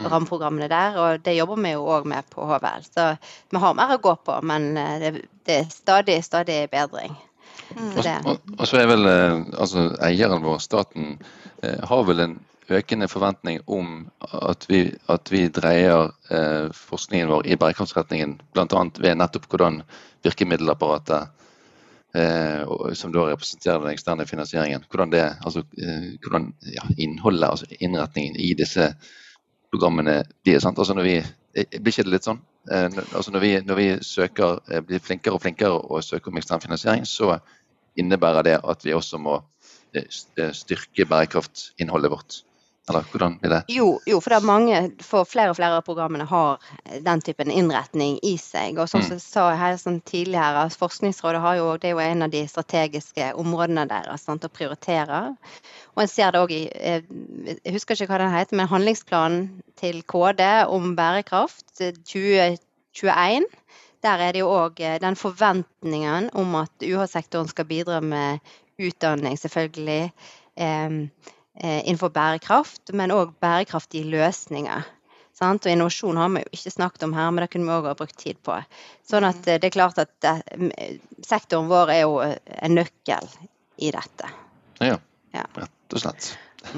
rammeprogrammene 0.00 0.68
der, 0.72 0.94
og 0.96 1.24
det 1.24 1.36
jobber 1.36 1.58
vi 1.60 1.72
jo 1.74 1.88
òg 1.92 2.06
med 2.08 2.28
på 2.32 2.44
HVL. 2.48 2.84
Så 2.88 3.08
vi 3.52 3.60
har 3.60 3.74
mer 3.76 3.96
å 3.96 4.00
gå 4.00 4.14
på, 4.24 4.36
men 4.48 4.70
det, 4.72 5.10
det 5.44 5.58
er 5.58 5.66
stadig, 5.72 6.22
stadig 6.24 6.62
bedring. 6.72 7.12
Mm. 7.76 7.90
Så 7.96 8.04
det, 8.06 8.14
Og, 8.24 8.54
og 8.56 8.64
så 8.68 8.80
er 8.80 8.88
vel 8.88 9.08
altså, 9.10 9.90
eieren 10.04 10.40
vår, 10.44 10.56
staten, 10.64 11.18
har 11.60 12.08
vel 12.08 12.24
en 12.24 12.38
økende 12.70 13.08
forventning 13.08 13.60
om 13.66 14.08
at 14.20 14.66
vi, 14.70 14.84
at 15.10 15.30
vi 15.32 15.48
dreier 15.52 16.10
eh, 16.30 16.70
forskningen 16.74 17.30
vår 17.30 17.46
i 17.50 17.58
bærekraftsretningen, 17.60 18.38
bl.a. 18.54 18.82
ved 18.98 19.18
nettopp 19.18 19.48
hvordan 19.50 19.80
virkemiddelapparatet, 20.24 21.30
eh, 22.14 22.62
som 22.94 23.14
da 23.14 23.26
representerer 23.30 23.82
den 23.84 23.94
eksterne 23.94 24.26
finansieringen, 24.26 24.84
hvordan 24.90 25.14
det, 25.14 25.24
altså 25.44 25.64
eh, 25.78 26.12
hvordan 26.22 26.52
ja, 26.74 26.86
innholdet, 26.98 27.48
altså 27.48 27.80
innretningen 27.80 28.38
i 28.38 28.52
disse 28.58 28.92
programmene 29.70 30.20
blir. 30.44 30.60
sant? 30.60 30.78
Altså 30.78 30.94
når 30.94 31.08
vi, 31.08 31.16
eh, 31.54 31.80
Blir 31.80 31.92
ikke 31.92 32.04
det 32.04 32.14
litt 32.16 32.28
sånn? 32.28 32.42
Eh, 32.70 32.90
altså 33.14 33.30
når 33.30 33.40
vi, 33.40 33.54
når 33.66 33.74
vi 33.76 33.88
søker, 34.02 34.60
eh, 34.68 34.80
blir 34.80 34.98
flinkere 34.98 35.34
og 35.34 35.42
flinkere 35.42 35.72
og 35.72 36.04
søker 36.04 36.30
om 36.30 36.36
ekstern 36.36 36.60
finansiering, 36.60 37.06
så 37.06 37.38
innebærer 37.96 38.42
det 38.42 38.60
at 38.64 38.84
vi 38.84 38.94
også 38.94 39.18
må 39.18 39.40
styrke 40.54 41.02
bærekraftinnholdet 41.10 42.10
vårt. 42.10 42.42
Eller 42.88 43.04
hvordan 43.12 43.36
blir 43.38 43.52
det? 43.52 43.58
Jo, 43.68 44.00
jo, 44.08 44.18
for 44.20 44.32
det 44.32 44.38
er 44.40 44.46
mange, 44.48 44.78
for 45.04 45.28
flere 45.28 45.52
og 45.52 45.56
flere 45.58 45.76
av 45.78 45.84
programmene 45.86 46.24
har 46.26 46.58
den 47.04 47.20
typen 47.22 47.52
innretning 47.52 48.16
i 48.26 48.32
seg. 48.40 48.78
Og 48.80 48.88
som 48.88 49.00
Mm. 49.00 49.10
jeg 49.10 49.20
sa 49.20 49.44
her 49.54 49.76
sånn 49.76 50.00
tidligere, 50.00 50.64
Forskningsrådet 50.70 51.40
har 51.40 51.56
jo, 51.56 51.76
det 51.76 51.90
er 51.90 51.94
jo 51.94 51.98
en 52.00 52.22
av 52.22 52.30
de 52.30 52.46
strategiske 52.48 53.34
områdene 53.36 53.86
deres 53.88 54.24
sant, 54.24 54.44
å 54.44 54.48
prioritere. 54.48 55.36
Og 55.94 56.02
en 56.02 56.08
ser 56.08 56.32
det 56.32 56.40
òg 56.40 56.50
i 56.50 56.68
eh, 56.74 57.02
Jeg 57.64 57.72
husker 57.74 57.94
ikke 57.94 58.06
hva 58.14 58.18
den 58.18 58.34
heter, 58.34 58.56
men 58.56 58.68
handlingsplanen 58.68 59.62
til 59.76 60.02
KD 60.02 60.66
om 60.68 60.96
bærekraft 60.96 61.80
eh, 61.80 61.92
2021. 61.92 63.44
Der 64.02 64.18
er 64.18 64.32
det 64.32 64.40
jo 64.40 64.48
òg 64.48 64.80
den 65.00 65.14
forventningen 65.14 66.30
om 66.34 66.54
at 66.54 66.72
UH-sektoren 66.82 67.48
skal 67.48 67.66
bidra 67.66 68.00
med 68.00 68.40
utdanning, 68.80 69.36
selvfølgelig. 69.38 70.12
Eh, 70.56 70.66
eh, 70.66 71.36
innenfor 71.58 72.12
bærekraft, 72.14 72.92
men 72.94 73.10
òg 73.10 73.32
bærekraftige 73.42 74.06
løsninger. 74.12 74.84
Sant? 75.40 75.64
Og 75.64 75.72
innovasjon 75.72 76.18
har 76.20 76.28
vi 76.34 76.42
jo 76.44 76.52
ikke 76.56 76.72
snakket 76.74 77.06
om 77.06 77.14
her, 77.16 77.30
men 77.32 77.44
det 77.44 77.50
kunne 77.52 77.68
vi 77.68 77.72
òg 77.78 77.88
ha 77.88 77.94
brukt 77.96 78.18
tid 78.20 78.38
på. 78.44 78.58
Sånn 79.08 79.24
at 79.28 79.46
eh, 79.48 79.56
det 79.60 79.70
er 79.70 79.76
klart 79.76 80.00
at 80.02 80.28
eh, 80.28 80.98
sektoren 81.26 81.70
vår 81.70 81.92
er 81.94 82.02
jo 82.02 82.18
eh, 82.24 82.36
en 82.60 82.76
nøkkel 82.76 83.30
i 83.80 83.92
dette. 83.94 84.30
Ja, 84.84 84.98
Ja. 85.32 85.44
rett 85.56 85.94
og 85.94 86.02
slett. 86.02 86.32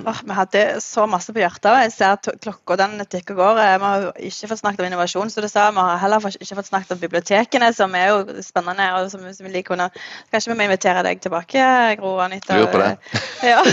Åh, 0.07 0.21
vi 0.25 0.35
hadde 0.37 0.81
så 0.81 1.07
masse 1.11 1.33
på 1.35 1.43
hjertet. 1.43 1.67
og 1.67 1.81
Jeg 1.83 1.93
ser 1.93 2.15
at 2.15 2.29
klokka 2.43 2.77
den 2.79 3.03
tikker 3.11 3.35
og 3.35 3.41
går. 3.41 3.61
Eh, 3.63 3.79
Vi 3.79 3.85
har 3.85 4.05
ikke 4.29 4.49
fått 4.53 4.61
snakket 4.63 4.81
om 4.81 4.87
innovasjon, 4.87 5.31
som 5.31 5.43
du 5.43 5.49
sa 5.51 5.71
vi 5.71 5.83
har 5.83 5.99
heller 5.99 6.23
ikke 6.31 6.59
fått 6.59 6.71
snakket 6.71 6.95
om 6.95 7.01
bibliotekene, 7.03 7.73
som 7.75 7.95
er 7.99 8.13
jo 8.13 8.43
spennende. 8.47 8.89
og 8.95 9.11
som, 9.11 9.25
som 9.35 9.47
vi 9.47 9.53
liker 9.53 9.75
under. 9.75 9.91
Kanskje 10.33 10.53
vi 10.53 10.59
må 10.59 10.69
invitere 10.69 11.03
deg 11.07 11.21
tilbake, 11.25 11.67
Gro 12.01 12.15
Anita? 12.23 12.57
Lurer 12.61 12.73
på 12.73 12.83
det. 12.83 12.97
Ja. 13.53 13.63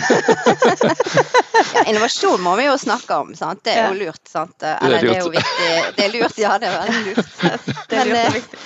Ja, 1.74 1.84
innovasjon 1.91 2.41
må 2.41 2.53
vi 2.55 2.66
jo 2.66 2.76
snakke 2.80 3.18
om, 3.20 3.34
sant? 3.36 3.62
det 3.66 3.74
er 3.76 3.89
jo 3.91 3.99
lurt. 3.99 4.22
Sant? 4.30 4.64
Eller 4.64 5.03
det 5.03 5.16
er 5.18 5.20
jo 5.26 5.32
viktig. 5.34 5.70
Det 5.97 6.05
er 6.05 6.14
lurt, 6.14 6.38
ja, 6.39 6.55
det 6.62 6.70
er 6.70 6.78
veldig 6.78 7.01
lurt. 7.10 7.34
Det 7.89 7.97
er 7.99 8.10
lurt 8.10 8.20
eh, 8.24 8.34
viktig. 8.38 8.60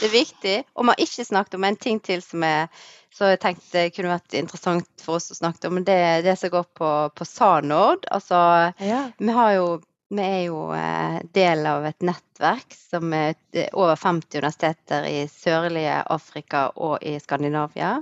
Det 0.00 0.08
er 0.08 0.12
viktig. 0.14 0.56
Og 0.74 0.86
vi 0.86 0.92
har 0.94 1.02
ikke 1.04 1.24
snakket 1.26 1.58
om 1.58 1.66
en 1.68 1.76
ting 1.76 2.00
til 2.04 2.22
som 2.24 2.42
er 2.46 2.68
så 3.14 3.28
jeg 3.30 3.40
tenkte 3.44 3.78
det 3.78 3.92
kunne 3.94 4.10
vært 4.16 4.34
interessant 4.34 4.88
for 5.04 5.20
oss 5.20 5.30
å 5.30 5.36
snakke 5.38 5.68
om. 5.70 5.76
Det 5.86 5.98
det 6.26 6.32
som 6.40 6.50
går 6.50 6.64
på, 6.74 6.88
på 7.14 7.26
SANORD. 7.28 8.08
Altså, 8.10 8.38
Ja. 8.82 9.04
vi, 9.18 9.28
har 9.36 9.52
jo, 9.54 9.68
vi 10.10 10.22
er 10.24 10.40
jo 10.48 10.64
eh, 10.74 11.20
del 11.36 11.62
av 11.70 11.86
et 11.86 12.02
nettverk 12.02 12.74
som 12.74 13.12
er 13.14 13.36
er 13.54 13.70
over 13.72 13.94
50 13.94 14.40
universiteter 14.42 15.06
i 15.06 15.28
sørlige 15.30 16.00
Afrika 16.10 16.66
og 16.74 16.98
i 17.06 17.14
Skandinavia. 17.22 18.00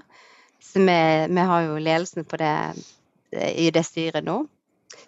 Så 0.64 0.80
vi, 0.80 0.96
vi 1.28 1.44
har 1.50 1.66
jo 1.68 1.76
ledelsen 1.76 2.24
på 2.24 2.40
det 2.40 2.54
eh, 3.36 3.52
i 3.66 3.68
det 3.70 3.84
styret 3.84 4.24
nå. 4.24 4.46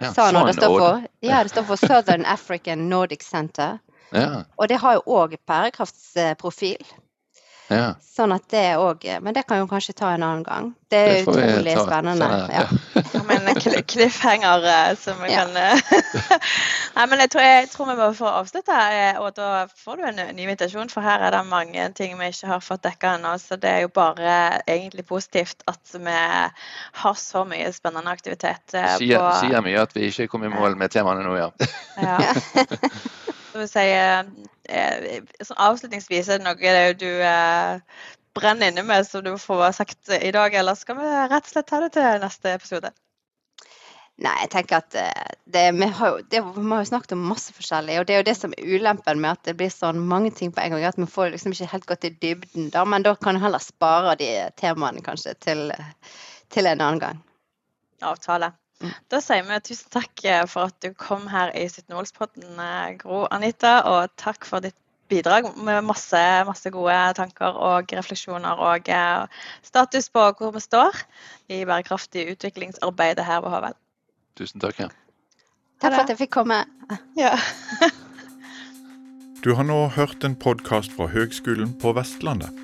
Ja, 0.01 0.13
SANORD 0.13 0.51
det 0.53 0.59
står 0.59 0.79
for, 0.79 1.09
ja, 1.25 1.41
det 1.43 1.53
står 1.55 1.65
for 1.69 1.81
Southern 1.81 2.25
African 2.29 2.89
Nordic 2.91 3.25
Center. 3.25 3.79
Ja, 4.13 4.45
Og 4.57 4.69
det 4.69 4.77
har 4.85 4.99
jo 4.99 5.03
òg 5.17 5.39
bærekraftsprofil. 5.49 6.85
Ja. 7.73 7.95
Sånn 8.15 8.31
at 8.35 8.45
det 8.53 8.77
òg 8.77 9.03
Men 9.25 9.35
det 9.35 9.47
kan 9.49 9.59
jo 9.59 9.67
kanskje 9.67 9.95
ta 9.97 10.11
en 10.15 10.23
annen 10.23 10.43
gang. 10.45 10.67
Det 10.93 10.99
er 11.01 11.13
Det 11.15 11.23
utrolig 11.25 11.73
ta 11.75 11.85
spennende. 11.87 12.27
Ja. 12.53 12.67
Ja. 13.15 13.23
men 13.27 13.49
en 13.49 13.57
cl- 13.57 13.83
cliffhanger 13.89 14.67
eh, 14.71 14.91
som 15.01 15.19
vi 15.23 15.33
Ja. 15.33 15.45
kan 15.47 15.57
eh, 15.57 16.39
Nei, 16.97 17.07
men 17.11 17.19
jeg 17.25 17.31
tror, 17.33 17.43
jeg 17.43 17.71
tror 17.73 17.89
vi 17.91 17.97
må 17.99 18.09
få 18.15 18.29
avslutte, 18.31 18.71
her, 18.77 19.19
og 19.19 19.33
da 19.35 19.67
får 19.81 19.97
du 19.97 20.05
en 20.11 20.21
ny 20.37 20.45
invitasjon. 20.45 20.93
For 20.93 21.03
her 21.03 21.25
er 21.27 21.35
det 21.35 21.43
mange 21.49 21.89
ting 21.99 22.15
vi 22.21 22.29
ikke 22.31 22.53
har 22.53 22.63
fått 22.63 22.85
dekka 22.87 23.17
ennå. 23.19 23.35
Så 23.43 23.57
det 23.59 23.71
er 23.73 23.81
jo 23.87 23.91
bare 23.97 24.61
egentlig 24.69 25.07
positivt 25.09 25.65
at 25.67 25.97
vi 25.97 26.15
har 27.03 27.19
så 27.19 27.43
mye 27.49 27.73
spennende 27.75 28.13
aktivitet 28.15 28.77
eh, 28.79 28.95
Sier, 29.01 29.19
på 29.19 29.35
sier 29.43 29.65
mye 29.67 29.83
at 29.83 29.97
vi 29.97 30.07
ikke 30.13 30.29
kom 30.31 30.45
i 30.47 30.53
mål 30.53 30.77
med 30.79 30.95
temaene 30.95 31.25
nå, 31.27 31.35
ja. 31.41 31.51
Ja. 31.99 32.19
Så 33.55 33.61
vi 33.63 33.67
si, 33.71 33.83
eh, 33.87 34.19
eh, 34.19 34.25
sånn 34.25 34.54
avslutningsvis, 34.69 36.29
er 36.29 36.41
det 36.41 36.47
noe 36.47 36.85
du 36.99 37.09
eh, 37.09 37.81
brenner 38.35 38.73
inne 38.73 38.85
med 38.87 39.07
som 39.07 39.25
du 39.25 39.35
får 39.39 39.73
sagt 39.73 40.11
i 40.21 40.33
dag, 40.35 40.55
eller 40.55 40.75
skal 40.79 40.99
vi 40.99 41.09
rett 41.09 41.45
og 41.45 41.53
slett 41.53 41.71
ta 41.71 41.81
det 41.85 41.93
til 41.97 42.23
neste 42.23 42.55
episode? 42.55 42.93
Nei, 44.23 44.35
jeg 44.45 44.51
tenker 44.53 44.79
at 44.79 44.95
eh, 44.95 45.31
det, 45.51 45.65
vi, 45.75 45.87
har 45.99 46.13
jo, 46.13 46.19
det, 46.31 46.41
vi 46.55 46.65
har 46.71 46.83
jo 46.85 46.91
snakket 46.93 47.17
om 47.17 47.25
masse 47.33 47.55
forskjellig, 47.57 47.99
og 47.99 48.07
det 48.07 48.15
er 48.15 48.23
jo 48.23 48.29
det 48.29 48.37
som 48.39 48.55
er 48.55 48.77
ulempen 48.77 49.19
med 49.23 49.35
at 49.35 49.49
det 49.49 49.57
blir 49.59 49.73
sånn 49.75 49.99
mange 49.99 50.31
ting 50.39 50.55
på 50.55 50.63
en 50.63 50.77
gang, 50.77 50.87
at 50.87 51.01
vi 51.01 51.09
får 51.11 51.33
liksom 51.35 51.55
ikke 51.55 51.71
helt 51.73 51.89
gått 51.91 52.07
i 52.07 52.15
dybden, 52.23 52.71
da, 52.75 52.87
men 52.87 53.03
da 53.07 53.17
kan 53.19 53.35
vi 53.35 53.43
heller 53.43 53.63
spare 53.63 54.15
de 54.21 54.31
temaene 54.61 55.03
kanskje 55.03 55.35
til, 55.43 55.73
til 56.55 56.71
en 56.71 56.79
annen 56.79 57.03
gang. 57.03 57.25
avtale. 58.05 58.53
Da 59.13 59.21
sier 59.23 59.45
vi 59.49 59.61
tusen 59.65 59.91
takk 59.95 60.25
eh, 60.29 60.45
for 60.51 60.71
at 60.73 60.79
du 60.85 60.91
kom 60.99 61.29
her 61.31 61.53
i 61.57 61.67
17-årspodden, 61.69 62.59
Gro 63.01 63.25
Anita, 63.35 63.81
og 63.91 64.13
takk 64.21 64.49
for 64.49 64.65
ditt 64.65 64.79
bidrag 65.09 65.49
med 65.57 65.85
masse, 65.85 66.21
masse 66.49 66.71
gode 66.73 66.97
tanker 67.19 67.57
og 67.61 67.93
refleksjoner 67.93 68.61
og 68.61 68.89
eh, 68.89 69.43
status 69.67 70.09
på 70.13 70.27
hvor 70.39 70.55
vi 70.55 70.63
står 70.65 71.05
i 71.53 71.65
bærekraftig 71.65 72.27
utviklingsarbeidet 72.35 73.27
her 73.27 73.45
ved 73.45 73.55
HVL. 73.55 73.79
Tusen 74.41 74.65
takk. 74.65 74.81
Ja. 74.81 74.89
Takk 75.83 75.93
for 75.93 76.03
at 76.07 76.15
jeg 76.15 76.23
fikk 76.25 76.35
komme. 76.41 76.65
Ja. 77.19 77.37
Du 79.45 79.53
har 79.55 79.67
nå 79.69 79.77
hørt 79.93 80.25
en 80.25 80.37
podkast 80.41 80.95
fra 80.97 81.11
Høgskolen 81.13 81.75
på 81.81 81.93
Vestlandet. 81.97 82.64